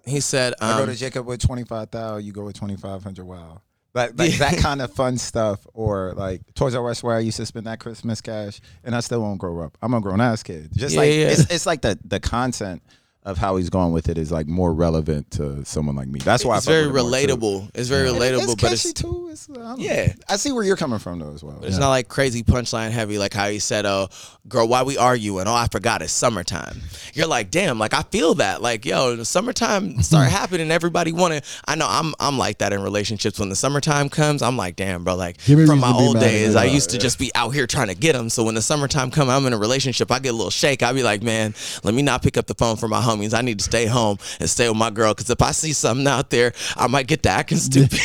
he 0.04 0.20
said 0.20 0.54
I 0.60 0.78
go 0.78 0.86
to 0.86 0.92
um, 0.92 0.96
Jacob 0.96 1.26
with 1.26 1.40
twenty 1.40 1.64
five 1.64 1.90
thousand. 1.90 2.24
You 2.24 2.32
go 2.32 2.44
with 2.44 2.56
twenty 2.56 2.76
five 2.76 3.02
hundred. 3.02 3.24
Wow. 3.24 3.62
Like, 3.94 4.18
like 4.18 4.38
that 4.38 4.56
kind 4.58 4.80
of 4.80 4.92
fun 4.94 5.18
stuff, 5.18 5.66
or 5.74 6.14
like 6.16 6.40
Toys 6.54 6.74
R 6.74 6.90
Us 6.90 7.02
where 7.02 7.14
I 7.14 7.20
used 7.20 7.36
to 7.36 7.46
spend 7.46 7.66
that 7.66 7.78
Christmas 7.78 8.20
cash, 8.22 8.60
and 8.84 8.94
I 8.94 9.00
still 9.00 9.20
won't 9.20 9.38
grow 9.38 9.60
up. 9.60 9.76
I'm 9.82 9.92
a 9.92 10.00
grown 10.00 10.20
ass 10.20 10.42
kid. 10.42 10.70
Just 10.74 10.94
Yeah, 10.94 11.00
like 11.00 11.10
yeah. 11.10 11.28
it's, 11.28 11.50
it's 11.50 11.66
like 11.66 11.82
the 11.82 11.98
the 12.04 12.18
content 12.18 12.82
of 13.24 13.38
how 13.38 13.54
he's 13.56 13.70
going 13.70 13.92
with 13.92 14.08
it 14.08 14.18
is 14.18 14.32
like 14.32 14.48
more 14.48 14.74
relevant 14.74 15.30
to 15.30 15.64
someone 15.64 15.94
like 15.94 16.08
me. 16.08 16.18
That's 16.18 16.44
why 16.44 16.56
it's 16.56 16.66
I 16.66 16.72
very 16.72 16.86
relatable. 16.86 17.70
It's 17.72 17.88
very 17.88 18.08
And 18.08 18.18
relatable, 18.18 18.42
it's 18.52 18.54
but 18.56 18.72
it's 18.72 18.92
too. 18.92 19.28
It's, 19.30 19.48
I 19.48 19.54
don't 19.54 19.64
know. 19.64 19.74
Yeah. 19.78 20.12
I 20.28 20.36
see 20.36 20.50
where 20.50 20.64
you're 20.64 20.76
coming 20.76 20.98
from 20.98 21.20
though 21.20 21.32
as 21.32 21.44
well. 21.44 21.60
It's 21.62 21.78
not 21.78 21.90
like 21.90 22.08
crazy 22.08 22.42
punchline 22.42 22.90
heavy, 22.90 23.18
like 23.18 23.32
how 23.32 23.48
he 23.48 23.60
said, 23.60 23.86
"Oh, 23.86 24.08
girl, 24.48 24.66
why 24.66 24.82
we 24.82 24.96
arguing? 24.98 25.46
Oh, 25.46 25.54
I 25.54 25.68
forgot 25.68 26.02
it's 26.02 26.12
summertime." 26.12 26.80
You're 27.14 27.28
like, 27.28 27.52
damn, 27.52 27.78
like 27.78 27.94
I 27.94 28.02
feel 28.02 28.34
that. 28.34 28.60
Like, 28.60 28.84
yo, 28.84 29.14
the 29.14 29.24
summertime 29.24 30.02
start 30.02 30.28
happening. 30.28 30.72
Everybody 30.72 31.12
want 31.12 31.34
to. 31.34 31.42
I 31.64 31.76
know 31.76 31.86
I'm 31.88 32.14
I'm 32.18 32.38
like 32.38 32.58
that 32.58 32.72
in 32.72 32.82
relationships. 32.82 33.38
When 33.38 33.50
the 33.50 33.56
summertime 33.56 34.08
comes, 34.08 34.42
I'm 34.42 34.56
like, 34.56 34.74
damn, 34.74 35.04
bro. 35.04 35.14
Like 35.14 35.40
from 35.40 35.78
my 35.78 35.92
old 35.92 36.18
days. 36.18 36.56
I 36.56 36.64
used 36.64 36.90
to 36.90 36.98
just 36.98 37.20
be 37.20 37.30
out 37.36 37.50
here 37.50 37.68
trying 37.68 37.88
to 37.88 37.94
get 37.94 38.14
them. 38.14 38.28
So 38.30 38.42
when 38.42 38.56
the 38.56 38.62
summertime 38.62 39.12
come, 39.12 39.30
I'm 39.30 39.46
in 39.46 39.52
a 39.52 39.58
relationship. 39.58 40.10
I 40.10 40.18
get 40.18 40.30
a 40.30 40.36
little 40.36 40.50
shake. 40.50 40.82
I 40.82 40.92
be 40.92 41.04
like, 41.04 41.22
man, 41.22 41.54
let 41.84 41.94
me 41.94 42.02
not 42.02 42.22
pick 42.22 42.36
up 42.36 42.46
the 42.46 42.54
phone 42.54 42.76
for 42.76 42.88
my 42.88 43.00
homies. 43.16 43.34
I 43.36 43.42
need 43.42 43.58
to 43.58 43.64
stay 43.64 43.86
home 43.86 44.18
and 44.40 44.48
stay 44.48 44.68
with 44.68 44.78
my 44.78 44.90
girl. 44.90 45.14
Because 45.14 45.30
if 45.30 45.42
I 45.42 45.52
see 45.52 45.72
something 45.72 46.06
out 46.06 46.30
there, 46.30 46.52
I 46.76 46.86
might 46.86 47.06
get 47.06 47.22
to 47.24 47.30
acting 47.30 47.58
stupid. 47.70 47.98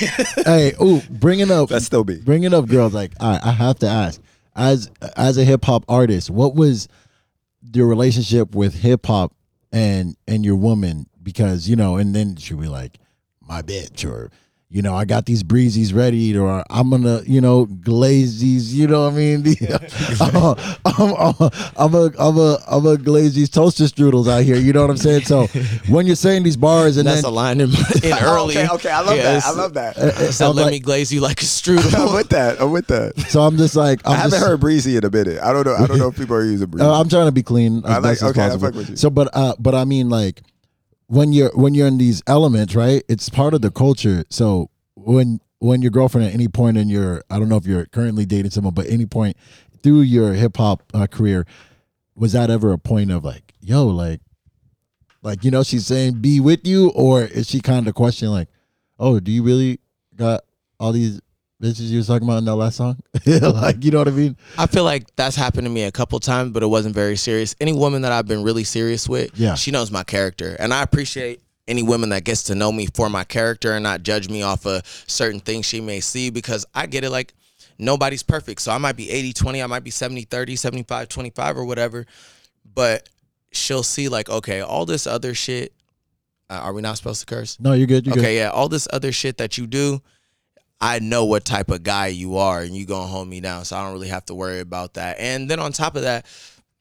hey, 0.45 0.73
ooh, 0.81 1.01
bringing 1.09 1.51
up 1.51 1.69
That's 1.69 1.85
still 1.85 2.03
me. 2.03 2.21
Bringing 2.23 2.53
up 2.53 2.67
girls, 2.67 2.93
like 2.93 3.13
all 3.19 3.31
right, 3.31 3.45
I 3.45 3.51
have 3.51 3.79
to 3.79 3.87
ask, 3.87 4.21
as 4.55 4.91
as 5.15 5.37
a 5.37 5.43
hip 5.43 5.65
hop 5.65 5.85
artist, 5.87 6.29
what 6.29 6.55
was 6.55 6.87
your 7.73 7.87
relationship 7.87 8.55
with 8.55 8.75
hip 8.75 9.05
hop 9.05 9.33
and 9.71 10.15
and 10.27 10.45
your 10.45 10.55
woman? 10.55 11.07
Because 11.21 11.69
you 11.69 11.75
know, 11.75 11.97
and 11.97 12.15
then 12.15 12.35
she'll 12.35 12.57
be 12.57 12.67
like, 12.67 12.97
my 13.41 13.61
bitch, 13.61 14.09
or 14.09 14.31
you 14.69 14.81
know, 14.81 14.93
I 14.93 15.05
got 15.05 15.25
these 15.25 15.43
breezies 15.43 15.95
ready, 15.95 16.37
or 16.37 16.61
I'm 16.69 16.89
gonna, 16.89 17.21
you 17.25 17.39
know, 17.39 17.65
glaze 17.67 18.41
these. 18.41 18.73
You 18.75 18.87
know 18.87 19.05
what 19.05 19.13
I 19.13 19.15
mean? 19.15 19.45
I'm, 20.19 21.13
I'm, 21.39 21.49
I'm 21.77 21.95
a 21.95 22.11
I'm 22.19 22.37
a 22.37 22.57
I'm 22.67 22.85
a 22.85 22.97
glaze 22.97 23.33
these 23.33 23.49
toaster 23.49 23.85
strudels 23.85 24.27
out 24.27 24.43
here. 24.43 24.57
You 24.57 24.73
know 24.73 24.81
what 24.81 24.89
I'm 24.89 24.97
saying? 24.97 25.21
So 25.21 25.47
when 25.87 26.05
you're 26.05 26.17
saying 26.17 26.43
these 26.43 26.57
bars 26.57 26.97
and 26.97 27.07
That's 27.07 27.21
then 27.21 27.31
a 27.31 27.33
line 27.33 27.61
in, 27.61 27.69
in 28.03 28.13
early. 28.21 28.57
okay, 28.57 28.67
okay, 28.73 28.89
I 28.89 28.99
love 28.99 29.15
Yeah, 29.15 29.23
that. 29.23 29.45
I 29.45 29.51
love 29.51 29.73
that. 29.75 29.95
So 30.33 30.49
I'm 30.49 30.55
let 30.57 30.63
like- 30.63 30.71
me 30.71 30.79
glaze 30.79 31.13
you 31.13 31.21
like 31.21 31.41
a 31.41 31.45
strudel. 31.45 32.07
I'm 32.09 32.13
with 32.13 32.29
that. 32.29 32.59
I'm 32.61 32.71
with 32.71 32.87
that. 32.87 33.17
so 33.29 33.41
I'm 33.43 33.55
just 33.55 33.75
like 33.77 34.01
I'm 34.05 34.11
I 34.13 34.15
haven't 34.17 34.31
just, 34.31 34.43
heard 34.45 34.59
breezy 34.59 34.97
in 34.97 35.05
a 35.05 35.09
minute. 35.09 35.39
I 35.41 35.53
don't 35.53 35.65
know. 35.65 35.75
I 35.75 35.87
don't 35.87 35.97
know 35.97 36.09
if 36.09 36.17
people 36.17 36.35
are 36.35 36.43
using 36.43 36.67
breezy. 36.69 36.85
Uh, 36.85 36.91
I'm 36.99 37.07
trying 37.07 37.27
to 37.27 37.31
be 37.31 37.43
clean. 37.43 37.77
As 37.79 37.83
I 37.85 37.93
like- 37.93 38.03
best 38.03 38.23
as 38.23 38.29
okay, 38.31 38.45
I 38.47 38.57
fuck 38.57 38.73
with 38.75 38.89
you. 38.89 38.95
So, 38.97 39.09
but 39.09 39.29
uh, 39.33 39.55
but 39.59 39.75
I 39.75 39.85
mean, 39.85 40.09
like 40.09 40.41
when 41.07 41.33
you're 41.33 41.51
when 41.53 41.73
you're 41.73 41.87
in 41.87 41.97
these 41.97 42.21
elements, 42.27 42.75
right? 42.75 43.03
It's 43.09 43.29
part 43.29 43.53
of 43.53 43.61
the 43.61 43.71
culture. 43.71 44.25
So 44.29 44.69
when 44.95 45.39
when 45.59 45.81
your 45.81 45.91
girlfriend 45.91 46.27
at 46.27 46.33
any 46.33 46.47
point 46.47 46.77
in 46.77 46.89
your, 46.89 47.23
I 47.29 47.39
don't 47.39 47.49
know 47.49 47.57
if 47.57 47.65
you're 47.65 47.85
currently 47.87 48.25
dating 48.25 48.51
someone, 48.51 48.73
but 48.73 48.85
any 48.87 49.05
point 49.05 49.37
through 49.81 50.01
your 50.01 50.33
hip 50.33 50.57
hop 50.57 50.83
uh, 50.93 51.07
career, 51.07 51.45
was 52.15 52.33
that 52.33 52.49
ever 52.49 52.73
a 52.73 52.77
point 52.77 53.11
of 53.11 53.23
like, 53.23 53.53
yo, 53.59 53.87
like, 53.87 54.21
like 55.23 55.43
you 55.43 55.51
know, 55.51 55.63
she's 55.63 55.87
saying 55.87 56.21
be 56.21 56.39
with 56.39 56.67
you, 56.67 56.89
or 56.89 57.23
is 57.23 57.49
she 57.49 57.59
kind 57.59 57.87
of 57.87 57.95
questioning 57.95 58.33
like, 58.33 58.49
oh, 58.99 59.19
do 59.19 59.31
you 59.31 59.43
really 59.43 59.79
got 60.15 60.41
all 60.79 60.91
these 60.91 61.21
bitches 61.61 61.89
you 61.89 61.97
was 61.97 62.07
talking 62.07 62.27
about 62.27 62.37
in 62.37 62.45
that 62.45 62.55
last 62.55 62.77
song? 62.77 62.97
like, 63.25 63.83
you 63.83 63.91
know 63.91 63.99
what 63.99 64.07
I 64.07 64.11
mean? 64.11 64.37
I 64.57 64.67
feel 64.67 64.83
like 64.83 65.13
that's 65.15 65.35
happened 65.35 65.65
to 65.65 65.69
me 65.71 65.83
a 65.83 65.91
couple 65.91 66.19
times, 66.19 66.51
but 66.51 66.63
it 66.63 66.67
wasn't 66.67 66.95
very 66.95 67.15
serious. 67.15 67.55
Any 67.59 67.73
woman 67.73 68.01
that 68.03 68.11
I've 68.11 68.27
been 68.27 68.43
really 68.43 68.63
serious 68.63 69.07
with, 69.09 69.31
Yeah. 69.37 69.55
she 69.55 69.71
knows 69.71 69.91
my 69.91 70.03
character, 70.03 70.55
and 70.59 70.73
I 70.73 70.83
appreciate 70.83 71.41
any 71.67 71.83
woman 71.83 72.09
that 72.09 72.23
gets 72.23 72.43
to 72.43 72.55
know 72.55 72.71
me 72.71 72.87
for 72.93 73.09
my 73.09 73.23
character 73.25 73.73
and 73.73 73.83
not 73.83 74.01
judge 74.03 74.29
me 74.29 74.41
off 74.41 74.65
of 74.65 74.83
certain 75.07 75.39
things 75.41 75.65
she 75.65 75.81
may 75.81 75.99
see 75.99 76.29
because 76.29 76.65
I 76.73 76.85
get 76.85 77.03
it 77.03 77.09
like 77.09 77.33
nobody's 77.77 78.23
perfect. 78.23 78.61
So 78.61 78.71
I 78.71 78.77
might 78.77 78.95
be 78.95 79.07
80-20, 79.07 79.63
I 79.63 79.67
might 79.67 79.83
be 79.83 79.91
70-30, 79.91 80.53
75-25 80.87 81.55
or 81.57 81.65
whatever, 81.65 82.05
but 82.73 83.09
she'll 83.51 83.83
see 83.83 84.07
like, 84.07 84.29
okay, 84.29 84.61
all 84.61 84.85
this 84.85 85.05
other 85.07 85.33
shit. 85.33 85.73
Uh, 86.49 86.53
are 86.63 86.71
we 86.71 86.81
not 86.81 86.95
supposed 86.95 87.19
to 87.19 87.25
curse? 87.25 87.59
No, 87.59 87.73
you're 87.73 87.87
good. 87.87 88.05
You're 88.05 88.15
good. 88.15 88.21
okay, 88.23 88.37
yeah, 88.37 88.47
all 88.49 88.69
this 88.69 88.87
other 88.93 89.11
shit 89.11 89.37
that 89.39 89.57
you 89.57 89.67
do, 89.67 90.01
I 90.79 90.99
know 90.99 91.25
what 91.25 91.43
type 91.43 91.69
of 91.69 91.83
guy 91.83 92.07
you 92.07 92.37
are, 92.37 92.61
and 92.61 92.75
you 92.75 92.85
gonna 92.85 93.07
hold 93.07 93.27
me 93.27 93.41
down, 93.41 93.65
so 93.65 93.75
I 93.75 93.83
don't 93.83 93.93
really 93.93 94.09
have 94.09 94.25
to 94.25 94.35
worry 94.35 94.59
about 94.59 94.93
that. 94.93 95.17
And 95.19 95.49
then 95.49 95.59
on 95.59 95.71
top 95.71 95.95
of 95.95 96.03
that, 96.03 96.25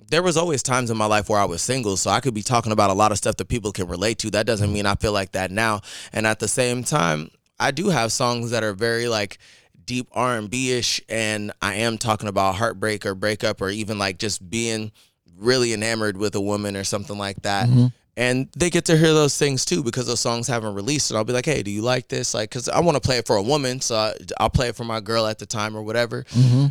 there 0.09 0.23
was 0.23 0.37
always 0.37 0.63
times 0.63 0.91
in 0.91 0.97
my 0.97 1.07
life 1.07 1.29
where 1.29 1.41
I 1.41 1.47
was 1.47 1.63
single, 1.63 1.97
so 1.97 2.11
I 2.11 2.21
could 2.21 2.35
be 2.35 2.43
talking 2.43 2.73
about 2.73 2.91
a 2.91 2.95
lot 2.95 3.11
of 3.11 3.19
stuff 3.19 3.37
that 3.37 3.49
people 3.49 3.73
can 3.73 3.89
relate 3.89 4.19
to. 4.19 4.31
That 4.31 4.47
doesn't 4.47 4.73
mean 4.73 4.87
I 4.87 4.95
feel 4.95 5.13
like 5.13 5.33
that 5.33 5.51
now. 5.51 5.81
And 6.13 6.27
at 6.27 6.39
the 6.39 6.49
same 6.49 6.85
time, 6.85 7.31
I 7.59 7.71
do 7.71 7.89
have 7.89 8.13
songs 8.13 8.51
that 8.51 8.63
are 8.63 8.75
very 8.75 9.09
like 9.09 9.39
deep 9.85 10.09
R 10.13 10.37
and 10.37 10.51
B 10.51 10.73
ish, 10.73 11.01
and 11.09 11.53
I 11.63 11.77
am 11.77 11.97
talking 11.97 12.29
about 12.29 12.57
heartbreak 12.57 13.07
or 13.07 13.15
breakup 13.15 13.61
or 13.63 13.71
even 13.71 13.99
like 13.99 14.19
just 14.19 14.49
being 14.49 14.93
really 15.39 15.73
enamored 15.73 16.17
with 16.17 16.35
a 16.35 16.41
woman 16.41 16.77
or 16.77 16.85
something 16.85 17.19
like 17.19 17.43
that. 17.43 17.69
Mm-hmm. 17.69 17.87
And 18.19 18.49
they 18.57 18.71
get 18.71 18.87
to 18.87 18.97
hear 18.97 19.13
those 19.13 19.37
things 19.37 19.67
too 19.67 19.83
because 19.83 20.07
those 20.07 20.21
songs 20.21 20.49
haven't 20.49 20.75
released. 20.75 21.11
And 21.11 21.19
I'll 21.19 21.25
be 21.25 21.35
like, 21.35 21.45
hey, 21.45 21.63
do 21.63 21.71
you 21.71 21.83
like 21.83 22.09
this? 22.09 22.33
Like, 22.33 22.49
because 22.49 22.69
I 22.69 22.81
want 22.81 22.97
to 22.97 23.01
play 23.01 23.19
it 23.19 23.27
for 23.27 23.37
a 23.37 23.43
woman. 23.43 23.81
So 23.83 23.95
I, 23.95 24.15
I'll 24.41 24.49
play 24.49 24.69
it 24.69 24.77
for 24.77 24.85
my 24.85 25.01
girl 25.01 25.27
at 25.27 25.39
the 25.39 25.45
time 25.45 25.77
or 25.77 25.83
whatever. 25.83 26.25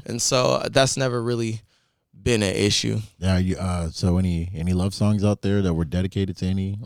And 0.05 0.19
so 0.19 0.53
uh, 0.53 0.69
that's 0.69 0.97
never 0.97 1.21
really 1.21 1.61
been 2.19 2.41
an 2.41 2.55
issue. 2.55 2.99
Yeah. 3.19 3.37
You, 3.37 3.57
uh, 3.57 3.89
so 3.89 4.17
any 4.17 4.49
any 4.55 4.73
love 4.73 4.95
songs 4.95 5.23
out 5.23 5.43
there 5.43 5.61
that 5.61 5.73
were 5.75 5.85
dedicated 5.85 6.35
to 6.37 6.47
any? 6.47 6.79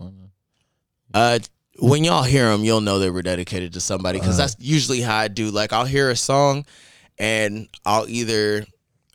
Uh, 1.14 1.40
when 1.80 2.04
y'all 2.04 2.24
hear 2.24 2.50
them, 2.50 2.66
you'll 2.66 2.82
know 2.82 3.00
they 3.00 3.10
were 3.10 3.22
dedicated 3.22 3.72
to 3.74 3.80
somebody 3.80 4.20
because 4.20 4.36
that's 4.36 4.58
usually 4.60 5.00
how 5.00 5.16
I 5.16 5.30
do. 5.30 5.52
Like, 5.52 5.72
I'll 5.72 5.86
hear 5.86 6.10
a 6.10 6.16
song 6.18 6.66
and 7.18 7.70
I'll 7.86 8.10
either 8.10 8.66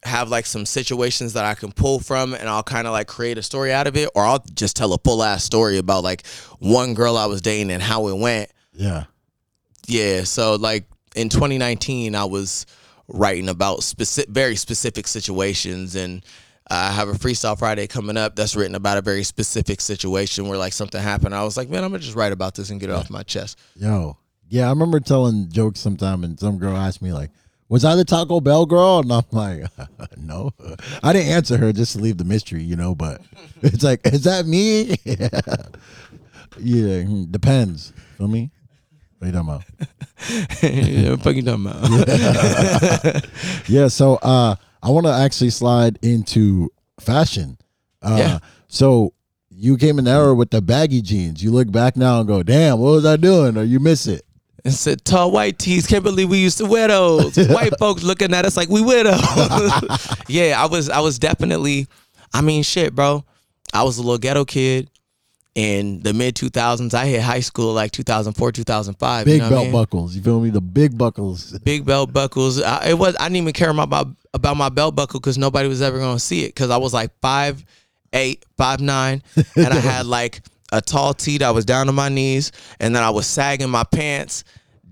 have 0.04 0.28
like 0.28 0.46
some 0.46 0.66
situations 0.66 1.32
that 1.32 1.44
I 1.44 1.54
can 1.54 1.72
pull 1.72 1.98
from 1.98 2.34
and 2.34 2.48
I'll 2.48 2.62
kind 2.62 2.86
of 2.86 2.92
like 2.92 3.06
create 3.06 3.38
a 3.38 3.42
story 3.42 3.72
out 3.72 3.86
of 3.86 3.96
it, 3.96 4.08
or 4.14 4.24
I'll 4.24 4.44
just 4.54 4.76
tell 4.76 4.92
a 4.92 4.98
full 4.98 5.22
ass 5.22 5.44
story 5.44 5.78
about 5.78 6.04
like 6.04 6.26
one 6.58 6.94
girl 6.94 7.16
I 7.16 7.26
was 7.26 7.40
dating 7.40 7.70
and 7.70 7.82
how 7.82 8.08
it 8.08 8.18
went. 8.18 8.50
Yeah. 8.74 9.04
Yeah, 9.86 10.24
so 10.24 10.56
like 10.56 10.84
in 11.14 11.28
2019, 11.28 12.14
I 12.14 12.24
was 12.24 12.66
writing 13.08 13.48
about 13.48 13.82
specific, 13.82 14.30
very 14.30 14.56
specific 14.56 15.06
situations, 15.06 15.94
and 15.94 16.24
I 16.68 16.90
have 16.90 17.08
a 17.08 17.12
freestyle 17.12 17.58
Friday 17.58 17.86
coming 17.86 18.16
up 18.16 18.34
that's 18.34 18.56
written 18.56 18.74
about 18.74 18.96
a 18.96 19.02
very 19.02 19.24
specific 19.24 19.80
situation 19.80 20.48
where 20.48 20.56
like 20.56 20.72
something 20.72 21.00
happened. 21.00 21.34
I 21.34 21.44
was 21.44 21.56
like, 21.56 21.68
man, 21.68 21.84
I'm 21.84 21.90
gonna 21.90 22.02
just 22.02 22.16
write 22.16 22.32
about 22.32 22.54
this 22.54 22.70
and 22.70 22.80
get 22.80 22.88
it 22.88 22.94
off 22.94 23.10
my 23.10 23.22
chest. 23.22 23.58
Yo. 23.76 24.16
Yeah. 24.48 24.66
I 24.66 24.70
remember 24.70 25.00
telling 25.00 25.50
jokes 25.50 25.80
sometime, 25.80 26.24
and 26.24 26.38
some 26.40 26.58
girl 26.58 26.76
asked 26.76 27.02
me 27.02 27.12
like, 27.12 27.30
"Was 27.68 27.84
I 27.84 27.94
the 27.96 28.04
Taco 28.04 28.40
Bell 28.40 28.66
girl?" 28.66 29.00
And 29.00 29.12
I'm 29.12 29.24
like, 29.32 29.64
"No." 30.16 30.52
I 31.02 31.12
didn't 31.12 31.28
answer 31.32 31.56
her 31.58 31.72
just 31.72 31.92
to 31.92 31.98
leave 31.98 32.18
the 32.18 32.24
mystery, 32.24 32.62
you 32.62 32.76
know. 32.76 32.94
But 32.94 33.20
it's 33.62 33.82
like, 33.84 34.00
is 34.06 34.24
that 34.24 34.46
me? 34.46 34.96
yeah. 36.58 37.02
hmm, 37.02 37.24
Depends. 37.30 37.92
Feel 38.18 38.28
me? 38.28 38.50
What 39.18 39.26
are 39.26 39.30
you 39.30 39.32
talking 39.32 39.48
about? 39.48 39.64
yeah, 40.62 41.10
what 41.10 41.22
fuck 41.22 41.34
you 41.36 41.42
talking 41.42 41.66
about? 41.66 43.26
Yeah, 43.68 43.88
so 43.88 44.16
uh 44.16 44.56
I 44.82 44.90
want 44.90 45.06
to 45.06 45.12
actually 45.12 45.50
slide 45.50 45.98
into 46.02 46.70
fashion. 47.00 47.56
Uh 48.02 48.16
Yeah. 48.18 48.38
so 48.68 49.12
you 49.50 49.76
came 49.78 49.98
in 49.98 50.04
the 50.04 50.10
era 50.10 50.34
with 50.34 50.50
the 50.50 50.60
baggy 50.60 51.00
jeans. 51.00 51.42
You 51.42 51.50
look 51.52 51.70
back 51.72 51.96
now 51.96 52.18
and 52.18 52.28
go, 52.28 52.42
"Damn, 52.42 52.78
what 52.80 52.90
was 52.90 53.06
I 53.06 53.16
doing?" 53.16 53.56
or 53.56 53.62
you 53.62 53.80
miss 53.80 54.06
it. 54.06 54.24
And 54.64 54.72
said, 54.72 55.04
"Tall 55.04 55.30
white 55.30 55.58
tees. 55.58 55.86
Can't 55.86 56.04
believe 56.04 56.28
we 56.28 56.38
used 56.38 56.58
to 56.58 56.66
wear 56.66 56.88
those." 56.88 57.36
white 57.48 57.78
folks 57.78 58.02
looking 58.02 58.32
at 58.34 58.44
us 58.44 58.56
like 58.56 58.68
we 58.68 58.80
widow. 58.80 59.10
yeah, 60.28 60.54
I 60.58 60.66
was. 60.70 60.88
I 60.88 61.00
was 61.00 61.18
definitely. 61.18 61.86
I 62.32 62.40
mean, 62.40 62.62
shit, 62.62 62.94
bro. 62.94 63.24
I 63.72 63.82
was 63.82 63.98
a 63.98 64.02
little 64.02 64.18
ghetto 64.18 64.44
kid 64.44 64.90
in 65.54 66.00
the 66.02 66.12
mid 66.12 66.34
2000s. 66.34 66.94
I 66.94 67.06
hit 67.06 67.22
high 67.22 67.40
school 67.40 67.72
like 67.72 67.92
2004, 67.92 68.52
2005. 68.52 69.24
Big 69.24 69.34
you 69.34 69.38
know 69.38 69.44
what 69.44 69.46
I 69.46 69.54
belt 69.54 69.64
mean? 69.64 69.72
buckles. 69.72 70.16
You 70.16 70.22
feel 70.22 70.40
me? 70.40 70.50
The 70.50 70.60
big 70.60 70.96
buckles. 70.98 71.56
big 71.60 71.84
belt 71.84 72.12
buckles. 72.12 72.60
I, 72.60 72.90
it 72.90 72.98
was 72.98 73.16
I 73.18 73.24
didn't 73.24 73.36
even 73.36 73.52
care 73.52 73.70
about 73.70 74.08
about 74.32 74.56
my 74.56 74.68
belt 74.68 74.96
buckle 74.96 75.20
because 75.20 75.38
nobody 75.38 75.68
was 75.68 75.82
ever 75.82 75.98
gonna 75.98 76.18
see 76.18 76.44
it 76.44 76.48
because 76.48 76.70
I 76.70 76.76
was 76.76 76.92
like 76.92 77.10
five 77.20 77.64
eight, 78.12 78.44
five 78.56 78.80
nine, 78.80 79.22
and 79.56 79.66
I 79.66 79.76
had 79.78 80.06
like 80.18 80.42
a 80.76 80.80
tall 80.80 81.14
tee 81.14 81.38
that 81.38 81.54
was 81.54 81.64
down 81.64 81.86
to 81.86 81.92
my 81.92 82.08
knees, 82.08 82.52
and 82.80 82.94
then 82.94 83.02
I 83.02 83.10
was 83.10 83.26
sagging 83.26 83.70
my 83.70 83.84
pants 83.84 84.44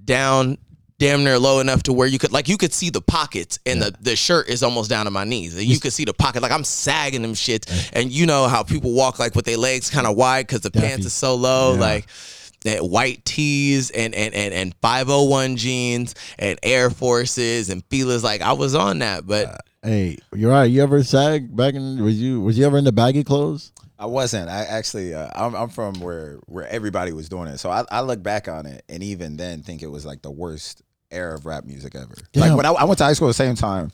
down 0.04 0.58
damn 0.98 1.24
near 1.24 1.36
low 1.38 1.58
enough 1.58 1.82
to 1.82 1.92
where 1.92 2.06
you 2.06 2.18
could 2.18 2.30
like 2.32 2.48
you 2.48 2.56
could 2.56 2.72
see 2.72 2.88
the 2.88 3.00
pockets 3.00 3.58
and 3.66 3.82
the, 3.82 3.92
the 4.00 4.14
shirt 4.14 4.48
is 4.48 4.62
almost 4.62 4.88
down 4.88 5.04
to 5.06 5.10
my 5.10 5.24
knees 5.24 5.56
and 5.56 5.64
you 5.64 5.80
could 5.80 5.92
see 5.92 6.04
the 6.04 6.14
pocket 6.14 6.42
like 6.42 6.52
I'm 6.52 6.62
sagging 6.62 7.22
them 7.22 7.32
shits 7.34 7.90
and 7.92 8.12
you 8.12 8.24
know 8.24 8.46
how 8.46 8.62
people 8.62 8.92
walk 8.92 9.18
like 9.18 9.34
with 9.34 9.44
their 9.44 9.56
legs 9.56 9.90
kind 9.90 10.06
of 10.06 10.16
wide 10.16 10.46
because 10.46 10.60
the 10.60 10.70
pants 10.70 10.98
Daffy. 10.98 11.06
is 11.06 11.12
so 11.12 11.34
low 11.34 11.74
Yeah. 11.74 11.80
like 11.80 12.06
that 12.64 12.84
white 12.84 13.24
tees 13.24 13.90
and 13.90 14.14
and 14.14 14.32
and 14.32 14.54
and 14.54 14.74
501 14.80 15.56
jeans 15.56 16.14
and 16.38 16.56
Air 16.62 16.88
Forces 16.88 17.68
and 17.68 17.82
feelers 17.86 18.22
like 18.22 18.40
I 18.40 18.52
was 18.52 18.76
on 18.76 19.00
that 19.00 19.26
but 19.26 19.46
uh, 19.46 19.56
Hey, 19.84 20.18
you're 20.32 20.52
right. 20.52 20.70
You 20.70 20.80
ever 20.84 21.02
sag 21.02 21.56
back 21.56 21.74
in? 21.74 22.00
Was 22.04 22.20
you 22.20 22.40
was 22.40 22.56
you 22.56 22.64
ever 22.64 22.78
into 22.78 22.92
baggy 22.92 23.24
clothes? 23.24 23.72
I 24.02 24.06
wasn't. 24.06 24.48
I 24.50 24.64
actually, 24.64 25.14
uh, 25.14 25.28
I'm, 25.32 25.54
I'm 25.54 25.68
from 25.68 26.00
where 26.00 26.40
where 26.46 26.66
everybody 26.66 27.12
was 27.12 27.28
doing 27.28 27.46
it. 27.46 27.58
So 27.58 27.70
I, 27.70 27.84
I 27.88 28.00
look 28.00 28.20
back 28.20 28.48
on 28.48 28.66
it, 28.66 28.84
and 28.88 29.00
even 29.00 29.36
then, 29.36 29.62
think 29.62 29.80
it 29.80 29.86
was 29.86 30.04
like 30.04 30.22
the 30.22 30.30
worst 30.30 30.82
era 31.12 31.36
of 31.36 31.46
rap 31.46 31.64
music 31.64 31.94
ever. 31.94 32.16
Damn. 32.32 32.48
Like 32.48 32.56
when 32.56 32.66
I, 32.66 32.72
I 32.72 32.84
went 32.84 32.98
to 32.98 33.04
high 33.04 33.12
school 33.12 33.28
at 33.28 33.30
the 33.30 33.34
same 33.34 33.54
time, 33.54 33.92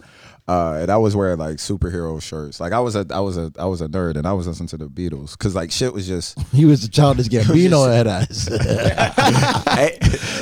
uh, 0.48 0.78
and 0.80 0.90
I 0.90 0.96
was 0.96 1.14
wearing 1.14 1.36
like 1.38 1.56
superhero 1.58 2.22
shirts. 2.22 2.58
Like 2.58 2.72
I 2.72 2.80
was 2.80 2.96
a 2.96 3.04
I 3.10 3.20
was 3.20 3.36
a 3.36 3.52
I 3.58 3.66
was 3.66 3.82
a 3.82 3.88
nerd, 3.88 4.16
and 4.16 4.26
I 4.26 4.32
was 4.32 4.46
listening 4.46 4.68
to 4.68 4.78
the 4.78 4.88
Beatles 4.88 5.32
because 5.32 5.54
like 5.54 5.70
shit 5.70 5.92
was 5.92 6.06
just. 6.06 6.38
He 6.54 6.64
was 6.64 6.82
a 6.84 6.88
childish 6.88 7.26
Gambino 7.28 7.92
head 7.92 8.06
ass. 8.06 8.48
hey, 9.76 9.98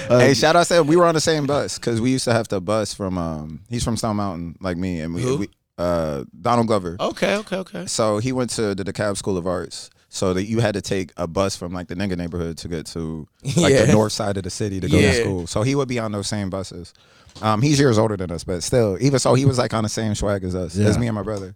hey, 0.08 0.34
shout 0.34 0.54
out! 0.54 0.68
Said 0.68 0.86
we 0.86 0.94
were 0.94 1.06
on 1.06 1.14
the 1.14 1.20
same 1.20 1.44
bus 1.44 1.76
because 1.76 2.00
we 2.00 2.12
used 2.12 2.24
to 2.26 2.32
have 2.32 2.46
to 2.48 2.60
bus 2.60 2.94
from. 2.94 3.18
um 3.18 3.62
He's 3.68 3.82
from 3.82 3.96
Stone 3.96 4.14
Mountain, 4.14 4.58
like 4.60 4.76
me, 4.76 5.00
and 5.00 5.12
we, 5.12 5.22
Who? 5.22 5.38
we 5.38 5.48
uh 5.78 6.24
Donald 6.40 6.66
Glover. 6.66 6.96
okay 7.00 7.36
okay 7.36 7.56
okay 7.56 7.86
So 7.86 8.18
he 8.18 8.32
went 8.32 8.50
to 8.50 8.74
the 8.74 8.84
DeKalb 8.84 9.16
School 9.16 9.36
of 9.36 9.46
Arts. 9.46 9.90
So 10.08 10.32
that 10.32 10.44
you 10.44 10.60
had 10.60 10.72
to 10.74 10.80
take 10.80 11.12
a 11.18 11.26
bus 11.26 11.56
from 11.56 11.72
like 11.72 11.88
the 11.88 11.94
nigga 11.94 12.16
neighborhood 12.16 12.56
to 12.58 12.68
get 12.68 12.86
to 12.86 13.28
like 13.56 13.72
Yeah. 13.74 13.84
the 13.84 13.92
north 13.92 14.12
side 14.12 14.38
of 14.38 14.44
the 14.44 14.50
city 14.50 14.80
to 14.80 14.88
go 14.88 14.96
Yeah. 14.98 15.12
to 15.12 15.20
school. 15.20 15.46
So 15.46 15.60
he 15.62 15.74
would 15.74 15.88
be 15.88 15.98
on 15.98 16.12
those 16.12 16.26
same 16.28 16.48
buses. 16.48 16.94
Um, 17.42 17.60
he's 17.60 17.78
years 17.78 17.98
older 17.98 18.16
than 18.16 18.30
us, 18.30 18.42
but 18.42 18.62
still, 18.62 18.96
even 18.98 19.18
so, 19.18 19.34
he 19.34 19.44
was 19.44 19.58
like 19.58 19.74
on 19.74 19.82
the 19.82 19.90
same 19.90 20.14
swag 20.14 20.42
as 20.44 20.54
us, 20.54 20.74
Yeah. 20.74 20.86
as 20.86 20.96
me 20.98 21.06
and 21.06 21.14
my 21.14 21.22
brother. 21.22 21.54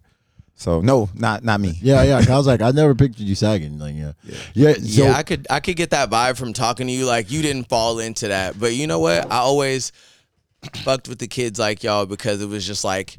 So 0.53 0.79
no, 0.81 1.09
not 1.15 1.43
not 1.43 1.59
me. 1.59 1.79
yeah, 1.81 2.03
yeah. 2.03 2.23
I 2.29 2.37
was 2.37 2.45
like, 2.45 2.61
I 2.61 2.69
never 2.69 2.93
pictured 2.93 3.25
you 3.25 3.33
sagging. 3.33 3.79
Like, 3.79 3.95
yeah, 3.95 4.11
yeah. 4.53 4.73
so, 4.73 4.79
yeah, 4.83 5.13
I 5.17 5.23
could 5.23 5.47
I 5.49 5.59
could 5.59 5.75
get 5.77 5.89
that 5.89 6.11
vibe 6.11 6.37
from 6.37 6.53
talking 6.53 6.85
to 6.85 6.93
you. 6.93 7.05
Like 7.07 7.31
you 7.31 7.41
didn't 7.41 7.67
fall 7.67 7.97
into 7.97 8.27
that, 8.27 8.59
but 8.59 8.73
you 8.75 8.85
know 8.85 8.99
what? 8.99 9.25
I 9.31 9.37
always 9.37 9.91
fucked 10.83 11.07
with 11.09 11.17
the 11.17 11.27
kids 11.27 11.57
like 11.57 11.81
y'all 11.83 12.05
because 12.05 12.43
it 12.43 12.49
was 12.49 12.67
just 12.67 12.83
like 12.83 13.17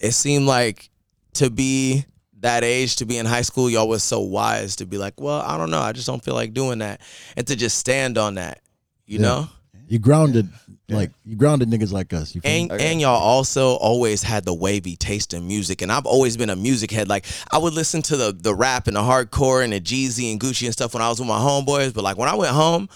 it 0.00 0.12
seemed 0.12 0.46
like 0.46 0.90
to 1.34 1.50
be 1.50 2.04
that 2.40 2.62
age 2.64 2.96
to 2.96 3.04
be 3.06 3.18
in 3.18 3.26
high 3.26 3.42
school, 3.42 3.68
y'all 3.68 3.88
was 3.88 4.02
so 4.04 4.20
wise 4.20 4.76
to 4.76 4.86
be 4.86 4.96
like, 4.98 5.20
well, 5.20 5.40
I 5.40 5.56
don't 5.56 5.70
know, 5.70 5.80
I 5.80 5.92
just 5.92 6.06
don't 6.06 6.22
feel 6.24 6.34
like 6.34 6.54
doing 6.54 6.78
that, 6.78 7.00
and 7.36 7.46
to 7.48 7.56
just 7.56 7.78
stand 7.78 8.16
on 8.16 8.36
that, 8.36 8.60
you 9.06 9.18
Yeah. 9.18 9.22
know. 9.22 9.48
you 9.88 9.98
grounded, 9.98 10.48
like 10.90 11.10
you 11.24 11.34
grounded 11.34 11.68
niggas 11.68 11.90
like 11.92 12.12
us. 12.12 12.34
You 12.34 12.40
feel 12.42 12.50
me? 12.50 12.68
And 12.70 12.80
and 12.80 13.00
y'all 13.00 13.16
also 13.20 13.74
always 13.76 14.22
had 14.22 14.44
the 14.44 14.54
wavy 14.54 14.96
taste 14.96 15.34
in 15.34 15.46
music, 15.48 15.82
and 15.82 15.90
I've 15.90 16.06
always 16.06 16.36
been 16.36 16.50
a 16.50 16.56
music 16.56 16.90
head. 16.90 17.08
Like 17.08 17.24
I 17.50 17.58
would 17.58 17.72
listen 17.74 18.02
to 18.02 18.16
the 18.16 18.32
the 18.32 18.54
rap 18.54 18.86
and 18.86 18.96
the 18.96 19.00
hardcore 19.00 19.64
and 19.64 19.72
the 19.72 19.80
Jeezy 19.80 20.30
and 20.30 20.38
Gucci 20.40 20.64
and 20.64 20.72
stuff 20.72 20.94
when 20.94 21.02
I 21.02 21.08
was 21.08 21.18
with 21.20 21.28
my 21.28 21.38
homeboys. 21.38 21.92
But 21.94 22.04
like 22.04 22.16
when 22.18 22.28
I 22.28 22.34
went 22.34 22.52
home, 22.52 22.88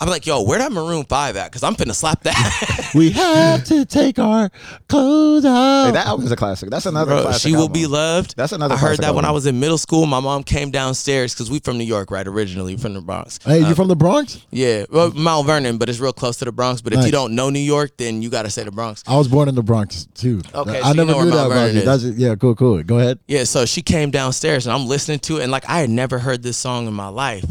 I'm 0.00 0.08
like, 0.08 0.26
yo, 0.26 0.42
where 0.42 0.58
that 0.58 0.72
Maroon 0.72 1.04
Five 1.04 1.36
at? 1.36 1.50
Because 1.50 1.62
I'm 1.62 1.74
finna 1.74 1.94
slap 1.94 2.22
that. 2.24 2.90
we 2.94 3.10
have 3.10 3.64
to 3.64 3.84
take 3.84 4.18
our 4.18 4.50
clothes 4.88 5.44
off. 5.44 5.86
Hey, 5.86 5.92
that 5.92 6.06
album 6.06 6.26
is 6.26 6.32
a 6.32 6.36
classic. 6.36 6.70
That's 6.70 6.86
another. 6.86 7.12
Bro, 7.12 7.22
classic 7.22 7.42
she 7.42 7.52
will 7.54 7.62
album. 7.62 7.72
be 7.72 7.86
loved. 7.86 8.36
That's 8.36 8.52
another 8.52 8.74
I 8.74 8.78
heard 8.78 8.86
classic 8.96 9.02
that 9.02 9.14
when 9.14 9.24
I 9.24 9.30
was 9.30 9.46
in 9.46 9.60
middle 9.60 9.78
school. 9.78 10.06
My 10.06 10.20
mom 10.20 10.42
came 10.42 10.70
downstairs 10.70 11.34
because 11.34 11.50
we 11.50 11.60
from 11.60 11.78
New 11.78 11.84
York, 11.84 12.10
right? 12.10 12.26
Originally 12.26 12.76
from 12.76 12.94
the 12.94 13.00
Bronx. 13.00 13.38
hey, 13.44 13.60
you 13.60 13.66
uh, 13.66 13.74
from 13.74 13.88
the 13.88 13.96
Bronx? 13.96 14.44
Yeah, 14.50 14.84
well, 14.90 15.12
Mount 15.12 15.46
Vernon, 15.46 15.78
but 15.78 15.88
it's 15.88 16.00
real 16.00 16.12
close 16.12 16.36
to 16.38 16.44
the 16.44 16.52
Bronx. 16.52 16.80
But 16.80 16.94
if 16.94 17.04
you 17.04 17.12
don't 17.12 17.34
know 17.34 17.50
New 17.50 17.58
York, 17.60 17.96
then 17.96 18.22
you 18.22 18.30
got 18.30 18.42
to 18.42 18.50
say 18.50 18.64
the 18.64 18.72
Bronx. 18.72 19.04
I 19.06 19.16
was 19.16 19.28
born 19.28 19.48
in 19.48 19.54
the 19.54 19.62
Bronx 19.62 20.06
too. 20.14 20.40
Okay, 20.54 20.78
I 20.78 20.82
so 20.82 20.88
you 20.88 20.94
never 20.94 21.12
know 21.12 21.24
knew 21.24 21.30
that 21.30 21.36
Mount 21.36 21.46
about 21.46 21.58
Vernon 21.58 21.74
you. 21.74 21.80
is. 21.80 21.84
That's 21.86 22.04
it. 22.04 22.14
yeah, 22.16 22.34
cool, 22.34 22.54
cool. 22.54 22.82
Go 22.82 22.98
ahead. 22.98 23.18
Yeah, 23.28 23.44
so 23.44 23.66
she 23.66 23.82
came 23.82 24.10
downstairs 24.10 24.66
and 24.66 24.74
I'm 24.74 24.86
listening 24.86 25.20
to 25.20 25.38
it 25.38 25.42
and 25.44 25.52
like 25.52 25.68
I 25.68 25.78
had 25.80 25.90
never 25.90 26.18
heard 26.18 26.42
this 26.42 26.56
song 26.56 26.86
in 26.88 26.94
my 26.94 27.08
life. 27.08 27.44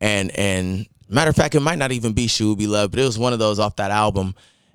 And 0.00 0.30
and 0.36 0.86
matter 1.14 1.30
of 1.30 1.36
fact, 1.36 1.54
it 1.54 1.60
might 1.60 1.78
not 1.78 1.92
even 1.92 2.12
be 2.12 2.26
She 2.26 2.44
Will 2.44 2.56
Be 2.56 2.66
Loved, 2.66 2.92
but 2.92 3.00
it 3.00 3.04
was 3.04 3.18
one 3.18 3.32
of 3.32 3.38
those 3.38 3.58
off 3.58 3.76
that 3.76 3.90
album. 3.90 4.34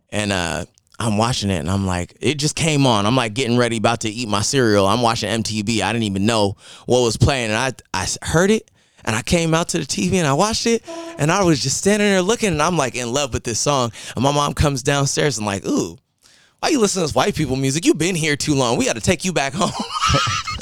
And 0.09 0.31
uh 0.31 0.65
I'm 0.99 1.17
watching 1.17 1.51
it 1.51 1.59
and 1.59 1.69
I'm 1.69 1.85
like, 1.85 2.17
it 2.21 2.35
just 2.35 2.55
came 2.55 2.87
on. 2.87 3.05
I'm 3.05 3.15
like 3.15 3.35
getting 3.35 3.57
ready, 3.57 3.77
about 3.77 4.01
to 4.01 4.09
eat 4.09 4.27
my 4.27 4.41
cereal. 4.41 4.87
I'm 4.87 5.01
watching 5.01 5.29
MTV. 5.29 5.81
I 5.81 5.93
didn't 5.93 6.03
even 6.03 6.25
know 6.25 6.55
what 6.87 7.01
was 7.01 7.17
playing. 7.17 7.51
And 7.51 7.57
I 7.57 7.73
I 7.93 8.07
heard 8.25 8.49
it 8.49 8.71
and 9.05 9.15
I 9.15 9.21
came 9.21 9.53
out 9.53 9.69
to 9.69 9.79
the 9.79 9.85
TV 9.85 10.13
and 10.13 10.27
I 10.27 10.33
watched 10.33 10.65
it 10.65 10.83
and 11.19 11.31
I 11.31 11.43
was 11.43 11.61
just 11.61 11.77
standing 11.77 12.07
there 12.07 12.21
looking 12.21 12.49
and 12.49 12.61
I'm 12.61 12.77
like 12.77 12.95
in 12.95 13.13
love 13.13 13.33
with 13.33 13.43
this 13.43 13.59
song. 13.59 13.91
And 14.15 14.23
my 14.23 14.31
mom 14.31 14.53
comes 14.53 14.81
downstairs 14.81 15.37
and 15.37 15.45
like, 15.45 15.65
ooh, 15.65 15.97
why 16.59 16.69
you 16.69 16.79
listening 16.79 17.03
to 17.03 17.07
this 17.07 17.15
white 17.15 17.35
people 17.35 17.55
music? 17.55 17.85
You've 17.85 17.99
been 17.99 18.15
here 18.15 18.35
too 18.35 18.55
long. 18.55 18.77
We 18.77 18.85
got 18.85 18.95
to 18.95 19.01
take 19.01 19.23
you 19.23 19.31
back 19.33 19.53
home. 19.53 19.71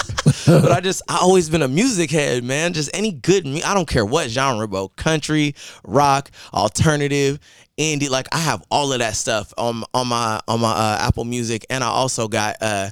but 0.62 0.72
I 0.72 0.80
just 0.80 1.02
I 1.08 1.18
always 1.18 1.50
been 1.50 1.62
a 1.62 1.68
music 1.68 2.12
head, 2.12 2.44
man. 2.44 2.74
Just 2.74 2.90
any 2.94 3.12
good. 3.12 3.46
I 3.64 3.74
don't 3.74 3.88
care 3.88 4.06
what 4.06 4.30
genre, 4.30 4.68
bro. 4.68 4.90
Country, 4.90 5.56
rock, 5.84 6.30
alternative, 6.54 7.40
indie. 7.78 8.10
Like 8.10 8.28
I 8.32 8.40
have 8.40 8.64
all 8.70 8.94
of 8.94 9.00
that 9.00 9.16
stuff 9.16 9.54
on 9.58 9.84
on 9.94 10.08
my 10.08 10.40
on 10.48 10.62
my 10.62 10.72
uh, 10.72 11.08
Apple 11.08 11.26
Music, 11.26 11.66
and 11.70 11.84
I 11.84 11.88
also 11.88 12.28
got 12.28 12.58
uh 12.62 12.90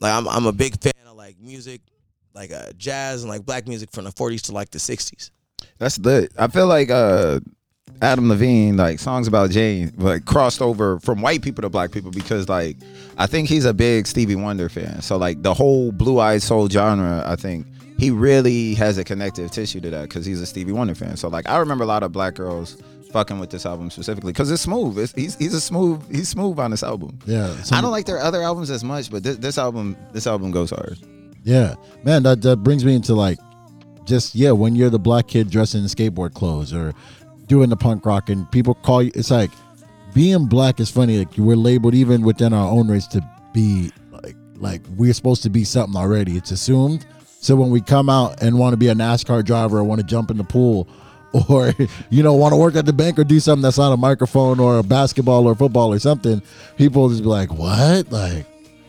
like 0.00 0.12
I'm 0.12 0.28
I'm 0.28 0.46
a 0.46 0.52
big 0.52 0.80
fan 0.80 0.92
of 1.06 1.16
like 1.16 1.38
music, 1.40 1.80
like 2.34 2.52
uh 2.52 2.72
jazz 2.76 3.22
and 3.22 3.30
like 3.30 3.44
black 3.44 3.68
music 3.68 3.90
from 3.92 4.04
the 4.04 4.12
40s 4.12 4.42
to 4.42 4.52
like 4.52 4.70
the 4.70 4.78
60s. 4.78 5.30
That's 5.78 5.98
lit. 5.98 6.32
I 6.38 6.48
feel 6.48 6.66
like 6.66 6.90
uh, 6.90 7.40
Adam 8.04 8.28
Levine, 8.28 8.76
like 8.76 8.98
songs 9.00 9.26
about 9.26 9.50
Jane, 9.50 9.92
like 9.96 10.26
crossed 10.26 10.60
over 10.60 11.00
from 11.00 11.22
white 11.22 11.42
people 11.42 11.62
to 11.62 11.70
black 11.70 11.90
people 11.90 12.10
because 12.10 12.48
like 12.48 12.76
I 13.16 13.26
think 13.26 13.48
he's 13.48 13.64
a 13.64 13.72
big 13.72 14.06
Stevie 14.06 14.36
Wonder 14.36 14.68
fan. 14.68 15.00
So 15.00 15.16
like 15.16 15.42
the 15.42 15.54
whole 15.54 15.90
Blue 15.90 16.20
Eyed 16.20 16.42
Soul 16.42 16.68
genre, 16.68 17.24
I 17.26 17.36
think 17.36 17.66
he 17.98 18.10
really 18.10 18.74
has 18.74 18.98
a 18.98 19.04
connective 19.04 19.50
tissue 19.50 19.80
to 19.80 19.90
that 19.90 20.02
because 20.02 20.26
he's 20.26 20.40
a 20.40 20.46
Stevie 20.46 20.72
Wonder 20.72 20.94
fan. 20.94 21.16
So 21.16 21.28
like 21.28 21.48
I 21.48 21.56
remember 21.58 21.84
a 21.84 21.86
lot 21.86 22.02
of 22.02 22.12
black 22.12 22.34
girls 22.34 22.76
fucking 23.10 23.38
with 23.38 23.48
this 23.48 23.64
album 23.64 23.90
specifically 23.90 24.32
because 24.32 24.50
it's 24.50 24.62
smooth. 24.62 24.98
It's, 24.98 25.12
he's 25.12 25.36
he's 25.36 25.54
a 25.54 25.60
smooth 25.60 26.14
he's 26.14 26.28
smooth 26.28 26.58
on 26.58 26.72
this 26.72 26.82
album. 26.82 27.18
Yeah, 27.24 27.56
I 27.72 27.80
don't 27.80 27.90
like 27.90 28.04
their 28.04 28.18
other 28.18 28.42
albums 28.42 28.70
as 28.70 28.84
much, 28.84 29.10
but 29.10 29.22
this, 29.22 29.38
this 29.38 29.56
album 29.56 29.96
this 30.12 30.26
album 30.26 30.50
goes 30.50 30.70
hard. 30.70 30.98
Yeah, 31.42 31.74
man, 32.02 32.22
that, 32.22 32.42
that 32.42 32.58
brings 32.58 32.84
me 32.84 32.94
into 32.94 33.14
like, 33.14 33.38
just 34.04 34.34
yeah, 34.34 34.50
when 34.50 34.74
you're 34.74 34.90
the 34.90 34.98
black 34.98 35.28
kid 35.28 35.50
dressed 35.50 35.74
in 35.74 35.84
skateboard 35.84 36.32
clothes 36.32 36.72
or 36.72 36.94
doing 37.46 37.70
the 37.70 37.76
punk 37.76 38.06
rock, 38.06 38.28
and 38.30 38.50
people 38.50 38.74
call 38.74 39.02
you, 39.02 39.10
it's 39.14 39.30
like 39.30 39.50
being 40.14 40.46
black 40.46 40.80
is 40.80 40.90
funny. 40.90 41.18
Like 41.18 41.36
we're 41.36 41.56
labeled 41.56 41.94
even 41.94 42.22
within 42.22 42.52
our 42.52 42.70
own 42.70 42.88
race 42.88 43.06
to 43.08 43.22
be 43.52 43.90
like 44.10 44.36
like 44.56 44.82
we're 44.96 45.12
supposed 45.12 45.42
to 45.44 45.50
be 45.50 45.64
something 45.64 45.96
already. 45.96 46.36
It's 46.36 46.50
assumed. 46.50 47.06
So 47.40 47.56
when 47.56 47.70
we 47.70 47.80
come 47.80 48.08
out 48.08 48.42
and 48.42 48.58
want 48.58 48.72
to 48.72 48.76
be 48.78 48.88
a 48.88 48.94
NASCAR 48.94 49.44
driver 49.44 49.78
or 49.78 49.84
want 49.84 50.00
to 50.00 50.06
jump 50.06 50.30
in 50.30 50.36
the 50.36 50.44
pool. 50.44 50.88
Or 51.48 51.74
you 52.10 52.22
know, 52.22 52.32
want 52.34 52.52
to 52.52 52.56
work 52.56 52.76
at 52.76 52.86
the 52.86 52.92
bank 52.92 53.18
or 53.18 53.24
do 53.24 53.40
something 53.40 53.62
that's 53.62 53.76
not 53.76 53.92
a 53.92 53.96
microphone 53.96 54.60
or 54.60 54.78
a 54.78 54.84
basketball 54.84 55.48
or 55.48 55.56
football 55.56 55.92
or 55.92 55.98
something. 55.98 56.40
People 56.76 57.08
just 57.08 57.22
be 57.24 57.28
like, 57.28 57.52
"What?" 57.52 58.12
Like, 58.12 58.46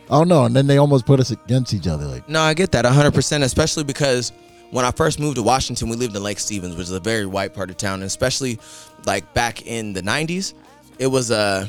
I 0.08 0.18
don't 0.18 0.28
know. 0.28 0.44
And 0.44 0.54
then 0.54 0.68
they 0.68 0.78
almost 0.78 1.06
put 1.06 1.18
us 1.18 1.32
against 1.32 1.74
each 1.74 1.88
other. 1.88 2.04
Like, 2.04 2.28
No, 2.28 2.40
I 2.40 2.54
get 2.54 2.70
that 2.72 2.84
100%, 2.84 3.42
especially 3.42 3.82
because 3.82 4.30
when 4.70 4.84
I 4.84 4.90
first 4.90 5.18
moved 5.20 5.36
to 5.36 5.42
Washington, 5.42 5.88
we 5.88 5.96
lived 5.96 6.16
in 6.16 6.22
Lake 6.22 6.38
Stevens, 6.38 6.76
which 6.76 6.84
is 6.84 6.92
a 6.92 7.00
very 7.00 7.26
white 7.26 7.54
part 7.54 7.70
of 7.70 7.76
town, 7.76 7.94
and 7.94 8.04
especially 8.04 8.58
like 9.06 9.32
back 9.34 9.66
in 9.66 9.92
the 9.92 10.02
90s, 10.02 10.54
it 10.98 11.06
was 11.06 11.30
uh 11.30 11.66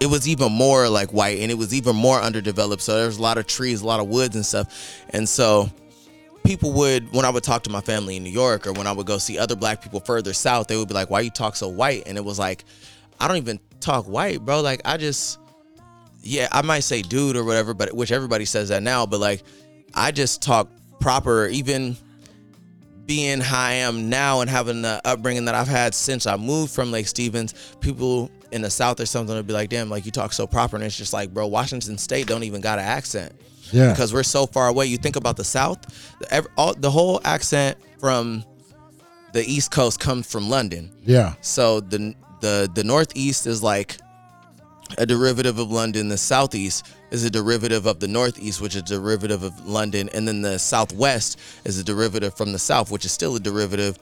it 0.00 0.06
was 0.06 0.28
even 0.28 0.52
more 0.52 0.88
like 0.88 1.12
white 1.12 1.38
and 1.38 1.50
it 1.50 1.54
was 1.54 1.72
even 1.72 1.94
more 1.96 2.20
underdeveloped. 2.20 2.82
So 2.82 2.96
there 2.96 3.06
was 3.06 3.18
a 3.18 3.22
lot 3.22 3.38
of 3.38 3.46
trees, 3.46 3.80
a 3.80 3.86
lot 3.86 4.00
of 4.00 4.08
woods 4.08 4.34
and 4.34 4.44
stuff. 4.44 5.02
And 5.10 5.28
so 5.28 5.70
people 6.44 6.72
would 6.72 7.12
when 7.12 7.24
I 7.24 7.30
would 7.30 7.44
talk 7.44 7.62
to 7.64 7.70
my 7.70 7.80
family 7.80 8.16
in 8.16 8.24
New 8.24 8.30
York 8.30 8.66
or 8.66 8.72
when 8.72 8.86
I 8.86 8.92
would 8.92 9.06
go 9.06 9.18
see 9.18 9.38
other 9.38 9.56
black 9.56 9.82
people 9.82 10.00
further 10.00 10.32
south, 10.32 10.68
they 10.68 10.76
would 10.76 10.88
be 10.88 10.94
like, 10.94 11.10
"Why 11.10 11.20
you 11.20 11.30
talk 11.30 11.56
so 11.56 11.68
white?" 11.68 12.04
And 12.06 12.18
it 12.18 12.24
was 12.24 12.38
like, 12.38 12.64
I 13.20 13.28
don't 13.28 13.36
even 13.36 13.60
talk 13.80 14.06
white, 14.06 14.44
bro. 14.44 14.60
Like 14.60 14.82
I 14.84 14.96
just 14.96 15.38
yeah, 16.22 16.48
I 16.52 16.62
might 16.62 16.80
say 16.80 17.02
dude 17.02 17.36
or 17.36 17.44
whatever, 17.44 17.74
but 17.74 17.94
which 17.94 18.10
everybody 18.10 18.44
says 18.44 18.70
that 18.70 18.82
now, 18.82 19.06
but 19.06 19.20
like 19.20 19.42
I 19.94 20.10
just 20.10 20.42
talk 20.42 20.68
proper 21.04 21.46
even 21.48 21.96
being 23.04 23.38
how 23.42 23.60
I 23.60 23.72
am 23.72 24.08
now 24.08 24.40
and 24.40 24.48
having 24.48 24.80
the 24.80 24.98
upbringing 25.04 25.44
that 25.44 25.54
I've 25.54 25.68
had 25.68 25.94
since 25.94 26.26
I 26.26 26.36
moved 26.38 26.72
from 26.72 26.90
Lake 26.90 27.06
Stevens, 27.06 27.52
people 27.80 28.30
in 28.52 28.62
the 28.62 28.70
South 28.70 28.98
or 29.00 29.04
something 29.04 29.36
would 29.36 29.46
be 29.46 29.52
like, 29.52 29.68
"Damn, 29.68 29.90
like 29.90 30.06
you 30.06 30.10
talk 30.10 30.32
so 30.32 30.46
proper," 30.46 30.76
and 30.76 30.84
it's 30.84 30.96
just 30.96 31.12
like, 31.12 31.34
bro, 31.34 31.46
Washington 31.46 31.98
State 31.98 32.26
don't 32.26 32.42
even 32.44 32.62
got 32.62 32.78
an 32.78 32.86
accent 32.86 33.32
Yeah. 33.70 33.90
because 33.90 34.14
we're 34.14 34.22
so 34.22 34.46
far 34.46 34.68
away. 34.68 34.86
You 34.86 34.96
think 34.96 35.16
about 35.16 35.36
the 35.36 35.44
South, 35.44 35.78
the, 36.20 36.32
ev- 36.32 36.46
all, 36.56 36.72
the 36.72 36.90
whole 36.90 37.20
accent 37.24 37.76
from 38.00 38.42
the 39.34 39.44
East 39.44 39.70
Coast 39.70 40.00
comes 40.00 40.26
from 40.30 40.48
London. 40.48 40.90
yeah. 41.04 41.34
So 41.42 41.80
the 41.80 42.14
the 42.40 42.70
the 42.74 42.84
Northeast 42.84 43.46
is 43.46 43.62
like 43.62 43.98
a 44.98 45.06
derivative 45.06 45.58
of 45.58 45.70
London. 45.70 46.08
The 46.08 46.18
Southeast 46.18 46.86
is 47.10 47.24
a 47.24 47.30
derivative 47.30 47.86
of 47.86 48.00
the 48.00 48.08
Northeast, 48.08 48.60
which 48.60 48.74
is 48.74 48.82
a 48.82 48.84
derivative 48.84 49.42
of 49.42 49.66
London, 49.66 50.08
and 50.14 50.26
then 50.26 50.42
the 50.42 50.58
Southwest 50.58 51.38
is 51.64 51.78
a 51.78 51.84
derivative 51.84 52.36
from 52.36 52.52
the 52.52 52.58
South, 52.58 52.90
which 52.90 53.04
is 53.04 53.12
still 53.12 53.36
a 53.36 53.40
derivative 53.40 53.98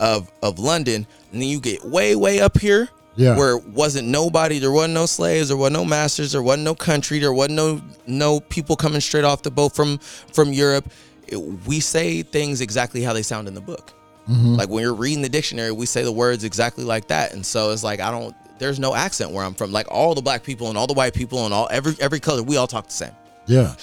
of 0.00 0.30
of 0.42 0.58
London. 0.58 1.06
And 1.32 1.40
then 1.42 1.48
you 1.48 1.60
get 1.60 1.84
way 1.84 2.16
way 2.16 2.40
up 2.40 2.58
here. 2.58 2.88
Yeah. 3.14 3.36
Where 3.36 3.58
wasn't 3.58 4.08
nobody, 4.08 4.58
there 4.58 4.72
wasn't 4.72 4.94
no 4.94 5.04
slaves, 5.04 5.48
there 5.48 5.56
wasn't 5.58 5.74
no 5.74 5.84
masters, 5.84 6.32
there 6.32 6.42
wasn't 6.42 6.64
no 6.64 6.74
country, 6.74 7.18
there 7.18 7.32
wasn't 7.32 7.56
no 7.56 7.82
no 8.06 8.40
people 8.40 8.74
coming 8.74 9.02
straight 9.02 9.24
off 9.24 9.42
the 9.42 9.50
boat 9.50 9.74
from 9.74 9.98
from 10.32 10.52
Europe. 10.52 10.90
It- 11.28 11.36
we 11.66 11.78
say 11.80 12.22
things 12.22 12.60
exactly 12.62 13.02
how 13.02 13.12
they 13.12 13.22
sound 13.22 13.48
in 13.48 13.54
the 13.54 13.60
book. 13.60 13.92
Mm-hmm. 14.30 14.54
Like 14.54 14.68
when 14.70 14.82
you're 14.82 14.94
reading 14.94 15.20
the 15.20 15.28
dictionary, 15.28 15.72
we 15.72 15.84
say 15.84 16.04
the 16.04 16.12
words 16.12 16.42
exactly 16.44 16.84
like 16.84 17.08
that, 17.08 17.32
and 17.34 17.44
so 17.44 17.70
it's 17.70 17.82
like 17.84 18.00
I 18.00 18.10
don't. 18.10 18.34
There's 18.62 18.78
no 18.78 18.94
accent 18.94 19.32
where 19.32 19.44
I'm 19.44 19.54
from. 19.54 19.72
Like 19.72 19.88
all 19.90 20.14
the 20.14 20.22
black 20.22 20.44
people 20.44 20.68
and 20.68 20.78
all 20.78 20.86
the 20.86 20.94
white 20.94 21.14
people 21.14 21.44
and 21.44 21.52
all 21.52 21.66
every 21.70 21.94
every 22.00 22.20
color, 22.20 22.42
we 22.44 22.56
all 22.56 22.68
talk 22.68 22.86
the 22.86 22.92
same. 22.92 23.10
Yeah. 23.46 23.74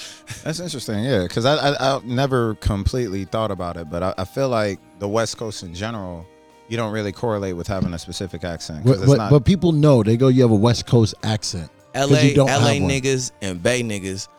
That's 0.43 0.61
interesting, 0.61 1.03
yeah, 1.03 1.23
because 1.23 1.45
I, 1.45 1.55
I 1.55 1.97
I 1.97 1.99
never 2.05 2.55
completely 2.55 3.25
thought 3.25 3.51
about 3.51 3.75
it, 3.75 3.89
but 3.89 4.01
I, 4.01 4.13
I 4.17 4.23
feel 4.23 4.47
like 4.47 4.79
the 4.99 5.07
West 5.07 5.37
Coast 5.37 5.63
in 5.63 5.73
general, 5.73 6.25
you 6.69 6.77
don't 6.77 6.93
really 6.93 7.11
correlate 7.11 7.57
with 7.57 7.67
having 7.67 7.93
a 7.93 7.99
specific 7.99 8.45
accent. 8.45 8.85
But, 8.85 8.97
it's 8.99 9.05
but, 9.05 9.17
not, 9.17 9.31
but 9.31 9.43
people 9.43 9.73
know 9.73 10.01
they 10.01 10.15
go. 10.15 10.29
You 10.29 10.43
have 10.43 10.51
a 10.51 10.55
West 10.55 10.87
Coast 10.87 11.13
accent. 11.23 11.69
LA 11.93 12.31
LA 12.37 12.79
niggas 12.79 13.31
and 13.41 13.61
Bay 13.61 13.81
niggas 13.83 14.29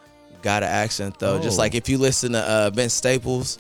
got 0.41 0.63
an 0.63 0.71
accent 0.71 1.19
though. 1.19 1.39
Just 1.39 1.59
Oh. 1.59 1.63
like 1.63 1.75
if 1.75 1.89
you 1.91 1.99
listen 1.99 2.33
to 2.33 2.39
uh, 2.41 2.71
Vince 2.71 2.95
Staples, 2.95 3.59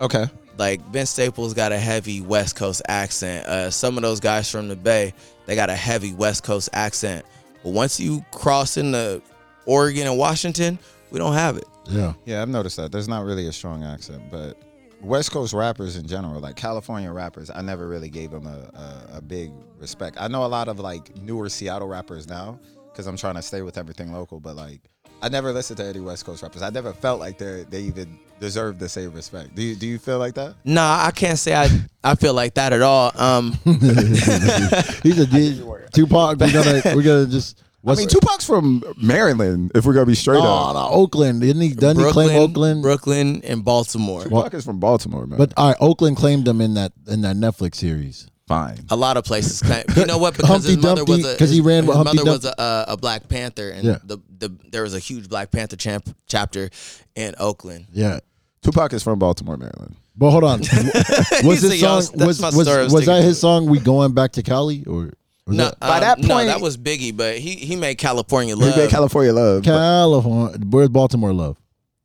okay, 0.00 0.26
like 0.58 0.80
Vince 0.90 1.10
Staples 1.10 1.54
got 1.54 1.72
a 1.72 1.78
heavy 1.78 2.20
West 2.20 2.56
Coast 2.56 2.82
accent. 2.88 3.46
Uh, 3.46 3.70
some 3.70 3.96
of 3.96 4.02
those 4.02 4.20
guys 4.20 4.50
from 4.50 4.68
the 4.68 4.76
Bay, 4.76 5.14
they 5.46 5.54
got 5.54 5.70
a 5.70 5.76
heavy 5.76 6.12
West 6.12 6.44
Coast 6.44 6.68
accent. 6.72 7.24
But 7.62 7.70
once 7.70 7.98
you 7.98 8.24
cross 8.30 8.76
into 8.76 9.22
Oregon 9.66 10.06
and 10.06 10.18
Washington, 10.18 10.78
we 11.10 11.18
don't 11.18 11.34
have 11.34 11.56
it. 11.56 11.64
Yeah. 11.86 12.14
yeah, 12.24 12.42
I've 12.42 12.48
noticed 12.48 12.76
that. 12.76 12.92
There's 12.92 13.08
not 13.08 13.24
really 13.24 13.46
a 13.46 13.52
strong 13.52 13.84
accent, 13.84 14.30
but 14.30 14.56
West 15.00 15.32
Coast 15.32 15.52
rappers 15.52 15.96
in 15.96 16.06
general, 16.06 16.40
like 16.40 16.56
California 16.56 17.12
rappers, 17.12 17.50
I 17.54 17.60
never 17.60 17.86
really 17.86 18.08
gave 18.08 18.30
them 18.30 18.46
a, 18.46 18.70
a, 19.12 19.18
a 19.18 19.22
big 19.22 19.52
respect. 19.78 20.16
I 20.18 20.28
know 20.28 20.44
a 20.44 20.48
lot 20.48 20.68
of 20.68 20.80
like 20.80 21.14
newer 21.16 21.48
Seattle 21.48 21.88
rappers 21.88 22.26
now 22.26 22.58
because 22.90 23.06
I'm 23.06 23.16
trying 23.16 23.34
to 23.34 23.42
stay 23.42 23.62
with 23.62 23.76
everything 23.76 24.12
local, 24.12 24.40
but 24.40 24.56
like 24.56 24.80
I 25.22 25.28
never 25.28 25.52
listened 25.52 25.78
to 25.78 25.84
any 25.86 26.00
West 26.00 26.24
Coast 26.26 26.42
rappers. 26.42 26.62
I 26.62 26.70
never 26.70 26.92
felt 26.92 27.18
like 27.20 27.38
they 27.38 27.64
they 27.70 27.80
even 27.82 28.18
deserved 28.40 28.78
the 28.78 28.88
same 28.88 29.12
respect. 29.12 29.54
Do 29.54 29.62
you 29.62 29.74
do 29.74 29.86
you 29.86 29.98
feel 29.98 30.18
like 30.18 30.34
that? 30.34 30.54
Nah, 30.64 31.04
I 31.04 31.10
can't 31.12 31.38
say 31.38 31.54
I 31.54 31.68
I 32.02 32.14
feel 32.14 32.34
like 32.34 32.54
that 32.54 32.72
at 32.72 32.82
all. 32.82 33.10
Um, 33.16 33.52
He's 33.64 35.18
a 35.18 35.26
D- 35.26 35.62
Tupac. 35.92 36.38
We're 36.40 36.52
gonna 36.52 36.82
we're 36.96 37.02
gonna 37.02 37.26
just. 37.26 37.62
I 37.86 37.94
mean, 37.96 38.08
Tupac's 38.08 38.46
from 38.46 38.82
Maryland. 38.96 39.72
If 39.74 39.84
we're 39.84 39.92
gonna 39.92 40.06
be 40.06 40.14
straight 40.14 40.38
Oh, 40.40 40.70
up, 40.70 40.74
no, 40.74 40.88
Oakland. 40.90 41.42
Didn't 41.42 41.60
he? 41.60 41.74
Doesn't 41.74 42.02
he 42.02 42.10
claim 42.12 42.30
Oakland? 42.30 42.80
Brooklyn, 42.82 43.42
and 43.44 43.62
Baltimore. 43.62 44.22
Tupac 44.24 44.54
is 44.54 44.64
from 44.64 44.80
Baltimore, 44.80 45.26
man. 45.26 45.38
But 45.38 45.52
all 45.58 45.68
right, 45.68 45.76
Oakland 45.80 46.16
claimed 46.16 46.48
him 46.48 46.60
in 46.62 46.74
that 46.74 46.92
in 47.06 47.20
that 47.22 47.36
Netflix 47.36 47.74
series. 47.76 48.26
Fine. 48.46 48.78
A 48.90 48.96
lot 48.96 49.16
of 49.16 49.24
places. 49.24 49.62
You 49.96 50.06
know 50.06 50.18
what? 50.18 50.34
Because 50.36 50.48
Humpty 50.48 50.68
his 50.74 50.78
mother 50.78 51.04
was 51.04 51.20
Dumpty, 51.22 51.34
a 51.34 51.36
'cause 51.38 51.50
he 51.50 51.60
ran 51.60 51.86
with 51.86 51.96
his 51.96 52.06
Humpty 52.06 52.24
mother 52.24 52.30
was 52.32 52.44
a, 52.44 52.54
a, 52.58 52.84
a 52.92 52.96
Black 52.96 53.28
Panther, 53.28 53.70
and 53.70 53.84
Yeah. 53.84 53.98
the, 54.04 54.18
the 54.38 54.52
there 54.70 54.82
was 54.82 54.94
a 54.94 54.98
huge 54.98 55.28
Black 55.28 55.50
Panther 55.50 55.76
champ, 55.76 56.08
chapter 56.26 56.70
in 57.14 57.34
Oakland. 57.38 57.86
Yeah. 57.92 58.20
Tupac 58.62 58.92
is 58.92 59.02
from 59.02 59.18
Baltimore, 59.18 59.56
Maryland. 59.56 59.96
But 60.16 60.30
hold 60.30 60.44
on. 60.44 60.58
was 60.60 60.68
said, 60.70 61.42
this 61.42 61.80
"Yo, 61.82 62.00
song 62.00 62.16
that's 62.16 62.26
was 62.26 62.40
my 62.40 62.46
was, 62.48 62.66
story, 62.66 62.84
I'm 62.84 62.92
was 62.92 63.06
that 63.06 63.16
to 63.16 63.22
his 63.22 63.38
song? 63.40 63.66
We 63.66 63.78
going 63.80 64.12
back 64.14 64.32
to 64.32 64.42
Cali 64.42 64.84
or 64.86 65.12
was 65.46 65.56
No, 65.56 65.64
that 65.64 65.80
By 65.80 65.96
um, 65.96 66.00
that 66.02 66.18
no, 66.20 66.28
point- 66.34 66.46
that 66.46 66.60
was 66.60 66.76
Biggie, 66.76 67.14
but 67.16 67.36
he 67.38 67.56
he 67.56 67.76
made 67.76 67.96
California 67.98 68.54
He 68.54 68.62
love. 68.62 68.76
made 68.76 68.90
California 68.90 69.32
love. 69.32 69.62
but 69.64 69.70
California? 69.70 70.58
Where's 70.70 70.88
Baltimore 70.88 71.32
love? 71.32 71.56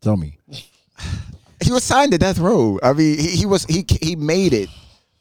Tell 0.02 0.18
me. 0.18 0.38
He 1.64 1.72
was 1.72 1.84
signed 1.84 2.12
to 2.14 2.18
Death 2.18 2.40
Row. 2.40 2.80
I 2.82 2.94
mean, 2.94 3.20
he, 3.20 3.28
he 3.30 3.46
was 3.46 3.66
he 3.66 3.86
he 4.02 4.16
made 4.16 4.54
it 4.54 4.70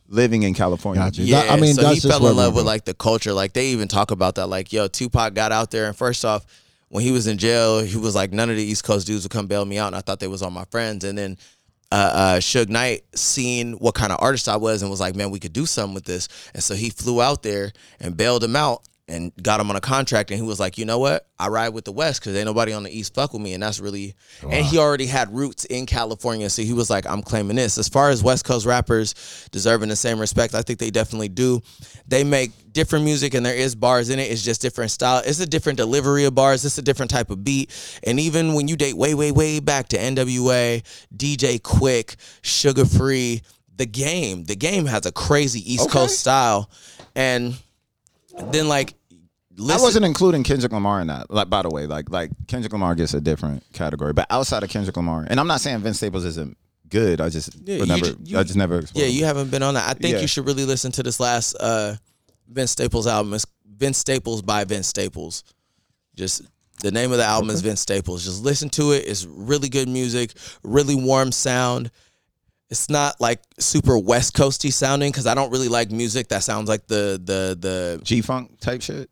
living 0.09 0.43
in 0.43 0.55
California. 0.55 1.03
Gotcha. 1.03 1.23
Yeah, 1.23 1.43
That- 1.43 1.53
I 1.53 1.61
mean, 1.61 1.75
so 1.75 1.83
that's 1.83 2.03
he 2.03 2.09
fell 2.09 2.27
in 2.29 2.37
love 2.37 2.55
with 2.55 2.65
like 2.67 2.85
the 2.85 2.95
culture. 2.95 3.33
Like 3.33 3.53
they 3.53 3.69
even 3.69 3.89
talk 3.89 4.11
about 4.11 4.37
that. 4.37 4.47
Like, 4.49 4.73
yo, 4.73 4.89
Tupac 4.89 5.35
got 5.35 5.53
out 5.53 5.71
there, 5.71 5.87
and 5.87 5.97
first 5.97 6.25
off, 6.25 6.47
when 6.89 7.05
he 7.05 7.13
was 7.13 7.27
in 7.27 7.37
jail, 7.39 7.81
he 7.81 7.97
was 7.99 8.15
like, 8.15 8.33
none 8.33 8.49
of 8.49 8.57
the 8.57 8.63
East 8.63 8.83
Coast 8.85 9.07
dudes 9.07 9.25
would 9.25 9.31
come 9.33 9.47
bail 9.47 9.65
me 9.65 9.77
out, 9.79 9.89
and 9.89 9.97
I 9.97 10.01
thought 10.01 10.21
they 10.21 10.29
was 10.29 10.43
all 10.43 10.51
my 10.51 10.65
friends. 10.71 11.05
And 11.05 11.19
then 11.19 11.37
uh, 11.93 11.95
uh, 11.95 12.37
Suge 12.39 12.69
Knight 12.69 13.03
seen 13.15 13.75
what 13.75 13.95
kind 13.95 14.11
of 14.13 14.19
artist 14.23 14.49
I 14.49 14.57
was, 14.57 14.81
and 14.83 14.91
was 14.91 15.01
like, 15.01 15.15
man, 15.15 15.31
we 15.31 15.39
could 15.39 15.53
do 15.53 15.67
something 15.67 15.95
with 15.95 16.05
this. 16.05 16.29
And 16.55 16.63
so 16.63 16.75
he 16.75 16.89
flew 16.91 17.21
out 17.21 17.43
there 17.43 17.73
and 18.01 18.17
bailed 18.17 18.43
him 18.43 18.57
out. 18.57 18.83
And 19.11 19.33
got 19.43 19.59
him 19.59 19.71
on 19.71 19.77
a 19.77 19.81
contract, 19.81 20.31
and 20.31 20.39
he 20.39 20.47
was 20.47 20.61
like, 20.61 20.77
"You 20.77 20.85
know 20.85 20.99
what? 20.99 21.27
I 21.39 21.49
ride 21.49 21.71
with 21.71 21.87
the 21.87 21.93
West 21.93 22.21
because 22.21 22.37
ain't 22.37 22.45
nobody 22.45 22.75
on 22.75 22.83
the 22.83 22.91
East 22.91 23.15
fuck 23.15 23.33
with 23.33 23.41
me." 23.41 23.55
And 23.55 23.63
that's 23.63 23.81
really, 23.81 24.15
and 24.43 24.67
he 24.67 24.77
already 24.77 25.07
had 25.07 25.35
roots 25.35 25.65
in 25.65 25.87
California, 25.87 26.51
so 26.51 26.61
he 26.61 26.75
was 26.75 26.91
like, 26.91 27.07
"I'm 27.07 27.23
claiming 27.23 27.57
this." 27.57 27.79
As 27.79 27.89
far 27.89 28.11
as 28.11 28.23
West 28.23 28.45
Coast 28.45 28.67
rappers 28.67 29.15
deserving 29.51 29.89
the 29.89 29.97
same 29.97 30.19
respect, 30.19 30.55
I 30.55 30.61
think 30.61 30.79
they 30.79 30.91
definitely 30.91 31.31
do. 31.31 31.63
They 32.07 32.23
make 32.23 32.51
different 32.73 33.07
music, 33.07 33.33
and 33.33 33.47
there 33.47 33.55
is 33.55 33.75
bars 33.75 34.11
in 34.11 34.19
it. 34.19 34.31
It's 34.31 34.43
just 34.43 34.61
different 34.61 34.91
style. 34.91 35.23
It's 35.25 35.41
a 35.41 35.47
different 35.47 35.79
delivery 35.79 36.25
of 36.27 36.35
bars. 36.35 36.65
It's 36.67 36.77
a 36.77 36.83
different 36.83 37.11
type 37.11 37.31
of 37.31 37.43
beat. 37.43 37.71
And 38.05 38.21
even 38.21 38.53
when 38.53 38.69
you 38.69 38.77
date 38.77 38.97
way, 38.97 39.15
way, 39.15 39.33
way 39.33 39.59
back 39.59 39.89
to 39.89 39.97
NWA, 39.97 40.83
DJ 41.17 41.59
Quik, 41.61 42.17
Suga 42.43 42.87
Free, 42.87 43.41
the 43.75 43.87
game, 43.87 44.45
the 44.45 44.57
game 44.57 44.85
has 44.87 45.07
a 45.07 45.13
crazy 45.13 45.73
East 45.73 45.85
Okay. 45.85 45.93
Coast 45.93 46.21
style, 46.21 46.69
and 47.15 47.57
then 48.51 48.69
like. 48.69 48.95
Listen, 49.61 49.81
I 49.81 49.83
wasn't 49.83 50.05
including 50.05 50.45
Kendrick 50.45 50.71
Lamar 50.71 51.01
in 51.01 51.09
that. 51.09 51.33
Like, 51.33 51.51
by 51.51 51.63
the 51.63 51.69
way, 51.69 51.87
like 51.87 52.11
like 52.11 52.31
Kendrick 52.47 52.73
Lamar 52.73 52.95
gets 52.95 53.13
a 53.15 53.21
different 53.21 53.65
category, 53.73 54.13
but 54.13 54.27
outside 54.31 54.63
of 54.63 54.71
Kendrick 54.71 54.97
Lamar, 54.97 55.27
and 55.29 55.41
I'm 55.41 55.49
not 55.49 55.61
saying 55.61 55.81
Vince 55.81 55.97
Staples 55.97 56.25
isn't 56.25 56.57
good. 56.89 57.21
I 57.21 57.29
just 57.29 57.51
Yeah, 57.65 57.79
you 57.79 57.87
never, 57.87 58.07
you- 58.23 58.39
I 58.39 58.45
just 58.45 58.55
never. 58.57 58.79
explored 58.79 59.05
Yeah, 59.05 59.11
you 59.11 59.25
haven't 59.25 59.51
been 59.51 59.65
on 59.65 59.75
that. 59.75 59.89
I 59.89 59.95
think 59.95 60.15
Yeah. 60.15 60.21
you 60.21 60.29
should 60.29 60.47
really 60.47 60.65
listen 60.65 60.93
to 60.93 61.03
this 61.03 61.19
last 61.19 61.55
uh 61.57 61.97
Vince 62.49 62.71
Staples 62.71 63.09
album. 63.09 63.35
It's 63.35 63.47
Vince 63.77 63.99
Staples 63.99 64.43
by 64.43 64.63
Vince 64.63 64.87
Staples. 64.87 65.43
Just 66.15 66.43
the 66.81 66.93
name 66.93 67.11
of 67.11 67.19
the 67.19 67.25
album 67.25 67.51
is 67.51 67.61
Vince 67.61 67.81
Staples. 67.81 68.25
Just 68.25 68.45
listen 68.45 68.69
to 68.71 68.93
it. 68.93 69.05
It's 69.09 69.25
really 69.27 69.69
good 69.69 69.89
music, 69.89 70.35
really 70.63 70.95
warm 70.95 71.33
sound. 71.33 71.91
It's 72.71 72.91
not 72.91 73.21
like 73.21 73.41
super 73.59 73.99
West 73.99 74.37
Coasty 74.37 74.73
sounding 74.73 75.11
because 75.11 75.27
I 75.27 75.35
don't 75.35 75.51
really 75.51 75.69
like 75.69 75.91
music 75.91 76.29
that 76.29 76.43
sounds 76.43 76.69
like 76.69 76.87
the 76.87 77.21
the 77.23 77.57
the 77.59 78.01
G 78.03 78.21
Funk 78.21 78.61
type 78.61 78.83
shit. 78.83 79.09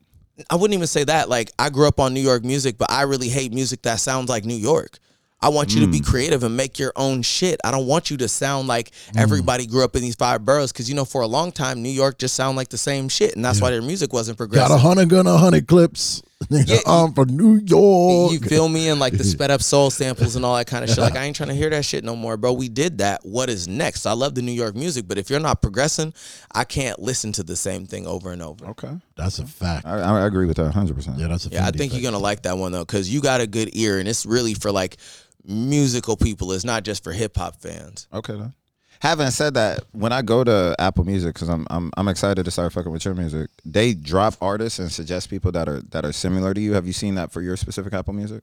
I 0.50 0.56
wouldn't 0.56 0.74
even 0.74 0.86
say 0.86 1.04
that. 1.04 1.28
Like 1.30 1.50
I 1.58 1.70
grew 1.70 1.88
up 1.88 1.98
on 1.98 2.12
New 2.12 2.20
York 2.20 2.44
music, 2.44 2.76
but 2.76 2.90
I 2.90 3.02
really 3.02 3.28
hate 3.28 3.54
music 3.54 3.82
that 3.82 4.00
sounds 4.00 4.28
like 4.28 4.44
New 4.44 4.54
York. 4.56 4.98
I 5.40 5.50
want 5.50 5.74
you 5.74 5.82
to 5.82 5.86
be 5.86 6.00
mm. 6.00 6.06
creative 6.06 6.42
and 6.44 6.56
make 6.56 6.78
your 6.78 6.92
own 6.96 7.20
shit. 7.20 7.60
I 7.62 7.70
don't 7.70 7.86
want 7.86 8.10
you 8.10 8.16
to 8.18 8.28
sound 8.28 8.68
like 8.68 8.90
mm. 8.90 9.20
everybody 9.20 9.66
grew 9.66 9.84
up 9.84 9.94
in 9.94 10.02
these 10.02 10.14
five 10.14 10.44
boroughs 10.44 10.72
because 10.72 10.88
you 10.88 10.94
know 10.94 11.04
for 11.04 11.20
a 11.20 11.26
long 11.26 11.52
time 11.52 11.82
New 11.82 11.90
York 11.90 12.18
just 12.18 12.34
sounded 12.34 12.56
like 12.56 12.68
the 12.68 12.78
same 12.78 13.08
shit, 13.08 13.36
and 13.36 13.44
that's 13.44 13.60
why 13.60 13.70
their 13.70 13.82
music 13.82 14.12
wasn't 14.12 14.38
progressive. 14.38 14.68
Got 14.68 14.74
a 14.74 14.78
hundred 14.78 15.08
gun, 15.08 15.26
a 15.26 15.36
hundred 15.36 15.66
clips. 15.66 16.22
Yeah, 16.50 16.78
I'm 16.86 17.12
from 17.12 17.36
New 17.36 17.60
York. 17.64 18.32
You 18.32 18.38
feel 18.40 18.68
me? 18.68 18.88
And 18.88 19.00
like 19.00 19.16
the 19.16 19.24
sped 19.24 19.50
up 19.50 19.62
soul 19.62 19.90
samples 19.90 20.36
and 20.36 20.44
all 20.44 20.54
that 20.56 20.66
kind 20.66 20.84
of 20.84 20.90
shit. 20.90 20.98
Like 20.98 21.16
I 21.16 21.24
ain't 21.24 21.34
trying 21.34 21.48
to 21.48 21.54
hear 21.54 21.70
that 21.70 21.84
shit 21.84 22.04
no 22.04 22.14
more, 22.14 22.36
bro. 22.36 22.52
We 22.52 22.68
did 22.68 22.98
that. 22.98 23.24
What 23.24 23.48
is 23.48 23.66
next? 23.66 24.06
I 24.06 24.12
love 24.12 24.34
the 24.34 24.42
New 24.42 24.52
York 24.52 24.76
music, 24.76 25.08
but 25.08 25.18
if 25.18 25.30
you're 25.30 25.40
not 25.40 25.62
progressing, 25.62 26.12
I 26.52 26.64
can't 26.64 26.98
listen 26.98 27.32
to 27.32 27.42
the 27.42 27.56
same 27.56 27.86
thing 27.86 28.06
over 28.06 28.32
and 28.32 28.42
over. 28.42 28.66
Okay, 28.66 28.92
That's 29.16 29.38
a 29.38 29.46
fact. 29.46 29.86
I, 29.86 29.98
I 29.98 30.26
agree 30.26 30.46
with 30.46 30.58
that 30.58 30.64
100. 30.64 30.94
percent 30.94 31.18
Yeah, 31.18 31.28
that's 31.28 31.46
a. 31.46 31.50
Yeah, 31.50 31.66
I 31.66 31.70
think 31.70 31.92
fact. 31.92 32.02
you're 32.02 32.10
gonna 32.10 32.22
like 32.22 32.42
that 32.42 32.58
one 32.58 32.70
though, 32.70 32.84
because 32.84 33.12
you 33.12 33.20
got 33.22 33.40
a 33.40 33.46
good 33.46 33.70
ear, 33.74 33.98
and 33.98 34.06
it's 34.06 34.26
really 34.26 34.54
for 34.54 34.70
like 34.70 34.98
musical 35.44 36.16
people. 36.16 36.52
It's 36.52 36.64
not 36.64 36.84
just 36.84 37.02
for 37.02 37.12
hip 37.12 37.36
hop 37.36 37.60
fans. 37.60 38.08
Okay 38.12 38.34
then. 38.34 38.52
Having 39.00 39.30
said 39.30 39.54
that, 39.54 39.84
when 39.92 40.12
I 40.12 40.22
go 40.22 40.42
to 40.42 40.74
Apple 40.78 41.04
Music, 41.04 41.34
because 41.34 41.48
I'm, 41.48 41.66
I'm 41.70 41.90
I'm 41.96 42.08
excited 42.08 42.44
to 42.44 42.50
start 42.50 42.72
fucking 42.72 42.90
with 42.90 43.04
your 43.04 43.14
music, 43.14 43.50
they 43.64 43.92
drop 43.94 44.34
artists 44.40 44.78
and 44.78 44.90
suggest 44.90 45.28
people 45.30 45.52
that 45.52 45.68
are 45.68 45.80
that 45.90 46.04
are 46.04 46.12
similar 46.12 46.54
to 46.54 46.60
you. 46.60 46.72
Have 46.72 46.86
you 46.86 46.92
seen 46.92 47.14
that 47.16 47.30
for 47.32 47.42
your 47.42 47.56
specific 47.56 47.92
Apple 47.92 48.14
Music? 48.14 48.42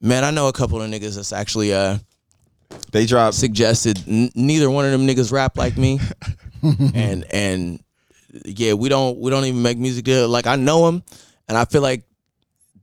Man, 0.00 0.24
I 0.24 0.30
know 0.30 0.48
a 0.48 0.52
couple 0.52 0.80
of 0.80 0.90
niggas 0.90 1.16
that's 1.16 1.32
actually 1.32 1.74
uh 1.74 1.98
They 2.92 3.04
drop 3.06 3.34
suggested 3.34 4.02
n- 4.08 4.30
neither 4.34 4.70
one 4.70 4.86
of 4.86 4.92
them 4.92 5.06
niggas 5.06 5.30
rap 5.32 5.58
like 5.58 5.76
me, 5.76 6.00
and 6.94 7.24
and 7.30 7.84
yeah, 8.44 8.72
we 8.72 8.88
don't 8.88 9.18
we 9.18 9.30
don't 9.30 9.44
even 9.44 9.60
make 9.62 9.76
music. 9.76 10.06
Like 10.08 10.46
I 10.46 10.56
know 10.56 10.86
them, 10.86 11.02
and 11.48 11.58
I 11.58 11.66
feel 11.66 11.82
like 11.82 12.04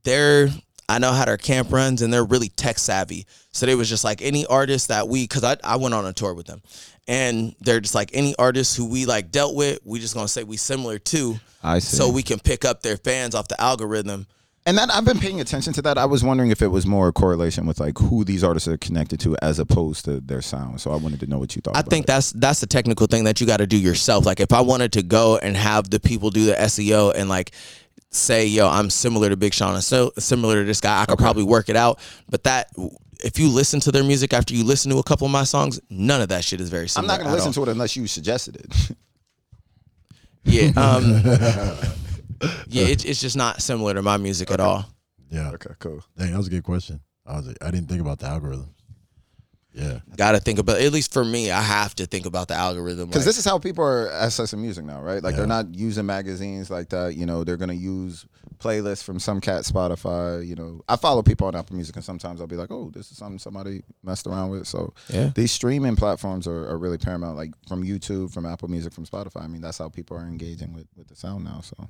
they're 0.03 0.49
I 0.89 0.99
know 0.99 1.11
how 1.11 1.25
their 1.25 1.37
camp 1.37 1.71
runs, 1.71 2.01
and 2.01 2.13
they're 2.13 2.23
really 2.23 2.49
tech 2.49 2.79
savvy. 2.79 3.25
So 3.51 3.65
they 3.65 3.75
was 3.75 3.89
just 3.89 4.03
like 4.03 4.21
any 4.21 4.45
artist 4.45 4.87
that 4.87 5.07
we, 5.07 5.23
because 5.23 5.43
I 5.43 5.57
I 5.63 5.75
went 5.75 5.93
on 5.93 6.05
a 6.05 6.13
tour 6.13 6.33
with 6.33 6.47
them, 6.47 6.61
and 7.07 7.55
they're 7.59 7.79
just 7.79 7.95
like 7.95 8.11
any 8.13 8.35
artists 8.37 8.75
who 8.75 8.85
we 8.85 9.05
like 9.05 9.31
dealt 9.31 9.55
with. 9.55 9.79
We 9.83 9.99
just 9.99 10.13
gonna 10.13 10.27
say 10.27 10.43
we 10.43 10.57
similar 10.57 10.99
to, 10.99 11.39
I 11.63 11.79
see. 11.79 11.97
so 11.97 12.09
we 12.09 12.23
can 12.23 12.39
pick 12.39 12.63
up 12.65 12.81
their 12.81 12.97
fans 12.97 13.35
off 13.35 13.47
the 13.47 13.59
algorithm. 13.59 14.27
And 14.67 14.77
that 14.77 14.93
I've 14.93 15.05
been 15.05 15.17
paying 15.17 15.39
attention 15.39 15.71
to 15.73 15.81
that. 15.83 15.97
I 15.97 16.03
was 16.05 16.25
wondering 16.25 16.51
if 16.51 16.61
it 16.61 16.67
was 16.67 16.85
more 16.85 17.07
a 17.07 17.13
correlation 17.13 17.65
with 17.65 17.79
like 17.79 17.97
who 17.97 18.25
these 18.25 18.43
artists 18.43 18.67
are 18.67 18.77
connected 18.77 19.17
to 19.21 19.37
as 19.41 19.59
opposed 19.59 20.03
to 20.05 20.19
their 20.19 20.41
sound. 20.41 20.81
So 20.81 20.91
I 20.91 20.97
wanted 20.97 21.21
to 21.21 21.27
know 21.27 21.39
what 21.39 21.55
you 21.55 21.61
thought. 21.61 21.77
I 21.77 21.83
think 21.83 22.03
it. 22.03 22.07
that's 22.07 22.33
that's 22.33 22.59
the 22.59 22.67
technical 22.67 23.07
thing 23.07 23.23
that 23.23 23.39
you 23.39 23.47
got 23.47 23.57
to 23.57 23.67
do 23.67 23.77
yourself. 23.77 24.25
Like 24.25 24.41
if 24.41 24.51
I 24.51 24.59
wanted 24.59 24.91
to 24.93 25.03
go 25.03 25.37
and 25.37 25.55
have 25.55 25.89
the 25.89 26.01
people 26.01 26.31
do 26.31 26.45
the 26.47 26.53
SEO 26.53 27.13
and 27.15 27.29
like 27.29 27.53
say, 28.09 28.45
yo, 28.45 28.67
I'm 28.67 28.89
similar 28.89 29.29
to 29.29 29.37
Big 29.37 29.53
Sean 29.53 29.75
and 29.75 29.83
so 29.83 30.11
similar 30.17 30.55
to 30.55 30.63
this 30.63 30.81
guy, 30.81 31.01
I 31.01 31.05
could 31.05 31.17
probably 31.17 31.43
work 31.43 31.69
it 31.69 31.75
out. 31.75 31.99
But 32.29 32.43
that 32.43 32.71
if 33.23 33.39
you 33.39 33.49
listen 33.49 33.79
to 33.81 33.91
their 33.91 34.03
music 34.03 34.33
after 34.33 34.53
you 34.53 34.63
listen 34.63 34.91
to 34.91 34.97
a 34.97 35.03
couple 35.03 35.25
of 35.25 35.31
my 35.31 35.43
songs, 35.43 35.79
none 35.89 36.21
of 36.21 36.29
that 36.29 36.43
shit 36.43 36.61
is 36.61 36.69
very 36.69 36.87
similar. 36.87 37.13
I'm 37.13 37.17
not 37.17 37.23
going 37.23 37.29
to 37.29 37.35
listen 37.35 37.59
all. 37.59 37.65
to 37.65 37.69
it 37.69 37.73
unless 37.73 37.95
you 37.95 38.07
suggested 38.07 38.57
it. 38.57 38.97
Yeah, 40.49 40.71
um, 40.77 41.03
yeah, 42.67 42.85
it, 42.85 43.03
it's 43.03 43.19
just 43.19 43.35
not 43.35 43.61
similar 43.61 43.93
to 43.93 44.01
my 44.01 44.15
music 44.15 44.49
at 44.49 44.61
all. 44.61 44.85
Yeah. 45.29 45.51
okay, 45.51 45.71
cool. 45.79 46.01
Dang, 46.17 46.31
that 46.31 46.37
was 46.37 46.47
a 46.47 46.51
good 46.51 46.63
question. 46.63 47.01
I 47.25 47.35
was 47.35 47.53
I 47.61 47.69
didn't 47.69 47.89
think 47.89 47.99
about 47.99 48.19
the 48.19 48.27
algorithm. 48.27 48.73
Yeah. 49.77 49.99
Got 50.15 50.31
to 50.31 50.39
think 50.39 50.57
about 50.59 50.81
at 50.81 50.91
least 50.91 51.13
for 51.13 51.23
me, 51.23 51.51
I 51.51 51.61
have 51.61 51.93
to 51.95 52.07
think 52.07 52.25
about 52.25 52.47
the 52.47 52.55
algorithm. 52.55 53.09
Because 53.09 53.21
like- 53.21 53.25
this 53.27 53.37
is 53.37 53.45
how 53.45 53.59
people 53.59 53.83
are 53.83 54.09
accessing 54.09 54.57
music 54.59 54.83
now, 54.85 55.01
right? 55.01 55.21
Like 55.21 55.33
Yeah. 55.33 55.37
they're 55.37 55.47
not 55.47 55.75
using 55.75 56.05
magazines 56.05 56.69
like 56.71 56.89
that. 56.89 57.15
You 57.15 57.25
know, 57.27 57.43
they're 57.43 57.57
gonna 57.57 57.73
use 57.73 58.25
playlists 58.57 59.03
from 59.03 59.19
some 59.19 59.39
cat 59.39 59.63
Spotify. 59.65 60.45
You 60.45 60.55
know, 60.55 60.81
I 60.89 60.95
follow 60.95 61.21
people 61.21 61.45
on 61.47 61.55
Apple 61.55 61.75
Music, 61.75 61.95
and 61.95 62.03
sometimes 62.03 62.41
I'll 62.41 62.47
be 62.47 62.55
like, 62.55 62.71
"Oh, 62.71 62.89
this 62.91 63.11
is 63.11 63.17
something 63.17 63.37
somebody 63.37 63.83
messed 64.03 64.25
around 64.25 64.49
with." 64.49 64.67
So 64.67 64.93
Yeah. 65.13 65.29
these 65.35 65.51
streaming 65.51 65.95
platforms 65.95 66.47
are, 66.47 66.67
are 66.69 66.77
really 66.79 66.97
paramount. 66.97 67.37
Like 67.37 67.51
from 67.67 67.83
YouTube, 67.83 68.33
from 68.33 68.47
Apple 68.47 68.69
Music, 68.69 68.93
from 68.93 69.05
Spotify. 69.05 69.43
I 69.43 69.47
mean, 69.47 69.61
that's 69.61 69.77
how 69.77 69.89
people 69.89 70.17
are 70.17 70.25
engaging 70.27 70.73
with 70.73 70.87
with 70.97 71.07
the 71.07 71.15
sound 71.15 71.43
now. 71.43 71.61
So 71.61 71.87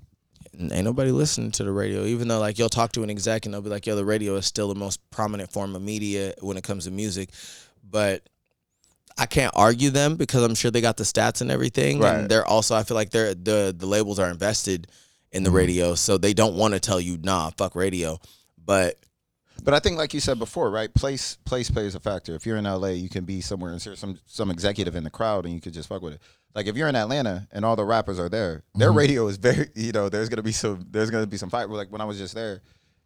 ain't 0.60 0.84
nobody 0.86 1.12
listening 1.12 1.52
to 1.52 1.64
the 1.64 1.72
radio. 1.72 2.04
Even 2.04 2.28
though 2.28 2.40
like 2.40 2.58
you'll 2.60 2.68
talk 2.70 2.92
to 2.94 3.04
an 3.04 3.10
exec 3.10 3.46
and 3.46 3.54
they'll 3.54 3.62
be 3.62 3.70
like, 3.70 3.86
"Yo, 3.88 3.96
the 3.96 4.04
radio 4.06 4.36
is 4.36 4.46
still 4.46 4.68
the 4.68 4.76
most 4.80 5.00
prominent 5.10 5.52
form 5.54 5.74
of 5.76 5.82
media 5.82 6.34
when 6.42 6.58
it 6.58 6.64
comes 6.66 6.84
to 6.84 6.92
music," 6.92 7.30
but 7.90 8.28
I 9.18 9.26
can't 9.26 9.54
argue 9.56 9.90
them 9.90 10.16
because 10.16 10.44
I'm 10.44 10.56
sure 10.56 10.70
they 10.70 10.82
got 10.82 10.98
the 10.98 11.04
stats 11.04 11.42
and 11.42 11.50
everything, 11.50 12.00
Right. 12.00 12.16
and 12.16 12.30
they're 12.30 12.46
also 12.46 12.76
I 12.76 12.84
feel 12.84 12.96
like 12.96 13.10
they're 13.10 13.34
the 13.34 13.74
the 13.78 13.86
labels 13.86 14.20
are 14.20 14.30
invested 14.30 14.88
in 15.32 15.44
the 15.44 15.50
mm-hmm. 15.50 15.58
radio, 15.58 15.96
so 15.96 16.18
they 16.18 16.34
don't 16.34 16.56
want 16.56 16.74
to 16.74 16.80
tell 16.80 17.02
you, 17.02 17.18
"Nah, 17.18 17.50
fuck 17.52 17.76
radio," 17.76 18.20
but 18.64 18.98
But 19.64 19.74
I 19.74 19.80
think, 19.80 19.98
like 19.98 20.14
you 20.14 20.20
said 20.20 20.38
before, 20.38 20.70
right? 20.70 20.94
Place 20.94 21.38
place 21.44 21.70
plays 21.72 21.96
a 21.96 22.00
factor. 22.00 22.36
If 22.36 22.46
you're 22.46 22.58
in 22.58 22.66
LA, 22.66 22.90
you 22.90 23.10
can 23.10 23.26
be 23.26 23.42
somewhere 23.42 23.72
and 23.72 23.82
there's 23.82 24.00
some 24.00 24.20
some 24.28 24.52
executive 24.52 24.96
in 24.96 25.04
the 25.04 25.10
crowd, 25.10 25.46
and 25.46 25.54
you 25.54 25.62
could 25.62 25.74
just 25.74 25.90
fuck 25.90 26.02
with 26.02 26.14
it. 26.14 26.22
Like 26.54 26.68
if 26.68 26.76
you're 26.76 26.88
in 26.88 26.96
Atlanta 26.96 27.48
and 27.52 27.66
all 27.66 27.76
the 27.76 27.84
rappers 27.86 28.20
are 28.20 28.30
there, 28.30 28.64
their 28.76 28.90
mm-hmm. 28.90 28.98
radio 28.98 29.28
is 29.28 29.38
very, 29.38 29.70
you 29.76 29.92
know, 29.92 30.10
there's 30.10 30.30
gonna 30.30 30.44
be 30.44 30.52
some 30.52 30.86
there's 30.92 31.10
gonna 31.10 31.28
be 31.28 31.38
some 31.38 31.50
fight. 31.50 31.70
Like 31.70 31.92
when 31.92 32.02
I 32.02 32.06
was 32.06 32.18
just 32.18 32.36
there, 32.36 32.62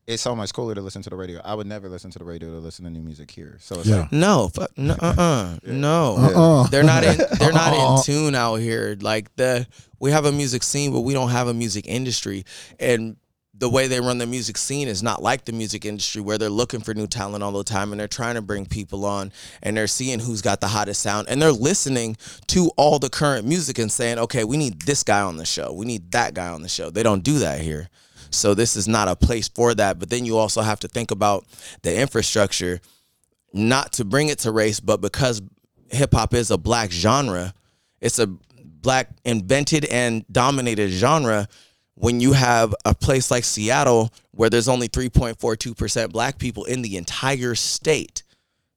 it's 0.08 0.22
so 0.22 0.36
much 0.36 0.54
cooler 0.54 0.76
to 0.76 0.82
listen 0.82 1.02
to 1.04 1.10
the 1.10 1.16
radio. 1.16 1.42
I 1.44 1.54
would 1.54 1.68
never 1.68 1.88
listen 1.88 2.12
to 2.12 2.20
the 2.20 2.26
radio 2.26 2.50
to 2.50 2.58
listen 2.60 2.86
to 2.86 2.92
new 2.92 3.02
music 3.02 3.32
here. 3.32 3.58
So 3.62 3.76
it's 3.80 3.88
Yeah. 3.88 4.02
like, 4.02 4.12
no, 4.12 4.50
fuck, 4.54 4.72
no, 4.78 4.96
uh, 5.00 5.14
uh 5.18 5.58
no. 5.66 6.16
Uh-uh. 6.18 6.68
They're 6.68 6.84
not 6.84 7.04
in. 7.04 7.18
They're 7.40 7.54
not 7.54 7.74
Uh-uh. 7.74 7.98
in 7.98 8.04
tune 8.04 8.36
out 8.36 8.56
here. 8.56 8.98
Like 9.00 9.34
the 9.36 9.68
we 10.00 10.12
have 10.12 10.26
a 10.26 10.32
music 10.32 10.64
scene, 10.64 10.92
but 10.92 11.02
we 11.02 11.14
don't 11.14 11.30
have 11.30 11.48
a 11.48 11.54
music 11.54 11.86
industry. 11.88 12.44
And 12.80 13.18
the 13.54 13.70
way 13.70 13.88
they 13.88 14.00
run 14.00 14.18
the 14.18 14.26
music 14.26 14.58
scene 14.58 14.88
is 14.88 15.04
not 15.04 15.22
like 15.22 15.46
the 15.46 15.52
music 15.52 15.86
industry, 15.86 16.20
where 16.20 16.40
they're 16.40 16.50
looking 16.50 16.80
for 16.82 16.96
new 16.96 17.06
talent 17.06 17.44
all 17.44 17.52
the 17.52 17.64
time 17.64 17.92
and 17.92 18.00
they're 18.00 18.08
trying 18.08 18.34
to 18.34 18.42
bring 18.42 18.66
people 18.66 19.06
on 19.06 19.32
and 19.62 19.78
they're 19.78 19.86
seeing 19.86 20.18
who's 20.18 20.42
got 20.42 20.62
the 20.62 20.68
hottest 20.68 21.00
sound 21.04 21.30
and 21.30 21.40
they're 21.40 21.52
listening 21.52 22.18
to 22.48 22.72
all 22.76 22.98
the 22.98 23.10
current 23.10 23.46
music 23.46 23.78
and 23.78 23.92
saying, 23.92 24.18
okay, 24.18 24.44
we 24.44 24.58
need 24.58 24.82
this 24.82 25.04
guy 25.04 25.22
on 25.22 25.38
the 25.38 25.46
show, 25.46 25.72
we 25.72 25.86
need 25.86 26.10
that 26.12 26.34
guy 26.34 26.48
on 26.48 26.64
the 26.64 26.68
show. 26.70 26.90
They 26.90 27.04
don't 27.04 27.24
do 27.24 27.38
that 27.40 27.62
here. 27.62 27.90
So 28.32 28.54
this 28.54 28.76
is 28.76 28.88
not 28.88 29.08
a 29.08 29.16
place 29.16 29.48
for 29.48 29.74
that. 29.76 30.00
But 30.00 30.10
then 30.10 30.26
you 30.26 30.38
also 30.38 30.62
have 30.62 30.80
to 30.82 30.88
think 30.88 31.12
about 31.12 31.46
the 31.82 31.96
infrastructure 31.96 32.82
not 33.54 33.94
to 33.94 34.06
bring 34.06 34.30
it 34.30 34.40
to 34.40 34.52
race, 34.52 34.80
but 34.80 35.02
because 35.02 35.42
hip 35.90 36.14
hop 36.14 36.34
is 36.34 36.52
a 36.52 36.58
black 36.58 36.92
genre, 36.92 37.54
it's 38.00 38.20
a 38.20 38.28
black 38.56 39.10
invented 39.26 39.86
and 39.86 40.26
dominated 40.32 40.90
genre. 40.90 41.48
When 41.96 42.20
you 42.20 42.34
have 42.34 42.74
a 42.86 42.96
place 42.96 43.30
like 43.30 43.44
Seattle 43.44 44.12
where 44.32 44.50
there's 44.50 44.70
only 44.70 44.88
3.42% 44.88 46.12
black 46.12 46.40
people 46.40 46.64
in 46.64 46.82
the 46.82 46.98
entire 46.98 47.54
state, 47.54 48.24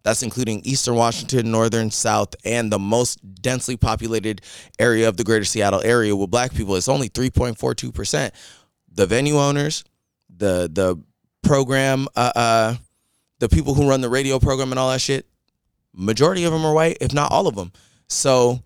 that's 0.02 0.22
including 0.22 0.61
Eastern 0.64 0.96
Washington, 0.96 1.50
Northern, 1.50 1.90
South, 1.90 2.34
and 2.44 2.70
the 2.70 2.78
most 2.78 3.20
densely 3.40 3.76
populated 3.76 4.42
area 4.78 5.09
of 5.09 5.16
the 5.16 5.24
greater 5.24 5.46
Seattle 5.46 5.80
area 5.82 6.14
with 6.14 6.30
black 6.30 6.52
people, 6.52 6.76
it's 6.76 6.88
only 6.88 7.09
3.42%. 7.09 8.30
The 8.95 9.07
venue 9.07 9.36
owners, 9.36 9.84
the 10.34 10.70
the 10.72 11.03
program, 11.42 12.09
uh, 12.16 12.32
uh, 12.34 12.74
the 13.38 13.49
people 13.49 13.74
who 13.74 13.88
run 13.88 14.01
the 14.01 14.09
radio 14.09 14.38
program 14.38 14.72
and 14.72 14.78
all 14.78 14.90
that 14.90 15.01
shit, 15.01 15.26
majority 15.92 16.45
of 16.45 16.53
them 16.53 16.64
are 16.64 16.74
white, 16.74 16.99
if 17.01 17.12
not 17.12 17.30
all 17.30 17.47
of 17.47 17.55
them. 17.55 17.72
So 18.09 18.61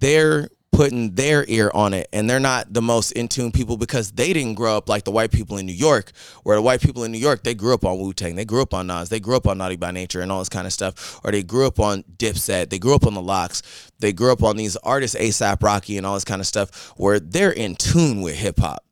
they're 0.00 0.48
putting 0.74 1.14
their 1.14 1.44
ear 1.46 1.70
on 1.72 1.94
it 1.94 2.08
and 2.12 2.28
they're 2.28 2.40
not 2.40 2.72
the 2.72 2.82
most 2.82 3.12
in 3.12 3.28
tune 3.28 3.52
people 3.52 3.76
because 3.76 4.10
they 4.12 4.32
didn't 4.32 4.54
grow 4.54 4.76
up 4.76 4.88
like 4.88 5.04
the 5.04 5.10
white 5.10 5.30
people 5.30 5.56
in 5.56 5.66
New 5.66 5.72
York, 5.72 6.10
where 6.42 6.56
the 6.56 6.62
white 6.62 6.80
people 6.80 7.04
in 7.04 7.12
New 7.12 7.18
York, 7.18 7.44
they 7.44 7.54
grew 7.54 7.74
up 7.74 7.84
on 7.84 7.98
Wu 7.98 8.12
Tang, 8.12 8.34
they 8.34 8.44
grew 8.44 8.60
up 8.60 8.74
on 8.74 8.88
Nas, 8.88 9.08
they 9.08 9.20
grew 9.20 9.36
up 9.36 9.46
on 9.46 9.58
Naughty 9.58 9.76
by 9.76 9.92
Nature 9.92 10.20
and 10.20 10.32
all 10.32 10.40
this 10.40 10.48
kind 10.48 10.66
of 10.66 10.72
stuff, 10.72 11.20
or 11.24 11.30
they 11.30 11.42
grew 11.42 11.66
up 11.66 11.78
on 11.78 12.02
Dipset, 12.16 12.70
they 12.70 12.78
grew 12.78 12.94
up 12.94 13.06
on 13.06 13.14
the 13.14 13.22
LOX, 13.22 13.62
they 14.00 14.12
grew 14.12 14.32
up 14.32 14.42
on 14.42 14.56
these 14.56 14.76
artists, 14.78 15.16
ASAP 15.16 15.62
Rocky 15.62 15.96
and 15.96 16.04
all 16.04 16.14
this 16.14 16.24
kind 16.24 16.40
of 16.40 16.46
stuff, 16.46 16.92
where 16.96 17.20
they're 17.20 17.52
in 17.52 17.76
tune 17.76 18.20
with 18.20 18.34
hip 18.34 18.58
hop. 18.58 18.84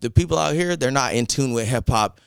The 0.00 0.10
people 0.10 0.38
out 0.38 0.54
here, 0.54 0.76
they're 0.76 0.90
not 0.90 1.14
in 1.14 1.26
tune 1.26 1.52
with 1.52 1.66
hip 1.66 1.88
hop 1.88 2.20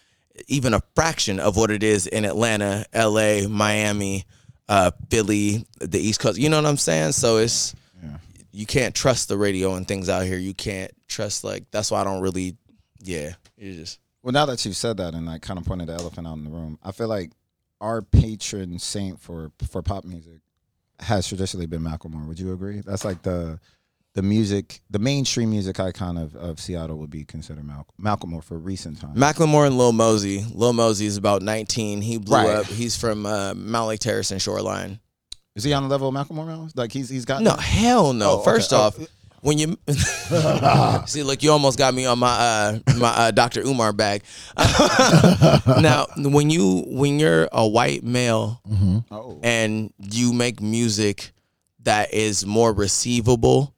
even 0.47 0.73
a 0.73 0.81
fraction 0.95 1.39
of 1.39 1.57
what 1.57 1.71
it 1.71 1.83
is 1.83 2.07
in 2.07 2.25
Atlanta, 2.25 2.85
LA, 2.93 3.47
Miami, 3.47 4.25
uh, 4.67 4.91
Philly, 5.09 5.65
the 5.79 5.99
East 5.99 6.19
Coast. 6.19 6.37
You 6.37 6.49
know 6.49 6.57
what 6.57 6.65
I'm 6.65 6.77
saying? 6.77 7.13
So 7.13 7.37
it's 7.37 7.75
you 8.51 8.65
can't 8.65 8.95
trust 8.95 9.27
the 9.27 9.37
radio 9.37 9.75
and 9.75 9.87
things 9.87 10.09
out 10.09 10.25
here. 10.25 10.37
You 10.37 10.53
can't 10.53 10.91
trust 11.07 11.43
like 11.43 11.69
that's 11.71 11.91
why 11.91 12.01
I 12.01 12.03
don't 12.03 12.21
really. 12.21 12.55
Yeah, 13.01 13.33
you 13.57 13.73
just 13.73 13.99
well, 14.23 14.33
now 14.33 14.45
that 14.47 14.65
you've 14.65 14.75
said 14.75 14.97
that, 14.97 15.13
and 15.13 15.29
I 15.29 15.39
kind 15.39 15.57
of 15.59 15.65
pointed 15.65 15.87
the 15.87 15.93
elephant 15.93 16.27
out 16.27 16.37
in 16.37 16.43
the 16.43 16.49
room, 16.49 16.77
I 16.83 16.91
feel 16.91 17.07
like 17.07 17.31
our 17.79 18.01
patron 18.01 18.77
saint 18.79 19.19
for 19.19 19.51
for 19.67 19.81
pop 19.81 20.03
music 20.03 20.41
has 20.99 21.27
traditionally 21.27 21.65
been 21.65 21.81
Macklemore. 21.81 22.27
Would 22.27 22.39
you 22.39 22.51
agree? 22.51 22.81
That's 22.81 23.05
like 23.05 23.21
the 23.21 23.59
the 24.15 24.21
music, 24.23 24.81
the 24.89 24.99
mainstream 24.99 25.51
music 25.51 25.79
icon 25.79 26.17
of, 26.17 26.35
of 26.35 26.59
Seattle 26.59 26.97
would 26.97 27.09
be 27.11 27.23
considered 27.25 27.63
Mal- 27.65 27.85
Macklemore 28.01 28.43
for 28.43 28.57
recent 28.57 28.99
times. 28.99 29.17
Macklemore 29.17 29.67
and 29.67 29.77
Lil 29.77 29.91
Mosey. 29.93 30.43
Lil 30.53 30.73
Mosey 30.73 31.05
is 31.05 31.15
about 31.17 31.41
19. 31.41 32.01
He 32.01 32.17
blew 32.17 32.35
Right. 32.35 32.49
up. 32.49 32.65
He's 32.65 32.97
from 32.97 33.25
uh, 33.25 33.53
Mountlake 33.53 33.99
Terrace 33.99 34.31
and 34.31 34.41
Shoreline. 34.41 34.99
Is 35.55 35.63
he 35.63 35.73
on 35.73 35.83
the 35.83 35.89
level 35.89 36.07
of 36.09 36.15
Macklemore 36.15 36.47
now? 36.47 36.67
Like 36.75 36.91
he's 36.91 37.09
he's 37.09 37.25
got 37.25 37.41
No, 37.43 37.55
hell 37.55 38.13
no. 38.13 38.29
Oh, 38.31 38.33
okay. 38.35 38.45
First 38.45 38.73
Oh. 38.73 38.77
off, 38.77 38.97
when 39.41 39.57
you 39.57 39.77
see, 41.05 41.23
look, 41.23 41.41
you 41.43 41.51
almost 41.51 41.77
got 41.77 41.93
me 41.93 42.05
on 42.05 42.19
my 42.19 42.27
uh, 42.29 42.79
my 42.97 43.07
uh, 43.09 43.31
Dr. 43.31 43.61
Umar 43.61 43.93
bag. 43.93 44.23
now, 45.81 46.07
when 46.17 46.49
you 46.49 46.83
when 46.87 47.19
you're 47.19 47.47
a 47.51 47.67
white 47.67 48.03
male 48.03 48.61
Oh. 49.11 49.39
and 49.43 49.93
you 49.99 50.33
make 50.33 50.61
music 50.61 51.31
that 51.83 52.13
is 52.13 52.45
more 52.45 52.73
receivable 52.73 53.73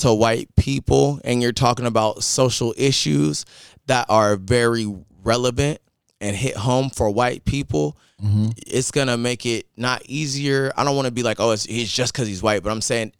to 0.00 0.12
white 0.14 0.54
people, 0.56 1.20
and 1.24 1.42
you're 1.42 1.52
talking 1.52 1.86
about 1.86 2.22
social 2.22 2.74
issues 2.76 3.44
that 3.86 4.06
are 4.08 4.36
very 4.36 4.86
relevant 5.22 5.80
and 6.20 6.36
hit 6.36 6.56
home 6.56 6.90
for 6.90 7.10
white 7.10 7.44
people, 7.44 7.96
mm-hmm. 8.22 8.48
it's 8.66 8.90
gonna 8.90 9.16
make 9.16 9.46
it 9.46 9.66
not 9.76 10.02
easier. 10.06 10.72
I 10.76 10.84
don't 10.84 10.96
want 10.96 11.06
to 11.06 11.12
be 11.12 11.22
like, 11.22 11.40
oh, 11.40 11.52
it's, 11.52 11.64
he's 11.64 11.92
just 11.92 12.12
because 12.12 12.28
he's 12.28 12.42
white, 12.42 12.62
but 12.62 12.70
I'm 12.70 12.80
saying 12.80 13.12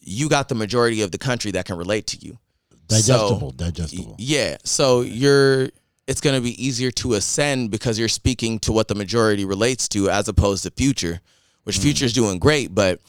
you 0.00 0.28
got 0.28 0.48
the 0.48 0.54
majority 0.54 1.02
of 1.02 1.10
the 1.10 1.18
country 1.18 1.50
that 1.52 1.64
can 1.64 1.76
relate 1.76 2.06
to 2.08 2.18
you. 2.18 2.38
Digestible. 2.86 3.50
So, 3.50 3.56
digestible. 3.56 4.16
yeah. 4.18 4.58
So 4.64 5.00
you're 5.00 5.70
it's 6.06 6.20
gonna 6.20 6.40
be 6.40 6.62
easier 6.62 6.90
to 6.90 7.14
ascend 7.14 7.70
because 7.70 7.98
you're 7.98 8.08
speaking 8.08 8.58
to 8.60 8.72
what 8.72 8.88
the 8.88 8.94
majority 8.94 9.44
relates 9.44 9.88
to 9.88 10.10
as 10.10 10.28
opposed 10.28 10.64
to 10.64 10.70
future, 10.70 11.20
which 11.64 11.78
mm. 11.78 11.82
future's 11.82 12.12
doing 12.12 12.38
great, 12.38 12.74
but 12.74 13.00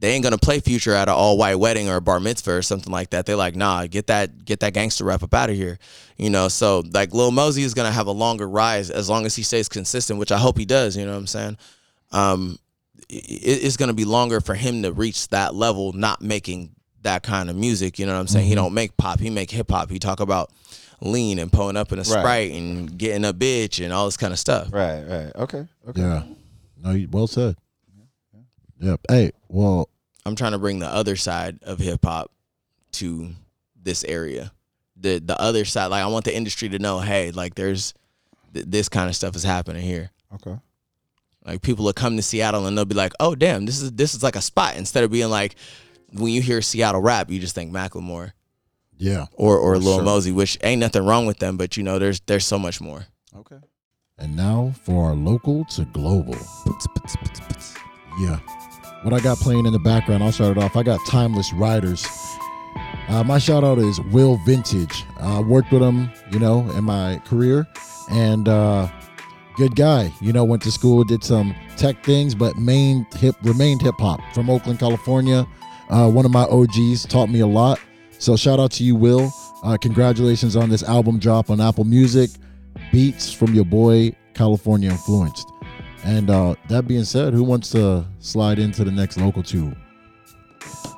they 0.00 0.12
ain't 0.12 0.24
gonna 0.24 0.38
play 0.38 0.60
future 0.60 0.92
at 0.94 1.08
an 1.08 1.14
all 1.14 1.36
white 1.38 1.56
wedding 1.56 1.88
or 1.88 1.96
a 1.96 2.00
bar 2.00 2.18
mitzvah 2.20 2.52
or 2.52 2.62
something 2.62 2.92
like 2.92 3.10
that. 3.10 3.26
They're 3.26 3.36
like, 3.36 3.54
nah, 3.54 3.86
get 3.86 4.06
that 4.08 4.44
get 4.44 4.60
that 4.60 4.72
gangster 4.74 5.04
rap 5.04 5.22
up 5.22 5.32
out 5.34 5.50
of 5.50 5.56
here. 5.56 5.78
You 6.16 6.30
know, 6.30 6.48
so 6.48 6.82
like 6.92 7.12
Lil 7.14 7.30
Mosey 7.30 7.62
is 7.62 7.74
gonna 7.74 7.92
have 7.92 8.06
a 8.06 8.12
longer 8.12 8.48
rise 8.48 8.90
as 8.90 9.08
long 9.08 9.26
as 9.26 9.36
he 9.36 9.42
stays 9.42 9.68
consistent, 9.68 10.18
which 10.18 10.32
I 10.32 10.38
hope 10.38 10.58
he 10.58 10.64
does, 10.64 10.96
you 10.96 11.04
know 11.06 11.12
what 11.12 11.18
I'm 11.18 11.26
saying? 11.26 11.58
Um 12.12 12.58
it, 13.08 13.14
it's 13.64 13.76
gonna 13.76 13.92
be 13.94 14.04
longer 14.04 14.40
for 14.40 14.54
him 14.54 14.82
to 14.82 14.92
reach 14.92 15.28
that 15.28 15.54
level, 15.54 15.92
not 15.92 16.22
making 16.22 16.70
that 17.02 17.22
kind 17.22 17.48
of 17.50 17.56
music. 17.56 17.98
You 17.98 18.06
know 18.06 18.12
what 18.14 18.20
I'm 18.20 18.26
saying? 18.26 18.46
He 18.46 18.54
don't 18.54 18.74
make 18.74 18.96
pop. 18.96 19.20
He 19.20 19.30
make 19.30 19.50
hip 19.50 19.70
hop. 19.70 19.90
He 19.90 19.98
talk 19.98 20.20
about 20.20 20.50
lean 21.00 21.38
and 21.38 21.50
pulling 21.50 21.76
up 21.78 21.92
in 21.92 21.98
a 21.98 22.04
sprite 22.20 22.52
and 22.52 22.98
getting 22.98 23.24
a 23.24 23.32
bitch 23.32 23.82
and 23.82 23.92
all 23.92 24.04
this 24.04 24.18
kind 24.18 24.32
of 24.34 24.38
stuff. 24.38 24.68
Right, 24.72 25.02
right. 25.02 25.32
Okay. 25.34 25.66
Okay. 25.88 26.00
Yeah. 26.00 26.22
No, 26.76 26.90
you- 26.92 27.08
well 27.10 27.26
said. 27.26 27.56
Yep. 28.80 29.00
Hey, 29.08 29.30
well, 29.48 29.88
I'm 30.26 30.36
trying 30.36 30.52
to 30.52 30.58
bring 30.58 30.78
the 30.78 30.88
other 30.88 31.16
side 31.16 31.58
of 31.62 31.78
hip 31.78 32.04
hop 32.04 32.30
to 32.92 33.30
this 33.80 34.04
area. 34.04 34.52
The 34.96 35.18
the 35.18 35.38
other 35.40 35.64
side, 35.64 35.86
like 35.86 36.02
I 36.02 36.06
want 36.08 36.24
the 36.24 36.34
industry 36.36 36.68
to 36.70 36.78
know, 36.78 37.00
hey, 37.00 37.30
like 37.30 37.54
there's 37.54 37.94
th- 38.52 38.66
this 38.68 38.88
kind 38.88 39.08
of 39.08 39.16
stuff 39.16 39.34
is 39.36 39.42
happening 39.44 39.82
here. 39.82 40.10
Okay. 40.34 40.56
Like 41.46 41.62
people 41.62 41.84
will 41.86 41.92
come 41.94 42.16
to 42.16 42.22
Seattle 42.22 42.66
and 42.66 42.76
they'll 42.76 42.84
be 42.84 42.94
like, 42.94 43.12
"Oh, 43.18 43.34
damn, 43.34 43.64
this 43.64 43.80
is 43.80 43.92
this 43.92 44.14
is 44.14 44.22
like 44.22 44.36
a 44.36 44.42
spot." 44.42 44.76
Instead 44.76 45.04
of 45.04 45.10
being 45.10 45.30
like, 45.30 45.56
when 46.12 46.32
you 46.32 46.42
hear 46.42 46.60
Seattle 46.60 47.00
rap, 47.00 47.30
you 47.30 47.40
just 47.40 47.54
think 47.54 47.72
Macklemore 47.72 48.32
Yeah. 48.98 49.26
or 49.34 49.56
or 49.58 49.78
Lil 49.78 49.96
Sure. 49.96 50.02
Mosey, 50.04 50.32
which 50.32 50.58
ain't 50.62 50.80
nothing 50.80 51.04
wrong 51.04 51.24
with 51.26 51.38
them, 51.38 51.56
but 51.56 51.76
you 51.78 51.82
know, 51.82 51.98
there's 51.98 52.20
there's 52.26 52.46
so 52.46 52.58
much 52.58 52.80
more. 52.80 53.06
Okay. 53.34 53.56
And 54.18 54.36
now 54.36 54.74
for 54.84 55.06
our 55.08 55.14
local 55.14 55.64
to 55.76 55.86
global. 55.86 56.36
Yeah. 58.20 58.38
What 59.02 59.14
I 59.14 59.20
got 59.20 59.38
playing 59.38 59.64
in 59.64 59.72
the 59.72 59.78
background, 59.78 60.22
I'll 60.22 60.30
start 60.30 60.58
it 60.58 60.62
off. 60.62 60.76
I 60.76 60.82
got 60.82 61.00
Timeless 61.06 61.54
Riders. 61.54 62.06
Uh, 63.08 63.24
my 63.24 63.38
shout 63.38 63.64
out 63.64 63.78
is 63.78 63.98
Will 64.12 64.36
Vintage. 64.44 65.04
I 65.18 65.40
worked 65.40 65.72
with 65.72 65.80
him, 65.80 66.10
you 66.30 66.38
know, 66.38 66.68
in 66.72 66.84
my 66.84 67.20
career. 67.24 67.66
And 68.10 68.46
uh, 68.46 68.88
good 69.56 69.74
guy. 69.74 70.12
You 70.20 70.34
know, 70.34 70.44
went 70.44 70.62
to 70.64 70.70
school, 70.70 71.02
did 71.04 71.24
some 71.24 71.54
tech 71.78 72.04
things, 72.04 72.34
but 72.34 72.58
main 72.58 73.06
hip 73.16 73.36
remained 73.42 73.80
hip 73.80 73.94
hop 73.98 74.20
from 74.34 74.50
Oakland, 74.50 74.78
California. 74.78 75.46
Uh, 75.88 76.10
one 76.10 76.26
of 76.26 76.30
my 76.30 76.44
OGs 76.44 77.06
taught 77.06 77.30
me 77.30 77.40
a 77.40 77.46
lot. 77.46 77.80
So 78.18 78.36
shout 78.36 78.60
out 78.60 78.70
to 78.72 78.84
you, 78.84 78.96
Will. 78.96 79.32
Uh, 79.64 79.78
congratulations 79.78 80.56
on 80.56 80.68
this 80.68 80.82
album 80.82 81.18
drop 81.18 81.48
on 81.48 81.58
Apple 81.58 81.84
Music. 81.84 82.30
Beats 82.92 83.32
from 83.32 83.54
your 83.54 83.64
boy, 83.64 84.14
California 84.34 84.90
Influenced. 84.90 85.49
And 86.04 86.30
uh, 86.30 86.54
that 86.68 86.88
being 86.88 87.04
said, 87.04 87.32
who 87.34 87.44
wants 87.44 87.70
to 87.70 88.06
slide 88.20 88.58
into 88.58 88.84
the 88.84 88.90
next 88.90 89.18
local 89.18 89.42
tube? 89.42 89.76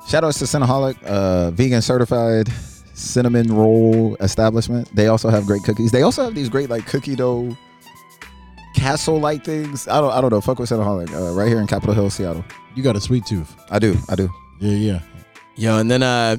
Shout 0.07 0.23
outs 0.23 0.39
to 0.39 0.45
Cinnaholic, 0.45 1.01
uh, 1.03 1.51
vegan 1.51 1.81
certified 1.81 2.49
cinnamon 2.93 3.53
roll 3.53 4.15
establishment. 4.19 4.93
They 4.95 5.07
also 5.07 5.29
have 5.29 5.45
great 5.45 5.63
cookies. 5.63 5.91
They 5.91 6.03
also 6.03 6.23
have 6.23 6.35
these 6.35 6.49
great 6.49 6.69
like 6.69 6.85
cookie 6.85 7.15
dough 7.15 7.55
castle 8.75 9.19
like 9.19 9.43
things. 9.43 9.87
I 9.87 10.01
don't 10.01 10.11
I 10.11 10.21
don't 10.21 10.31
know. 10.31 10.41
Fuck 10.41 10.59
with 10.59 10.69
Cinnaholic. 10.69 11.13
Uh, 11.13 11.33
right 11.33 11.47
here 11.47 11.59
in 11.59 11.67
Capitol 11.67 11.93
Hill, 11.93 12.09
Seattle. 12.09 12.43
You 12.75 12.83
got 12.83 12.95
a 12.95 13.01
sweet 13.01 13.25
tooth. 13.25 13.55
I 13.69 13.79
do. 13.79 13.97
I 14.09 14.15
do. 14.15 14.29
Yeah, 14.59 14.75
yeah. 14.75 14.99
Yo, 15.55 15.77
and 15.77 15.89
then 15.89 16.03
uh, 16.03 16.37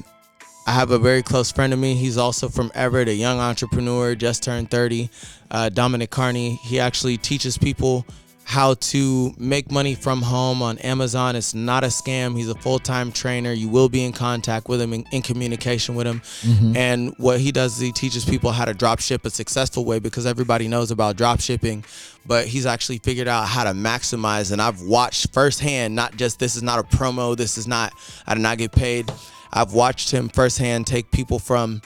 I 0.67 0.71
have 0.71 0.91
a 0.91 0.99
very 0.99 1.23
close 1.23 1.51
friend 1.51 1.73
of 1.73 1.79
me. 1.79 1.95
He's 1.95 2.17
also 2.17 2.49
from 2.49 2.71
Everett, 2.75 3.07
a 3.07 3.13
young 3.13 3.39
entrepreneur, 3.39 4.15
just 4.15 4.43
turned 4.43 4.69
30. 4.71 5.09
Uh, 5.51 5.69
Dominic 5.69 6.09
Carney. 6.09 6.55
He 6.63 6.79
actually 6.79 7.17
teaches 7.17 7.57
people 7.57 8.05
how 8.47 8.75
to 8.75 9.33
make 9.39 9.71
money 9.71 9.95
from 9.95 10.21
home 10.21 10.61
on 10.61 10.77
Amazon. 10.77 11.35
It's 11.35 11.55
not 11.55 11.83
a 11.83 11.87
scam. 11.87 12.37
He's 12.37 12.47
a 12.47 12.53
full 12.53 12.77
time 12.77 13.11
trainer. 13.11 13.51
You 13.51 13.67
will 13.67 13.89
be 13.89 14.05
in 14.05 14.13
contact 14.13 14.69
with 14.69 14.79
him, 14.79 14.93
in, 14.93 15.03
in 15.11 15.23
communication 15.23 15.95
with 15.95 16.05
him. 16.05 16.19
Mm-hmm. 16.41 16.77
And 16.77 17.13
what 17.17 17.39
he 17.39 17.51
does 17.51 17.75
is 17.75 17.81
he 17.81 17.91
teaches 17.91 18.23
people 18.23 18.51
how 18.51 18.65
to 18.65 18.75
drop 18.75 18.99
ship 18.99 19.25
a 19.25 19.31
successful 19.31 19.83
way 19.83 19.97
because 19.97 20.27
everybody 20.27 20.67
knows 20.67 20.91
about 20.91 21.17
drop 21.17 21.41
shipping, 21.41 21.83
but 22.27 22.45
he's 22.45 22.67
actually 22.67 22.99
figured 22.99 23.27
out 23.27 23.47
how 23.47 23.63
to 23.63 23.71
maximize. 23.71 24.51
And 24.51 24.61
I've 24.61 24.79
watched 24.83 25.33
firsthand, 25.33 25.95
not 25.95 26.15
just 26.15 26.37
this 26.37 26.55
is 26.55 26.61
not 26.61 26.77
a 26.77 26.83
promo, 26.83 27.35
this 27.35 27.57
is 27.57 27.67
not, 27.67 27.93
I 28.27 28.35
did 28.35 28.41
not 28.41 28.59
get 28.59 28.71
paid. 28.71 29.11
I've 29.51 29.73
watched 29.73 30.11
him 30.11 30.29
firsthand 30.29 30.85
take 30.85 31.09
people 31.09 31.39
from 31.39 31.81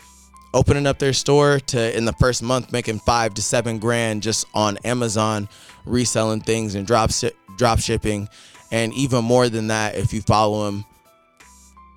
opening 0.54 0.88
up 0.88 1.00
their 1.00 1.14
store 1.14 1.60
to 1.60 1.96
in 1.98 2.06
the 2.06 2.14
first 2.14 2.42
month 2.42 2.72
making 2.72 3.00
five 3.00 3.34
to 3.36 3.42
seven 3.42 3.80
grand 3.80 4.24
just 4.24 4.48
on 4.54 4.78
Amazon 4.84 5.48
reselling 5.86 6.42
things 6.42 6.76
and 6.76 6.88
drop 6.88 7.12
shi- 7.12 7.32
drop 7.58 7.80
shipping. 7.80 8.28
And 8.72 8.94
even 8.94 9.24
more 9.26 9.50
than 9.50 9.68
that 9.68 9.96
if 9.96 10.14
you 10.14 10.22
follow 10.22 10.68
him. 10.68 10.86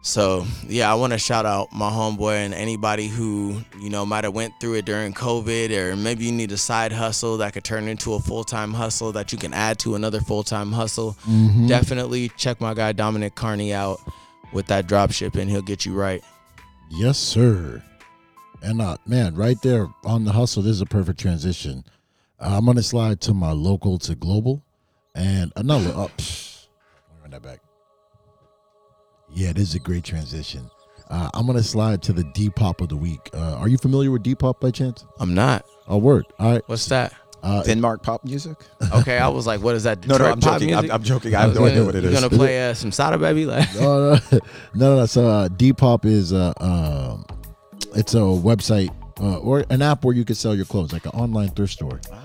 So 0.04 0.44
yeah 0.66 0.90
I 0.90 0.94
want 0.96 1.12
to 1.12 1.18
shout 1.18 1.46
out 1.46 1.72
my 1.72 1.88
homeboy 1.88 2.34
and 2.44 2.52
anybody 2.52 3.06
who 3.06 3.60
you 3.78 3.88
know 3.88 4.04
might 4.04 4.24
have 4.24 4.34
went 4.34 4.52
through 4.60 4.74
it 4.74 4.84
during 4.84 5.14
COVID 5.14 5.70
or 5.70 5.96
maybe 5.96 6.24
you 6.24 6.32
need 6.32 6.50
a 6.50 6.56
side 6.56 6.92
hustle 6.92 7.36
that 7.38 7.52
could 7.52 7.62
turn 7.62 7.86
into 7.86 8.14
a 8.14 8.20
full-time 8.20 8.74
hustle 8.74 9.12
that 9.12 9.30
you 9.32 9.38
can 9.38 9.54
add 9.54 9.78
to 9.80 9.94
another 9.94 10.20
full-time 10.20 10.72
hustle. 10.72 11.16
Mm-hmm. 11.28 11.68
Definitely 11.68 12.30
check 12.30 12.60
my 12.60 12.74
guy 12.74 12.92
Dominic 12.92 13.34
Carney 13.36 13.72
out 13.72 14.00
with 14.52 14.66
that 14.66 14.86
drop 14.86 15.12
shipping. 15.12 15.48
He'll 15.48 15.62
get 15.62 15.86
you 15.86 15.94
right. 15.94 16.22
Yes, 16.90 17.16
sir. 17.18 17.82
And 18.62 18.80
uh, 18.80 18.96
man, 19.06 19.34
right 19.34 19.56
there 19.62 19.88
on 20.04 20.24
the 20.24 20.32
hustle, 20.32 20.62
this 20.62 20.72
is 20.72 20.80
a 20.80 20.86
perfect 20.86 21.18
transition. 21.18 21.84
Uh, 22.38 22.56
I'm 22.58 22.64
gonna 22.66 22.82
slide 22.82 23.20
to 23.22 23.34
my 23.34 23.52
local 23.52 23.98
to 24.00 24.14
global, 24.14 24.62
and 25.14 25.52
another. 25.56 25.92
Oh, 25.94 26.10
psh, 26.16 26.66
run 27.20 27.30
that 27.32 27.42
back. 27.42 27.60
Yeah, 29.32 29.52
this 29.52 29.68
is 29.70 29.74
a 29.74 29.78
great 29.78 30.04
transition. 30.04 30.70
Uh, 31.08 31.30
I'm 31.34 31.46
gonna 31.46 31.62
slide 31.62 32.02
to 32.02 32.12
the 32.12 32.22
Depop 32.24 32.80
of 32.80 32.88
the 32.88 32.96
week. 32.96 33.30
Uh, 33.34 33.54
are 33.58 33.68
you 33.68 33.78
familiar 33.78 34.10
with 34.10 34.22
Depop 34.22 34.60
by 34.60 34.70
chance? 34.70 35.04
I'm 35.18 35.34
not 35.34 35.64
Oh, 35.88 35.98
word. 35.98 36.24
All 36.38 36.52
right. 36.52 36.62
what's 36.66 36.86
that 36.86 37.12
Uh, 37.42 37.60
Denmark 37.64 38.04
pop 38.04 38.24
music. 38.24 38.56
Okay, 38.94 39.18
I 39.18 39.26
was 39.26 39.48
like, 39.48 39.60
"What 39.60 39.74
is 39.74 39.82
that?" 39.82 40.06
No, 40.06 40.16
no, 40.16 40.26
I'm 40.26 40.38
joking. 40.40 40.74
I'm. 40.76 40.88
I'm 40.92 41.02
joking. 41.02 41.34
I 41.34 41.40
have 41.40 41.54
no 41.56 41.62
You 41.62 41.66
idea 41.66 41.84
what 41.84 41.94
it 41.96 42.04
you 42.04 42.10
is. 42.10 42.14
gonna 42.20 42.30
play 42.30 42.70
uh, 42.70 42.74
some 42.74 42.92
Sada 42.92 43.18
Baby? 43.18 43.46
Like, 43.46 43.68
no, 43.74 44.14
no, 44.14 44.20
no, 44.74 44.96
no. 44.98 45.06
So 45.06 45.26
uh, 45.26 45.48
Depop 45.48 46.04
is 46.04 46.32
uh, 46.32 46.52
um, 46.60 47.24
it's 47.94 48.14
a 48.14 48.18
website 48.18 48.90
uh, 49.20 49.38
or 49.38 49.64
an 49.70 49.82
app 49.82 50.04
where 50.04 50.14
you 50.14 50.24
can 50.24 50.34
sell 50.34 50.54
your 50.54 50.64
clothes, 50.64 50.92
like 50.92 51.04
an 51.06 51.12
online 51.12 51.48
thrift 51.50 51.72
store. 51.74 52.00
Ah, 52.12 52.20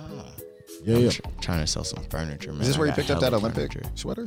Yeah, 0.84 0.95
I'm 0.95 1.03
yeah. 1.03 1.09
tr- 1.09 1.22
trying 1.41 1.59
to 1.61 1.68
sell 1.68 1.84
some 1.84 2.03
furniture, 2.05 2.51
man. 2.51 2.61
Is 2.61 2.68
this 2.68 2.76
I 2.76 2.80
where 2.80 2.88
you 2.88 2.93
picked 2.93 3.11
up 3.11 3.20
that 3.22 3.34
Olympic 3.34 3.72
furniture. 3.74 3.89
sweater? 3.95 4.26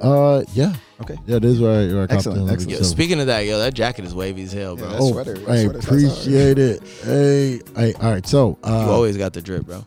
Uh, 0.00 0.42
yeah, 0.54 0.74
Okay. 1.02 1.16
yeah. 1.26 1.38
This 1.38 1.52
is 1.52 1.60
where 1.60 1.70
I, 1.88 1.92
where 1.94 2.00
I 2.02 2.06
Excellent, 2.10 2.24
the 2.24 2.30
Olympic. 2.42 2.52
excellent. 2.66 2.80
Yo, 2.80 2.82
speaking 2.82 3.20
of 3.20 3.26
that, 3.28 3.40
yo, 3.46 3.58
that 3.58 3.74
jacket 3.74 4.04
is 4.04 4.12
wavy 4.14 4.42
as 4.42 4.52
hell, 4.52 4.74
bro. 4.76 4.86
Yeah, 4.86 4.92
that 4.92 5.00
oh, 5.00 5.12
sweater- 5.12 5.34
that 5.38 5.48
I 5.48 5.62
sweater's 5.64 5.84
outside. 5.88 6.04
appreciate 6.04 6.58
it. 6.58 6.82
Hey, 7.04 7.60
hey, 7.76 7.94
all 7.94 8.10
right. 8.10 8.26
So, 8.26 8.58
you 8.64 8.72
uh, 8.72 8.90
always 8.90 9.16
got 9.16 9.32
the 9.34 9.40
drip, 9.40 9.66
bro. 9.66 9.84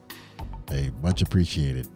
hey, 0.69 0.91
much 1.03 1.21
appreciated. 1.21 1.87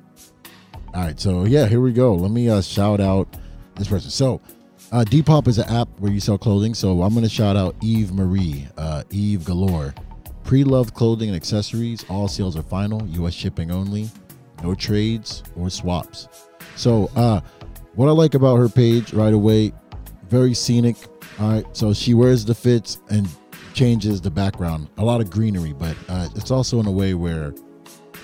All 0.93 1.03
right, 1.05 1.17
so 1.17 1.45
yeah, 1.45 1.67
here 1.67 1.79
we 1.79 1.93
go. 1.93 2.13
Let 2.13 2.31
me 2.31 2.49
uh, 2.49 2.61
shout 2.61 2.99
out 2.99 3.33
this 3.77 3.87
person. 3.87 4.09
So, 4.09 4.41
uh, 4.91 5.03
Depop 5.05 5.47
is 5.47 5.57
an 5.57 5.69
app 5.69 5.87
where 5.99 6.11
you 6.11 6.19
sell 6.19 6.37
clothing. 6.37 6.73
So 6.73 7.01
I'm 7.01 7.13
going 7.13 7.23
to 7.23 7.29
shout 7.29 7.55
out 7.55 7.75
Eve 7.81 8.11
Marie, 8.11 8.67
uh, 8.77 9.03
Eve 9.09 9.45
Galore. 9.45 9.93
Pre-loved 10.43 10.93
clothing 10.93 11.29
and 11.29 11.35
accessories. 11.35 12.03
All 12.09 12.27
sales 12.27 12.57
are 12.57 12.63
final. 12.63 13.05
U.S. 13.09 13.33
shipping 13.33 13.71
only. 13.71 14.09
No 14.63 14.75
trades 14.75 15.43
or 15.55 15.69
swaps. 15.69 16.27
So, 16.75 17.09
uh, 17.15 17.41
what 17.95 18.07
I 18.07 18.11
like 18.11 18.33
about 18.33 18.57
her 18.57 18.69
page 18.69 19.13
right 19.13 19.33
away, 19.33 19.71
very 20.27 20.53
scenic. 20.53 20.95
All 21.39 21.49
right, 21.49 21.65
so 21.75 21.93
she 21.93 22.13
wears 22.13 22.45
the 22.45 22.55
fits 22.55 22.99
and 23.09 23.27
changes 23.73 24.21
the 24.21 24.31
background. 24.31 24.89
A 24.97 25.03
lot 25.03 25.21
of 25.21 25.29
greenery, 25.29 25.73
but 25.73 25.95
uh, 26.09 26.27
it's 26.35 26.51
also 26.51 26.79
in 26.79 26.85
a 26.85 26.91
way 26.91 27.13
where 27.13 27.53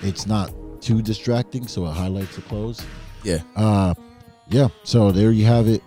it's 0.04 0.26
not 0.26 0.54
too 0.82 1.02
distracting, 1.02 1.68
so 1.68 1.86
it 1.86 1.92
highlights 1.92 2.36
the 2.36 2.42
clothes. 2.44 2.86
Yeah. 3.24 3.42
Uh, 3.56 3.94
yeah. 4.50 4.70
So 4.84 5.12
there 5.12 5.32
you 5.32 5.46
have 5.46 5.68
it, 5.68 5.84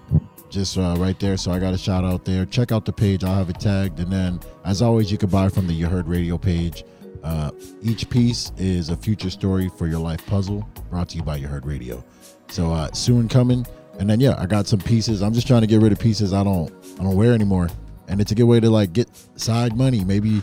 just 0.51 0.77
uh, 0.77 0.95
right 0.99 1.19
there. 1.19 1.37
So 1.37 1.53
I 1.53 1.59
got 1.59 1.75
a 1.75 1.79
shout 1.79 2.05
out 2.05 2.25
there. 2.25 2.45
Check 2.45 2.73
out 2.73 2.85
the 2.85 2.93
page. 2.93 3.25
I'll 3.25 3.35
have 3.35 3.51
it 3.51 3.61
tagged, 3.61 4.01
and 4.01 4.13
then 4.13 4.41
as 4.65 4.83
always, 4.83 5.11
you 5.11 5.19
can 5.19 5.31
buy 5.31 5.49
from 5.49 5.67
the 5.67 5.73
You 5.73 5.87
Heard 5.87 6.09
Radio 6.09 6.37
page. 6.37 6.85
Uh, 7.23 7.51
each 7.83 8.09
piece 8.09 8.53
is 8.57 8.89
a 8.89 8.97
future 8.97 9.31
story 9.31 9.69
for 9.77 9.87
your 9.87 10.01
life 10.01 10.25
puzzle, 10.27 10.67
brought 10.89 11.09
to 11.11 11.17
you 11.17 11.23
by 11.23 11.37
You 11.37 11.49
Heard 11.49 11.67
Radio. 11.67 12.05
So 12.49 12.73
uh, 12.73 12.91
soon 12.93 13.29
coming, 13.29 13.67
and 13.99 14.09
then 14.09 14.21
yeah, 14.21 14.35
I 14.39 14.47
got 14.47 14.67
some 14.67 14.81
pieces. 14.81 15.23
I'm 15.23 15.33
just 15.33 15.47
trying 15.47 15.61
to 15.61 15.67
get 15.67 15.81
rid 15.81 15.93
of 15.93 15.99
pieces 15.99 16.33
I 16.33 16.43
don't 16.43 16.73
I 16.99 17.05
don't 17.05 17.17
wear 17.17 17.33
anymore, 17.33 17.69
and 18.09 18.21
it's 18.21 18.33
a 18.33 18.35
good 18.35 18.45
way 18.45 18.61
to 18.61 18.71
like 18.71 18.93
get 18.93 19.09
side 19.37 19.77
money. 19.77 20.05
Maybe 20.05 20.43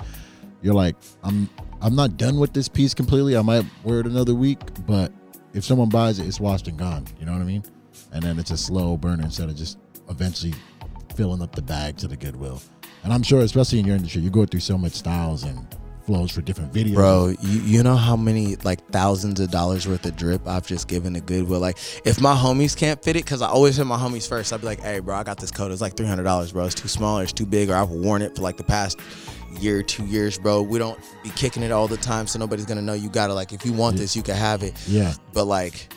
you're 0.62 0.76
like 0.76 0.96
I'm 1.24 1.50
I'm 1.82 1.96
not 1.96 2.18
done 2.18 2.40
with 2.40 2.54
this 2.54 2.68
piece 2.68 2.94
completely. 2.94 3.36
I 3.36 3.42
might 3.42 3.66
wear 3.84 4.00
it 4.00 4.06
another 4.06 4.36
week, 4.36 4.60
but 4.86 5.12
if 5.54 5.64
someone 5.64 5.90
buys 5.90 6.20
it, 6.20 6.28
it's 6.28 6.40
washed 6.40 6.68
and 6.68 6.78
gone. 6.78 7.06
You 7.20 7.26
know 7.26 7.34
what 7.34 7.42
I 7.42 7.46
mean? 7.46 7.64
And 8.14 8.24
then 8.24 8.40
it's 8.40 8.52
a 8.52 8.58
slow 8.58 8.96
burner 8.96 9.24
instead 9.24 9.50
of 9.50 9.56
just 9.56 9.78
eventually 10.10 10.54
filling 11.16 11.42
up 11.42 11.56
the 11.56 11.62
bag 11.62 11.98
to 11.98 12.08
the 12.08 12.18
Goodwill. 12.18 12.62
And 13.04 13.14
I'm 13.14 13.24
sure, 13.24 13.42
especially 13.42 13.80
in 13.80 13.86
your 13.86 13.96
industry, 13.96 14.22
you 14.22 14.30
go 14.30 14.46
through 14.46 14.60
so 14.60 14.78
much 14.78 14.94
styles 14.94 15.44
and 15.44 15.68
flows 16.08 16.32
for 16.32 16.42
different 16.42 16.74
videos. 16.74 16.96
Bro, 16.96 17.36
you, 17.42 17.60
you 17.62 17.84
know 17.84 17.96
how 17.96 18.16
many 18.16 18.56
like 18.58 18.84
thousands 18.92 19.40
of 19.40 19.52
dollars 19.52 19.88
worth 19.88 20.06
of 20.06 20.16
drip 20.16 20.48
I've 20.48 20.66
just 20.66 20.88
given 20.88 21.14
to 21.14 21.22
Goodwill. 21.22 21.60
Like, 21.60 21.78
if 22.06 22.22
my 22.22 22.34
homies 22.34 22.76
can't 22.76 23.04
fit 23.04 23.16
it, 23.16 23.26
because 23.26 23.42
I 23.42 23.50
always 23.50 23.76
hit 23.78 23.86
my 23.86 23.98
homies 23.98 24.28
first, 24.28 24.54
I'd 24.54 24.62
be 24.62 24.68
like, 24.68 24.80
hey, 24.80 25.00
bro, 25.00 25.16
I 25.16 25.24
got 25.24 25.38
this 25.38 25.52
coat. 25.52 25.72
It's 25.72 25.82
like 25.82 25.96
$300, 25.96 26.54
bro. 26.54 26.66
It's 26.66 26.74
too 26.74 26.88
small 26.88 27.20
or 27.20 27.24
it's 27.24 27.34
too 27.34 27.46
big, 27.46 27.70
or 27.70 27.76
I've 27.76 27.90
worn 27.90 28.22
it 28.22 28.36
for 28.36 28.42
like 28.42 28.58
the 28.58 28.64
past 28.64 29.00
year, 29.60 29.84
two 29.84 30.06
years, 30.06 30.38
bro. 30.38 30.62
We 30.62 30.80
don't 30.80 31.00
be 31.24 31.30
kicking 31.32 31.62
it 31.62 31.72
all 31.72 31.88
the 31.88 31.98
time, 31.98 32.26
so 32.26 32.40
nobody's 32.40 32.66
gonna 32.66 32.82
know 32.82 32.94
you 32.94 33.10
got 33.10 33.30
it. 33.30 33.34
Like, 33.34 33.52
if 33.52 33.66
you 33.66 33.74
want 33.74 33.98
this, 33.98 34.16
you 34.16 34.24
can 34.24 34.36
have 34.36 34.64
it. 34.64 34.74
Yeah. 34.88 35.14
But 35.34 35.46
like, 35.46 35.94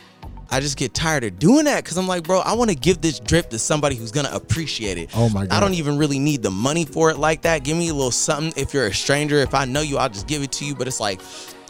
I 0.50 0.60
just 0.60 0.76
get 0.76 0.94
tired 0.94 1.22
of 1.24 1.38
doing 1.38 1.64
that 1.66 1.84
because 1.84 1.96
I'm 1.96 2.08
like, 2.08 2.24
bro, 2.24 2.40
I 2.40 2.54
want 2.54 2.70
to 2.70 2.76
give 2.76 3.00
this 3.00 3.20
drip 3.20 3.50
to 3.50 3.58
somebody 3.58 3.94
who's 3.96 4.10
gonna 4.10 4.30
appreciate 4.32 4.98
it. 4.98 5.10
Oh 5.14 5.28
my 5.28 5.46
god. 5.46 5.56
I 5.56 5.60
don't 5.60 5.74
even 5.74 5.96
really 5.96 6.18
need 6.18 6.42
the 6.42 6.50
money 6.50 6.84
for 6.84 7.10
it 7.10 7.18
like 7.18 7.42
that. 7.42 7.62
Give 7.64 7.76
me 7.76 7.88
a 7.88 7.94
little 7.94 8.10
something. 8.10 8.52
If 8.60 8.74
you're 8.74 8.86
a 8.86 8.94
stranger, 8.94 9.36
if 9.38 9.54
I 9.54 9.64
know 9.64 9.80
you, 9.80 9.98
I'll 9.98 10.08
just 10.08 10.26
give 10.26 10.42
it 10.42 10.50
to 10.52 10.64
you. 10.64 10.74
But 10.74 10.88
it's 10.88 10.98
like, 11.00 11.20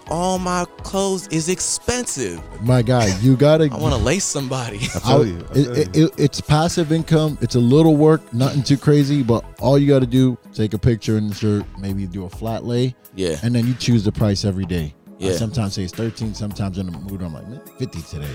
all 0.09 0.39
my 0.39 0.65
clothes 0.79 1.29
is 1.29 1.49
expensive. 1.49 2.41
My 2.63 2.83
God, 2.83 3.11
you 3.23 3.37
gotta. 3.37 3.65
I 3.71 3.77
want 3.77 3.95
to 3.95 4.01
lace 4.01 4.25
somebody. 4.25 4.79
I 4.79 4.81
feel 5.01 5.27
you. 5.27 5.37
I 5.37 5.41
It, 5.41 5.65
feel 5.65 5.73
it, 5.77 5.97
you. 5.97 6.05
it- 6.07 6.15
it's 6.19 6.41
passive 6.41 6.91
income. 6.91 7.39
It's 7.41 7.55
a 7.55 7.61
little 7.61 7.97
work, 7.97 8.33
nothing 8.33 8.63
too 8.63 8.77
crazy, 8.79 9.23
but 9.23 9.45
all 9.61 9.79
you 9.79 9.87
got 9.89 10.01
to 10.01 10.07
do 10.07 10.39
take 10.55 10.73
a 10.75 10.79
picture 10.79 11.19
in 11.19 11.29
the 11.29 11.35
shirt, 11.35 11.65
maybe 11.79 12.07
do 12.07 12.25
a 12.25 12.31
flat 12.31 12.65
lay, 12.65 12.95
Yeah. 13.15 13.37
and 13.43 13.55
then 13.55 13.67
you 13.67 13.75
choose 13.75 14.05
the 14.05 14.13
price 14.13 14.45
every 14.45 14.65
day. 14.67 14.95
I 15.21 15.25
Yeah. 15.27 15.37
sometimes 15.37 15.75
say 15.75 15.83
it's 15.85 15.93
thirteen. 15.93 16.35
Sometimes 16.35 16.79
in 16.79 16.87
the 16.87 16.93
mood, 16.99 17.21
I'm 17.23 17.35
like 17.35 17.47
"Man, 17.49 17.61
fifty 17.79 18.01
today, 18.03 18.31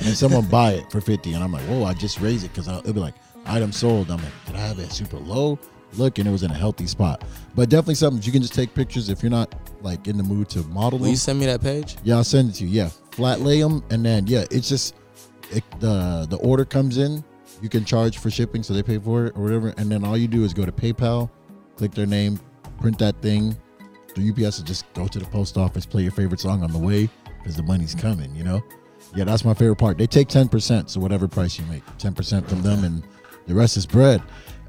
and 0.00 0.16
someone 0.16 0.46
buy 0.46 0.72
it 0.72 0.90
for 0.90 1.00
fifty, 1.00 1.32
and 1.32 1.42
I'm 1.42 1.52
like, 1.52 1.62
whoa, 1.62 1.84
I 1.84 1.94
just 1.94 2.20
raised 2.20 2.44
it 2.44 2.48
because 2.48 2.68
it'll 2.68 2.92
be 2.92 3.00
like 3.00 3.14
item 3.46 3.72
sold. 3.72 4.10
I'm 4.10 4.18
like, 4.22 4.32
did 4.46 4.56
I 4.56 4.60
have 4.60 4.78
it 4.78 4.92
super 4.92 5.18
low? 5.18 5.58
Look, 5.94 6.18
and 6.18 6.26
it 6.26 6.30
was 6.32 6.42
in 6.42 6.50
a 6.50 6.54
healthy 6.54 6.86
spot. 6.86 7.22
But 7.54 7.68
definitely 7.68 7.94
something 7.94 8.22
you 8.22 8.32
can 8.32 8.42
just 8.42 8.54
take 8.54 8.74
pictures 8.74 9.08
if 9.08 9.22
you're 9.22 9.30
not 9.30 9.54
like 9.80 10.08
in 10.08 10.16
the 10.16 10.24
mood 10.24 10.48
to 10.50 10.60
model 10.64 10.98
Will 10.98 11.04
them. 11.04 11.10
you 11.12 11.16
send 11.16 11.38
me 11.38 11.46
that 11.46 11.60
page? 11.60 11.96
Yeah, 12.02 12.16
I'll 12.16 12.24
send 12.24 12.50
it 12.50 12.54
to 12.54 12.64
you. 12.64 12.70
Yeah, 12.70 12.88
flat 13.12 13.40
lay 13.40 13.60
them, 13.60 13.82
and 13.90 14.04
then 14.04 14.26
yeah, 14.26 14.44
it's 14.50 14.68
just 14.68 14.96
it, 15.52 15.62
the 15.80 16.26
the 16.28 16.36
order 16.38 16.64
comes 16.64 16.98
in. 16.98 17.24
You 17.62 17.68
can 17.68 17.84
charge 17.84 18.18
for 18.18 18.30
shipping, 18.30 18.62
so 18.62 18.74
they 18.74 18.82
pay 18.82 18.98
for 18.98 19.26
it 19.26 19.36
or 19.36 19.42
whatever, 19.44 19.72
and 19.76 19.90
then 19.90 20.04
all 20.04 20.16
you 20.16 20.26
do 20.28 20.42
is 20.44 20.52
go 20.52 20.66
to 20.66 20.72
PayPal, 20.72 21.30
click 21.76 21.92
their 21.92 22.06
name, 22.06 22.40
print 22.80 22.98
that 22.98 23.20
thing. 23.22 23.56
The 24.16 24.28
UPS 24.30 24.58
will 24.58 24.66
just 24.66 24.92
go 24.94 25.06
to 25.06 25.18
the 25.18 25.24
post 25.26 25.56
office, 25.56 25.86
play 25.86 26.02
your 26.02 26.12
favorite 26.12 26.40
song 26.40 26.62
on 26.62 26.72
the 26.72 26.78
way 26.78 27.08
because 27.38 27.56
the 27.56 27.62
money's 27.62 27.94
coming. 27.94 28.34
You 28.34 28.44
know, 28.44 28.64
yeah, 29.14 29.24
that's 29.24 29.44
my 29.44 29.54
favorite 29.54 29.76
part. 29.76 29.98
They 29.98 30.06
take 30.06 30.28
ten 30.28 30.48
percent, 30.48 30.90
so 30.90 31.00
whatever 31.00 31.28
price 31.28 31.58
you 31.58 31.64
make, 31.66 31.82
ten 31.98 32.14
percent 32.14 32.48
from 32.48 32.62
them, 32.62 32.84
and 32.84 33.02
the 33.46 33.54
rest 33.54 33.76
is 33.76 33.86
bread. 33.86 34.22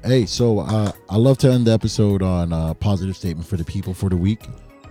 Hey, 0.04 0.26
so 0.26 0.60
uh, 0.60 0.92
I 1.08 1.16
love 1.16 1.38
to 1.38 1.50
end 1.50 1.66
the 1.66 1.72
episode 1.72 2.22
on 2.22 2.52
a 2.52 2.74
positive 2.74 3.16
statement 3.16 3.48
for 3.48 3.56
the 3.56 3.64
people 3.64 3.92
for 3.92 4.08
the 4.08 4.16
week 4.16 4.40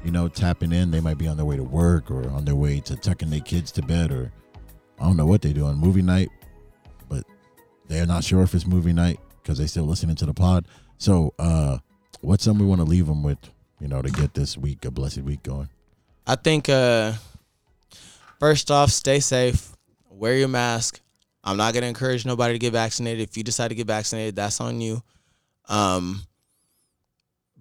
you 0.05 0.11
know, 0.11 0.27
tapping 0.27 0.71
in. 0.71 0.91
They 0.91 1.01
might 1.01 1.17
be 1.17 1.27
on 1.27 1.35
their 1.35 1.45
way 1.47 1.57
to 1.57 1.63
work 1.63 2.11
or 2.11 2.29
on 2.29 2.45
their 2.45 2.55
way 2.55 2.79
to 2.81 2.95
tucking 2.95 3.31
their 3.31 3.39
kids 3.39 3.71
to 3.71 3.81
bed 3.81 4.11
or 4.11 4.31
I 4.99 5.03
don't 5.03 5.17
know 5.17 5.25
what 5.25 5.41
they 5.41 5.51
do 5.51 5.65
on 5.65 5.77
movie 5.77 6.03
night, 6.03 6.29
but 7.09 7.25
they're 7.87 8.05
not 8.05 8.23
sure 8.23 8.43
if 8.43 8.53
it's 8.53 8.67
movie 8.67 8.93
night 8.93 9.19
because 9.41 9.57
they 9.57 9.65
still 9.65 9.83
listening 9.83 10.15
to 10.17 10.25
the 10.25 10.33
pod. 10.33 10.67
So, 10.99 11.33
uh, 11.37 11.79
what's 12.21 12.45
something 12.45 12.63
we 12.63 12.69
want 12.69 12.79
to 12.79 12.85
leave 12.85 13.07
them 13.07 13.23
with, 13.23 13.39
you 13.81 13.89
know, 13.89 14.01
to 14.01 14.09
get 14.09 14.35
this 14.35 14.57
week, 14.57 14.85
a 14.85 14.91
blessed 14.91 15.23
week 15.23 15.43
going? 15.43 15.69
I 16.25 16.35
think 16.35 16.69
uh 16.69 17.13
first 18.39 18.71
off, 18.71 18.89
stay 18.89 19.19
safe, 19.19 19.75
wear 20.09 20.35
your 20.35 20.47
mask. 20.47 21.01
I'm 21.43 21.57
not 21.57 21.73
gonna 21.73 21.85
encourage 21.87 22.25
nobody 22.25 22.53
to 22.53 22.59
get 22.59 22.73
vaccinated. 22.73 23.27
If 23.27 23.37
you 23.37 23.43
decide 23.43 23.69
to 23.69 23.75
get 23.75 23.87
vaccinated, 23.87 24.35
that's 24.35 24.59
on 24.61 24.81
you. 24.81 25.01
Um 25.67 26.21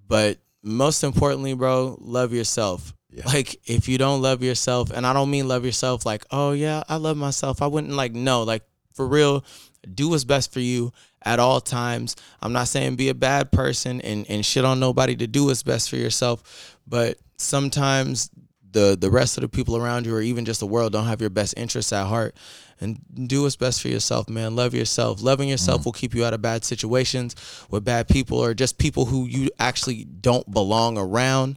but 0.06 0.38
most 0.62 1.04
importantly, 1.04 1.54
bro, 1.54 1.96
love 2.00 2.32
yourself. 2.32 2.94
Yeah. 3.10 3.26
Like 3.26 3.60
if 3.64 3.88
you 3.88 3.98
don't 3.98 4.22
love 4.22 4.42
yourself, 4.42 4.90
and 4.90 5.06
I 5.06 5.12
don't 5.12 5.30
mean 5.30 5.46
love 5.46 5.64
yourself 5.64 6.04
like, 6.04 6.24
oh 6.30 6.52
yeah, 6.52 6.82
I 6.88 6.96
love 6.96 7.16
myself. 7.16 7.62
I 7.62 7.66
wouldn't 7.66 7.92
like 7.92 8.12
no, 8.12 8.42
like 8.42 8.62
for 8.92 9.06
real, 9.06 9.44
do 9.92 10.08
what's 10.08 10.24
best 10.24 10.52
for 10.52 10.60
you 10.60 10.92
at 11.24 11.38
all 11.38 11.60
times. 11.60 12.16
I'm 12.42 12.52
not 12.52 12.68
saying 12.68 12.96
be 12.96 13.08
a 13.08 13.14
bad 13.14 13.52
person 13.52 14.00
and, 14.00 14.26
and 14.28 14.44
shit 14.44 14.64
on 14.64 14.80
nobody 14.80 15.16
to 15.16 15.26
do 15.26 15.46
what's 15.46 15.62
best 15.62 15.90
for 15.90 15.96
yourself, 15.96 16.78
but 16.86 17.18
sometimes 17.36 18.30
the 18.74 18.98
the 19.00 19.10
rest 19.10 19.38
of 19.38 19.40
the 19.40 19.48
people 19.48 19.76
around 19.76 20.04
you 20.04 20.14
or 20.14 20.20
even 20.20 20.44
just 20.44 20.60
the 20.60 20.66
world 20.66 20.92
don't 20.92 21.06
have 21.06 21.22
your 21.22 21.30
best 21.30 21.54
interests 21.56 21.92
at 21.92 22.06
heart. 22.06 22.36
And 22.80 22.98
do 23.28 23.42
what's 23.42 23.56
best 23.56 23.80
for 23.80 23.88
yourself 23.88 24.28
man. 24.28 24.54
Love 24.54 24.74
yourself. 24.74 25.22
Loving 25.22 25.48
yourself 25.48 25.82
mm. 25.82 25.84
will 25.86 25.92
keep 25.92 26.14
you 26.14 26.24
out 26.24 26.34
of 26.34 26.42
bad 26.42 26.64
situations 26.64 27.34
with 27.70 27.84
bad 27.84 28.08
people 28.08 28.38
or 28.38 28.52
just 28.52 28.78
people 28.78 29.06
who 29.06 29.26
you 29.26 29.48
actually 29.58 30.04
don't 30.04 30.52
belong 30.52 30.98
around. 30.98 31.56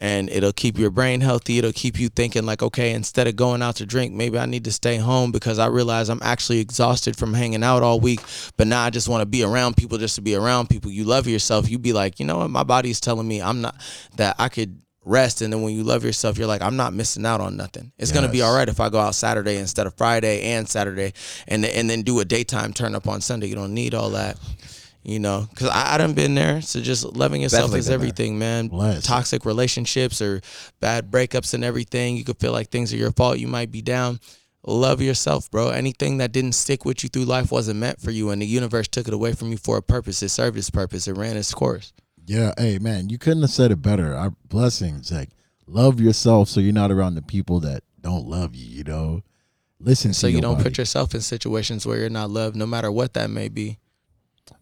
And 0.00 0.30
it'll 0.30 0.52
keep 0.52 0.78
your 0.78 0.90
brain 0.90 1.20
healthy. 1.20 1.58
It'll 1.58 1.72
keep 1.72 1.98
you 1.98 2.08
thinking 2.08 2.46
like 2.46 2.62
okay 2.62 2.92
instead 2.92 3.26
of 3.26 3.36
going 3.36 3.62
out 3.62 3.76
to 3.76 3.86
drink 3.86 4.14
maybe 4.14 4.38
i 4.38 4.46
need 4.46 4.64
to 4.64 4.72
stay 4.72 4.96
home 4.96 5.32
because 5.32 5.58
i 5.58 5.66
realize 5.66 6.08
i'm 6.08 6.22
actually 6.22 6.60
exhausted 6.60 7.16
from 7.16 7.34
hanging 7.34 7.62
out 7.62 7.82
all 7.82 8.00
week. 8.00 8.20
But 8.56 8.68
now 8.68 8.82
i 8.82 8.90
just 8.90 9.08
want 9.08 9.20
to 9.22 9.26
be 9.26 9.42
around 9.44 9.76
people 9.76 9.98
just 9.98 10.14
to 10.14 10.22
be 10.22 10.34
around 10.34 10.70
people. 10.70 10.90
You 10.90 11.04
love 11.04 11.26
yourself. 11.26 11.70
You 11.70 11.78
be 11.78 11.92
like 11.92 12.18
you 12.18 12.26
know 12.26 12.38
what? 12.38 12.50
My 12.50 12.64
body's 12.64 13.00
telling 13.00 13.28
me 13.28 13.42
i'm 13.42 13.60
not 13.60 13.76
that 14.16 14.34
i 14.38 14.48
could 14.48 14.80
rest 15.08 15.40
and 15.42 15.52
then 15.52 15.62
when 15.62 15.74
you 15.74 15.82
love 15.82 16.04
yourself 16.04 16.36
you're 16.38 16.46
like 16.46 16.62
i'm 16.62 16.76
not 16.76 16.92
missing 16.92 17.24
out 17.24 17.40
on 17.40 17.56
nothing. 17.56 17.90
It's 17.98 18.12
gonna 18.12 18.28
be 18.28 18.42
all 18.42 18.54
right 18.54 18.68
if 18.68 18.78
i 18.80 18.88
go 18.88 18.98
out 18.98 19.14
saturday 19.14 19.56
instead 19.56 19.86
of 19.86 19.94
friday 19.94 20.42
and 20.42 20.68
saturday 20.68 21.14
and 21.46 21.64
and 21.64 21.88
then 21.88 22.02
do 22.02 22.20
a 22.20 22.24
daytime 22.24 22.72
turn 22.72 22.94
up 22.94 23.08
on 23.08 23.20
sunday. 23.20 23.46
You 23.48 23.54
don't 23.54 23.74
need 23.74 23.94
all 23.94 24.10
that 24.10 24.38
you 25.02 25.18
know 25.18 25.46
because 25.50 25.68
I, 25.68 25.94
I 25.94 25.98
done 25.98 26.12
been 26.12 26.34
there 26.34 26.60
so 26.60 26.80
just 26.80 27.04
loving 27.16 27.40
yourself 27.40 27.62
Definitely 27.70 27.78
is 27.80 27.86
been 27.86 27.90
there. 27.90 27.94
everything 28.08 28.38
man. 28.38 28.68
Bless. 28.68 29.04
toxic 29.04 29.44
relationships 29.46 30.20
or 30.20 30.40
bad 30.80 31.10
breakups 31.10 31.54
and 31.54 31.64
everything 31.64 32.16
you 32.16 32.24
could 32.24 32.38
feel 32.38 32.52
like 32.52 32.68
things 32.70 32.92
are 32.92 32.96
your 32.96 33.12
fault 33.12 33.38
you 33.38 33.48
might 33.48 33.70
be 33.70 33.80
down. 33.80 34.20
Love 34.66 35.00
yourself 35.00 35.50
bro. 35.50 35.70
Anything 35.70 36.18
that 36.18 36.32
didn't 36.32 36.52
stick 36.52 36.84
with 36.84 37.02
you 37.02 37.08
through 37.08 37.24
life 37.24 37.50
wasn't 37.50 37.78
meant 37.80 38.00
for 38.00 38.10
you 38.10 38.30
and 38.30 38.42
the 38.42 38.46
universe 38.46 38.88
took 38.88 39.08
it 39.08 39.14
away 39.14 39.32
from 39.32 39.50
you 39.50 39.56
for 39.56 39.78
a 39.78 39.82
purpose. 39.82 40.22
It 40.22 40.28
served 40.28 40.58
its 40.58 40.68
purpose. 40.68 41.08
It 41.08 41.14
ran 41.16 41.36
its 41.36 41.54
course 41.54 41.92
Yeah, 42.28 42.52
hey 42.58 42.78
man, 42.78 43.10
you 43.10 43.18
couldn't 43.18 43.42
have 43.42 43.50
said 43.50 43.72
it 43.72 43.82
better. 43.82 44.14
Our 44.14 44.32
blessings, 44.48 45.12
like 45.12 45.30
love 45.66 46.00
yourself, 46.00 46.48
so 46.50 46.60
you're 46.60 46.74
not 46.74 46.92
around 46.92 47.16
the 47.16 47.22
people 47.22 47.60
that 47.60 47.84
don't 48.02 48.26
love 48.28 48.54
you. 48.54 48.66
You 48.66 48.84
know, 48.84 49.22
listen 49.80 50.12
so 50.14 50.28
to 50.28 50.32
you 50.34 50.40
don't 50.42 50.54
body. 50.56 50.64
put 50.64 50.78
yourself 50.78 51.14
in 51.14 51.22
situations 51.22 51.86
where 51.86 51.98
you're 51.98 52.10
not 52.10 52.30
loved 52.30 52.56
no 52.56 52.66
matter 52.66 52.92
what 52.92 53.14
that 53.14 53.30
may 53.30 53.48
be 53.48 53.78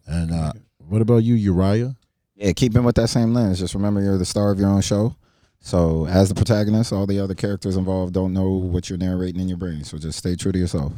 And 0.07 0.31
uh, 0.33 0.53
what 0.79 1.01
about 1.01 1.23
you, 1.23 1.35
Uriah? 1.35 1.95
Yeah, 2.35 2.53
keeping 2.53 2.83
with 2.83 2.95
that 2.95 3.09
same 3.09 3.33
lens. 3.33 3.59
Just 3.59 3.75
remember 3.75 4.01
you're 4.01 4.17
the 4.17 4.25
star 4.25 4.51
of 4.51 4.59
your 4.59 4.69
own 4.69 4.81
show. 4.81 5.15
So 5.59 6.07
as 6.07 6.29
the 6.29 6.35
protagonist, 6.35 6.93
all 6.93 7.07
the 7.07 7.19
other 7.19 7.35
characters 7.35 7.77
involved 7.77 8.13
don't 8.13 8.33
know 8.33 8.49
what 8.51 8.89
you're 8.89 8.99
narrating 8.99 9.41
in 9.41 9.49
your 9.49 9.57
brain. 9.57 9.83
So 9.83 9.97
just 9.97 10.19
stay 10.19 10.35
true 10.35 10.53
to 10.53 10.59
yourself. 10.59 10.93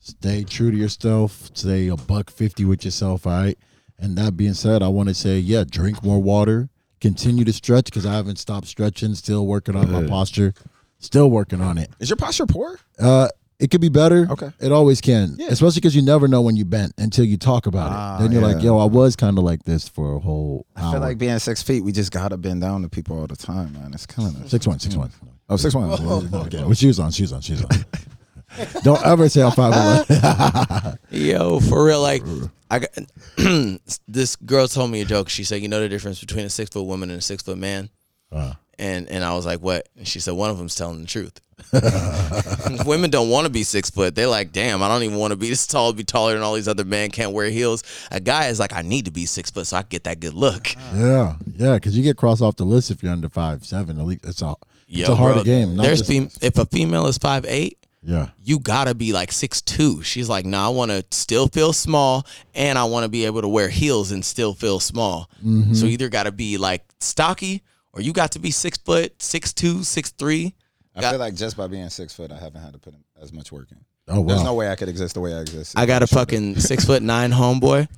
Stay 0.00 0.44
true 0.44 0.70
to 0.70 0.76
yourself. 0.76 1.50
Stay 1.54 1.88
a 1.88 1.96
buck 1.96 2.30
fifty 2.30 2.64
with 2.64 2.84
yourself. 2.84 3.26
All 3.26 3.32
right. 3.32 3.58
And 3.98 4.16
that 4.18 4.36
being 4.36 4.54
said, 4.54 4.82
I 4.82 4.88
want 4.88 5.08
to 5.08 5.14
say, 5.14 5.38
yeah, 5.38 5.64
drink 5.68 6.02
more 6.04 6.20
water. 6.22 6.68
Continue 7.00 7.44
to 7.44 7.52
stretch 7.52 7.86
because 7.86 8.06
I 8.06 8.12
haven't 8.14 8.36
stopped 8.36 8.66
stretching. 8.66 9.14
Still 9.14 9.46
working 9.46 9.76
on 9.76 9.90
my 9.90 10.06
posture. 10.06 10.54
Still 10.98 11.30
working 11.30 11.60
on 11.60 11.78
it. 11.78 11.90
Is 12.00 12.10
your 12.10 12.16
posture 12.16 12.46
poor? 12.46 12.78
Uh, 12.98 13.28
it 13.60 13.70
could 13.72 13.80
be 13.80 13.88
better. 13.88 14.26
Okay. 14.30 14.50
It 14.60 14.70
always 14.72 15.00
can. 15.00 15.34
Yeah. 15.38 15.48
Especially 15.50 15.80
because 15.80 15.94
you 15.96 16.02
never 16.02 16.28
know 16.28 16.42
when 16.42 16.54
you 16.56 16.64
bent 16.64 16.92
until 16.98 17.24
you 17.24 17.36
talk 17.36 17.66
about 17.66 17.90
Ah, 17.92 18.16
it. 18.16 18.22
Then 18.22 18.32
you're 18.32 18.42
like, 18.42 18.62
yo, 18.62 18.78
I 18.78 18.84
was 18.84 19.16
kind 19.16 19.36
of 19.38 19.42
like 19.44 19.64
this 19.64 19.88
for 19.88 20.14
a 20.16 20.18
whole 20.20 20.64
I 20.76 20.82
hour. 20.82 20.92
feel 20.92 21.00
like 21.00 21.18
being 21.18 21.38
six 21.40 21.60
feet, 21.62 21.82
we 21.82 21.90
just 21.92 22.12
gotta 22.12 22.36
bend 22.36 22.60
down 22.60 22.82
to 22.82 22.88
people 22.88 23.18
all 23.18 23.26
the 23.26 23.36
time, 23.36 23.72
man. 23.72 23.92
It's 23.94 24.06
killing 24.06 24.34
us. 24.36 24.50
six 24.50 24.66
one, 24.66 24.78
six 24.78 24.94
one. 24.96 25.10
Oh, 25.48 25.56
six 25.56 25.74
one. 25.74 25.90
Okay, 25.90 26.62
with 26.64 26.78
shoes 26.78 26.98
on, 27.00 27.10
shoes 27.10 27.32
on, 27.32 27.40
shoes 27.40 27.64
on. 27.64 27.70
Don't 28.82 29.04
ever 29.04 29.28
say 29.28 29.42
I'm. 29.42 30.98
Yo, 31.10 31.60
for 31.60 31.84
real, 31.84 32.00
like 32.00 32.22
I 32.70 32.78
got 32.80 32.90
this 34.08 34.36
girl 34.36 34.68
told 34.68 34.90
me 34.90 35.00
a 35.00 35.04
joke. 35.04 35.28
She 35.28 35.44
said, 35.44 35.62
"You 35.62 35.68
know 35.68 35.80
the 35.80 35.88
difference 35.88 36.20
between 36.20 36.44
a 36.44 36.50
six 36.50 36.70
foot 36.70 36.84
woman 36.84 37.10
and 37.10 37.18
a 37.18 37.22
six 37.22 37.42
foot 37.42 37.58
man?" 37.58 37.90
Uh. 38.30 38.54
And 38.78 39.08
and 39.08 39.24
I 39.24 39.34
was 39.34 39.46
like, 39.46 39.60
"What?" 39.60 39.88
And 39.96 40.06
she 40.06 40.20
said, 40.20 40.34
"One 40.34 40.50
of 40.50 40.58
them's 40.58 40.74
telling 40.74 41.00
the 41.00 41.06
truth." 41.06 41.40
Women 42.86 43.10
don't 43.10 43.28
want 43.28 43.46
to 43.46 43.50
be 43.50 43.64
six 43.64 43.90
foot. 43.90 44.14
They're 44.14 44.28
like, 44.28 44.52
"Damn, 44.52 44.82
I 44.82 44.88
don't 44.88 45.02
even 45.02 45.18
want 45.18 45.32
to 45.32 45.36
be 45.36 45.48
this 45.48 45.66
tall. 45.66 45.92
Be 45.92 46.04
taller 46.04 46.34
than 46.34 46.42
all 46.42 46.54
these 46.54 46.68
other 46.68 46.84
men. 46.84 47.10
Can't 47.10 47.32
wear 47.32 47.50
heels." 47.50 47.82
A 48.12 48.20
guy 48.20 48.46
is 48.46 48.60
like, 48.60 48.72
"I 48.72 48.82
need 48.82 49.06
to 49.06 49.10
be 49.10 49.26
six 49.26 49.50
foot 49.50 49.66
so 49.66 49.78
I 49.78 49.82
can 49.82 49.88
get 49.88 50.04
that 50.04 50.20
good 50.20 50.34
look." 50.34 50.72
yeah, 50.94 51.34
yeah, 51.56 51.74
because 51.74 51.96
you 51.96 52.04
get 52.04 52.16
crossed 52.16 52.42
off 52.42 52.56
the 52.56 52.64
list 52.64 52.90
if 52.92 53.02
you're 53.02 53.12
under 53.12 53.28
five 53.28 53.64
seven. 53.64 53.98
At 53.98 54.06
least 54.06 54.24
it's 54.24 54.42
a 54.42 54.54
it's 54.86 55.08
Yo, 55.08 55.12
a 55.12 55.16
harder 55.16 55.34
bro, 55.36 55.44
game. 55.44 55.76
There's 55.76 56.06
fem- 56.06 56.30
if 56.40 56.56
a 56.58 56.66
female 56.66 57.06
is 57.08 57.18
five 57.18 57.44
eight, 57.46 57.78
yeah, 58.08 58.30
you 58.42 58.58
gotta 58.58 58.94
be 58.94 59.12
like 59.12 59.32
six 59.32 59.60
two. 59.60 60.02
She's 60.02 60.30
like, 60.30 60.46
no, 60.46 60.58
I 60.58 60.68
want 60.68 60.90
to 60.90 61.04
still 61.10 61.46
feel 61.46 61.74
small, 61.74 62.26
and 62.54 62.78
I 62.78 62.84
want 62.84 63.04
to 63.04 63.10
be 63.10 63.26
able 63.26 63.42
to 63.42 63.48
wear 63.48 63.68
heels 63.68 64.12
and 64.12 64.24
still 64.24 64.54
feel 64.54 64.80
small. 64.80 65.30
Mm-hmm. 65.44 65.74
So 65.74 65.84
either 65.84 66.08
got 66.08 66.22
to 66.22 66.32
be 66.32 66.56
like 66.56 66.86
stocky, 67.00 67.62
or 67.92 68.00
you 68.00 68.14
got 68.14 68.32
to 68.32 68.38
be 68.38 68.50
six 68.50 68.78
foot, 68.78 69.20
six 69.20 69.52
two, 69.52 69.84
six 69.84 70.08
three. 70.10 70.54
I 70.96 71.02
Got- 71.02 71.10
feel 71.10 71.20
like 71.20 71.34
just 71.34 71.58
by 71.58 71.66
being 71.66 71.90
six 71.90 72.14
foot, 72.14 72.32
I 72.32 72.38
haven't 72.38 72.62
had 72.62 72.72
to 72.72 72.78
put 72.78 72.94
as 73.20 73.30
much 73.30 73.52
work 73.52 73.70
in. 73.72 73.84
Oh 74.08 74.22
wow. 74.22 74.28
There's 74.28 74.42
no 74.42 74.54
way 74.54 74.70
I 74.70 74.74
could 74.74 74.88
exist 74.88 75.12
the 75.12 75.20
way 75.20 75.34
I 75.34 75.40
exist. 75.40 75.78
I 75.78 75.84
got 75.84 76.02
a 76.02 76.06
fucking 76.06 76.60
six 76.60 76.86
foot 76.86 77.02
nine 77.02 77.30
homeboy, 77.30 77.88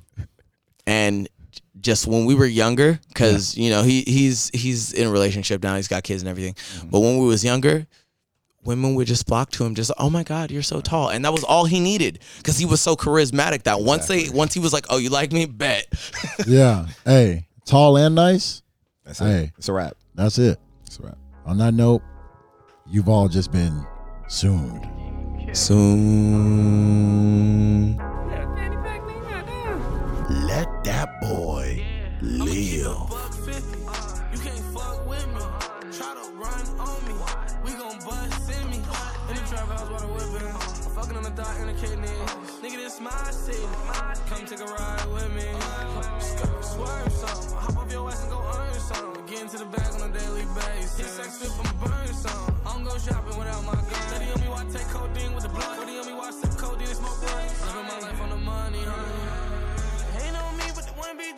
and 0.85 1.29
just 1.79 2.05
when 2.05 2.25
we 2.25 2.35
were 2.35 2.45
younger, 2.45 2.99
because 3.07 3.57
you 3.57 3.69
know 3.69 3.83
he 3.83 4.01
he's 4.01 4.51
he's 4.53 4.91
in 4.91 5.07
a 5.07 5.09
relationship 5.09 5.63
now, 5.63 5.77
he's 5.77 5.87
got 5.87 6.03
kids 6.03 6.21
and 6.21 6.27
everything. 6.29 6.55
Mm-hmm. 6.55 6.89
But 6.89 6.99
when 6.99 7.17
we 7.17 7.27
was 7.27 7.45
younger, 7.45 7.87
women 8.63 8.95
would 8.95 9.07
just 9.07 9.27
flock 9.27 9.51
to 9.51 9.65
him, 9.65 9.75
just 9.75 9.91
oh 9.97 10.09
my 10.09 10.23
god, 10.23 10.51
you're 10.51 10.61
so 10.61 10.81
tall, 10.81 11.09
and 11.09 11.25
that 11.25 11.33
was 11.33 11.43
all 11.43 11.65
he 11.65 11.79
needed 11.79 12.19
because 12.37 12.57
he 12.57 12.65
was 12.65 12.81
so 12.81 12.95
charismatic 12.95 13.63
that 13.63 13.81
once 13.81 14.07
they 14.07 14.29
once 14.29 14.53
he 14.53 14.59
was 14.59 14.73
like, 14.73 14.85
oh 14.89 14.97
you 14.97 15.09
like 15.09 15.31
me, 15.31 15.45
bet. 15.45 15.87
yeah. 16.47 16.87
Hey, 17.05 17.47
tall 17.65 17.97
and 17.97 18.15
nice. 18.15 18.61
That's 19.05 19.21
it. 19.21 19.25
Hey. 19.25 19.51
It's 19.57 19.69
a 19.69 19.73
wrap. 19.73 19.97
That's 20.15 20.37
it. 20.37 20.59
It's 20.85 20.99
a 20.99 21.03
wrap. 21.03 21.17
On 21.45 21.57
that 21.57 21.73
note, 21.73 22.01
you've 22.87 23.09
all 23.09 23.27
just 23.27 23.51
been 23.51 23.85
soon. 24.27 24.87
Soon. 25.53 26.61
Yeah, 27.95 28.55
fanny 28.55 28.75
pack 28.77 29.05
me, 29.05 29.13
goddamn. 29.29 30.47
Let 30.47 30.83
that 30.85 31.19
boy 31.21 31.83
live. 32.21 33.30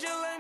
Wanna 0.02 0.33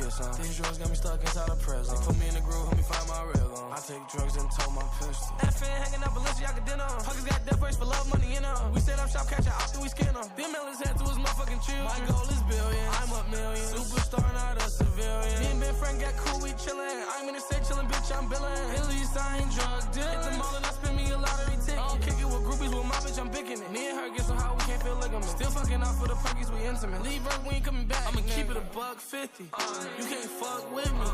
get 0.00 0.12
some. 0.12 0.32
These 0.40 0.56
drugs 0.56 0.78
got 0.78 0.88
me 0.88 0.96
stuck 0.96 1.20
inside 1.20 1.48
a 1.48 1.56
prison. 1.56 1.96
Put 2.00 2.16
me 2.18 2.26
in 2.28 2.34
the 2.34 2.40
groove, 2.40 2.64
help 2.64 2.76
me 2.76 2.84
find 2.84 3.06
my 3.08 3.22
rhythm. 3.28 3.52
I 3.70 3.78
take 3.84 4.04
drugs 4.08 4.36
and 4.40 4.48
tow 4.50 4.70
my 4.72 4.86
pistol. 4.96 5.36
FN 5.44 5.76
hanging 5.84 6.02
out 6.02 6.12
Balenciaga 6.16 6.62
dinner. 6.64 6.88
Pockets 7.04 7.26
got 7.28 7.40
death 7.46 7.60
race 7.60 7.76
for 7.76 7.84
love, 7.84 8.08
money 8.08 8.36
in 8.36 8.42
them. 8.42 8.56
We 8.72 8.80
set 8.80 8.98
up 8.98 9.08
shop, 9.12 9.28
catch 9.28 9.46
a 9.46 9.52
out, 9.52 9.68
then 9.72 9.82
we 9.82 9.88
skin 9.88 10.12
them. 10.12 10.26
Them 10.36 10.52
his 10.72 10.80
head 10.80 10.96
to 10.96 11.04
his 11.04 11.18
motherfucking 11.20 11.60
children. 11.60 11.84
My 11.84 12.00
goal 12.08 12.26
is 12.28 12.42
billion, 12.48 12.86
I'm 13.00 13.12
up 13.12 13.26
million. 13.30 13.66
Superstar, 13.76 14.24
not 14.32 14.56
a 14.56 14.66
civilian. 14.70 15.36
Me 15.40 15.46
and 15.52 15.60
Ben 15.60 15.74
Frank 15.74 16.00
got 16.00 16.16
cool, 16.24 16.40
we 16.40 16.50
chillin'. 16.56 16.98
I'm 17.16 17.28
in 17.28 17.34
the 17.34 17.42
state 17.42 17.64
chillin', 17.68 17.88
bitch, 17.90 18.10
I'm 18.16 18.28
billin'. 18.28 18.50
At 18.76 18.88
least 18.88 19.14
I 19.16 19.38
ain't 19.38 19.52
drug 19.52 19.84
dealing. 19.92 20.10
Hit 20.10 20.22
the 20.24 20.32
mall 20.38 20.54
and 20.56 20.66
I 20.66 20.72
spend 20.72 20.96
me 20.96 21.04
a 21.10 21.18
lottery 21.18 21.56
ticket. 21.60 21.80
I 21.80 21.88
don't 21.88 22.02
kick 22.02 22.16
it 22.18 22.28
with 22.28 22.42
groupies, 22.46 22.72
with 22.72 22.88
my 22.88 22.98
bitch, 23.04 23.18
I'm 23.20 23.30
picking 23.30 23.60
it. 23.60 23.70
Me 23.70 23.90
and 23.90 23.98
her 23.98 24.08
get 24.10 24.24
so 24.24 24.34
high, 24.34 24.54
we 24.54 24.62
feel 24.82 24.96
ligaments. 24.96 25.30
Still 25.30 25.50
fucking 25.50 25.80
out 25.80 25.94
for 25.96 26.08
the 26.08 26.14
perkies, 26.14 26.50
we 26.52 26.66
intimate. 26.66 27.02
Leave 27.02 27.24
work, 27.24 27.40
we 27.46 27.54
ain't 27.56 27.64
coming 27.64 27.86
back. 27.86 28.06
I'ma 28.06 28.20
keep 28.26 28.50
it 28.50 28.56
a 28.56 28.64
buck 28.74 28.98
50. 28.98 29.44
You 29.44 30.06
can't 30.08 30.30
fuck 30.40 30.74
with 30.74 30.92
me. 30.92 31.08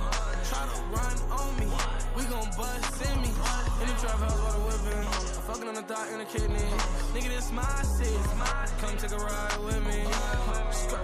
Try 0.51 0.63
to 0.71 0.79
run 0.95 1.17
on 1.31 1.51
me. 1.59 1.67
We 2.17 2.23
gon' 2.25 2.51
bust 2.57 3.03
in 3.03 3.17
me. 3.23 3.31
In 3.83 3.87
the 3.89 3.97
trap 4.01 4.19
house 4.19 4.39
while 4.41 4.53
the 4.57 4.63
whipping. 4.67 5.05
I'm 5.07 5.43
fucking 5.49 5.69
on 5.69 5.75
the 5.75 5.83
thought 5.83 6.09
in 6.13 6.19
the 6.19 6.25
kidney. 6.25 6.69
Nigga, 7.13 7.29
this 7.35 7.53
my 7.53 7.63
city. 7.83 8.17
Come 8.81 8.97
take 8.97 9.13
a 9.13 9.19
ride 9.19 9.59
with 9.65 9.83
me. 9.87 10.01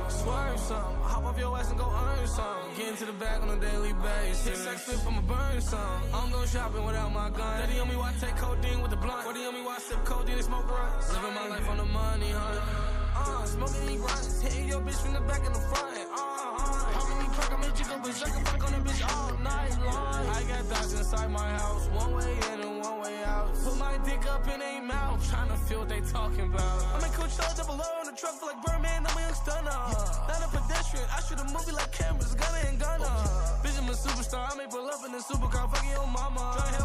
Swerve 0.09 0.59
some. 0.59 0.95
Hop 1.03 1.25
off 1.25 1.39
your 1.39 1.57
ass 1.59 1.71
and 1.71 1.79
go 1.79 1.87
earn 1.91 2.27
some. 2.27 2.47
Get 2.77 2.89
into 2.89 3.07
the 3.07 3.13
back 3.13 3.43
on 3.43 3.51
a 3.51 3.61
daily 3.61 3.93
basis. 3.93 4.47
Hit 4.47 4.57
sex 4.57 4.83
flip, 4.83 5.01
I'ma 5.07 5.21
burn 5.23 5.61
some. 5.61 5.81
I 6.15 6.21
don't 6.21 6.33
go 6.33 6.47
shopping 6.47 6.85
without 6.85 7.13
my 7.13 7.29
gun. 7.31 7.61
Daddy 7.61 7.79
on 7.81 7.89
me 7.89 7.97
why 7.97 8.13
take 8.21 8.37
codeine 8.37 8.81
with 8.81 8.91
the 8.91 8.97
blunt. 8.97 9.25
Daddy 9.27 9.45
on 9.45 9.55
me 9.55 9.63
why 9.63 9.79
sip 9.79 10.05
codeine 10.05 10.37
and 10.37 10.45
smoke 10.45 10.69
runs. 10.71 11.13
Living 11.13 11.35
my 11.35 11.49
life 11.49 11.69
on 11.69 11.77
the 11.79 11.85
your 14.73 14.81
bitch 14.81 15.01
from 15.05 15.13
the 15.13 15.21
back 15.29 15.45
and 15.45 15.55
the 15.55 15.61
front. 15.69 15.93
Uh, 15.93 16.17
uh. 16.17 16.97
How 16.97 17.05
many 17.13 17.29
perk? 17.37 17.53
I 17.53 17.57
made 17.61 17.77
you 17.79 17.85
go 17.85 17.97
berserk 18.01 18.33
and 18.33 18.49
fuck 18.49 18.65
on 18.65 18.73
the 18.73 18.81
bitch 18.89 19.03
all 19.05 19.37
night 19.45 19.77
long. 19.85 20.25
I 20.33 20.41
got 20.49 20.65
dogs 20.73 20.93
inside 20.95 21.31
my 21.31 21.51
house. 21.61 21.85
One 21.93 22.13
way 22.17 22.33
in 22.49 22.59
and 22.65 22.81
one 22.81 23.01
way 23.05 23.17
out. 23.25 23.53
Put 23.53 23.77
my 23.77 23.99
dick 24.09 24.25
up 24.33 24.49
in 24.49 24.61
a 24.63 24.81
mouth. 24.81 25.21
Trying 25.29 25.51
to 25.53 25.59
feel 25.69 25.81
what 25.81 25.91
they 25.91 26.01
talking 26.01 26.47
about. 26.49 26.79
I'm 26.95 27.05
in 27.05 27.13
Coachella 27.13 27.53
double 27.55 27.85
O 27.85 28.01
on 28.01 28.07
the 28.09 28.17
truck 28.17 28.33
for 28.41 28.47
like 28.47 28.61
Birdman. 28.65 29.05
I'm 29.05 29.13
a 29.13 29.21
young 29.21 29.37
stunner. 29.37 29.77
Not 30.33 30.41
a 30.41 30.49
pedestrian. 30.49 31.07
I 31.13 31.21
shoot 31.21 31.41
a 31.45 31.45
movie 31.53 31.73
like 31.77 31.93
cameras. 31.93 32.35
Gunna 32.35 32.61
and 32.69 32.79
gunner. 32.81 33.17
Bitch, 33.61 33.77
I'm 33.77 33.89
a 33.89 33.93
superstar. 33.93 34.53
I 34.53 34.57
may 34.57 34.69
pull 34.73 34.89
up 34.89 35.05
in 35.05 35.13
a 35.13 35.21
supercar. 35.21 35.69
Fuck 35.69 35.85
your 35.85 36.07
mama. 36.07 36.82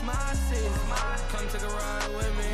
My 0.00 0.32
city. 0.48 0.64
Come 1.28 1.46
take 1.52 1.60
a 1.60 1.68
ride 1.68 2.08
with 2.16 2.32
me. 2.40 2.50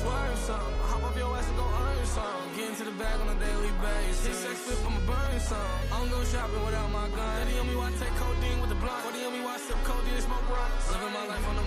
Swerve 0.00 0.38
some. 0.38 0.72
Hop 0.88 1.04
off 1.04 1.16
your 1.16 1.36
ass 1.36 1.48
and 1.48 1.56
go 1.56 1.66
earn 1.68 2.06
some. 2.06 2.42
Get 2.56 2.68
into 2.70 2.84
the 2.84 2.96
bag 2.96 3.20
on 3.20 3.28
a 3.28 3.38
daily 3.38 3.68
basis. 3.84 4.24
Hit 4.24 4.34
sex 4.34 4.58
flip, 4.64 4.78
I'ma 4.88 5.00
burn 5.04 5.40
some. 5.40 5.60
I 5.92 6.00
don't 6.00 6.08
go 6.08 6.24
shopping 6.24 6.64
without 6.64 6.90
my 6.90 7.08
gun. 7.12 7.44
Daddy 7.44 7.58
on 7.58 7.66
me 7.68 7.74
I 7.76 7.90
take 8.00 8.14
codeine 8.16 8.60
with 8.60 8.70
the 8.70 8.80
blunt. 8.80 9.04
Daddy 9.04 9.24
on 9.26 9.32
me 9.32 9.44
I 9.44 9.58
sip 9.58 9.76
codeine 9.84 10.14
and 10.14 10.24
smoke 10.24 10.48
runs. 10.48 10.84
Living 10.92 11.12
my 11.12 11.26
life 11.28 11.44
on 11.48 11.56
the 11.56 11.64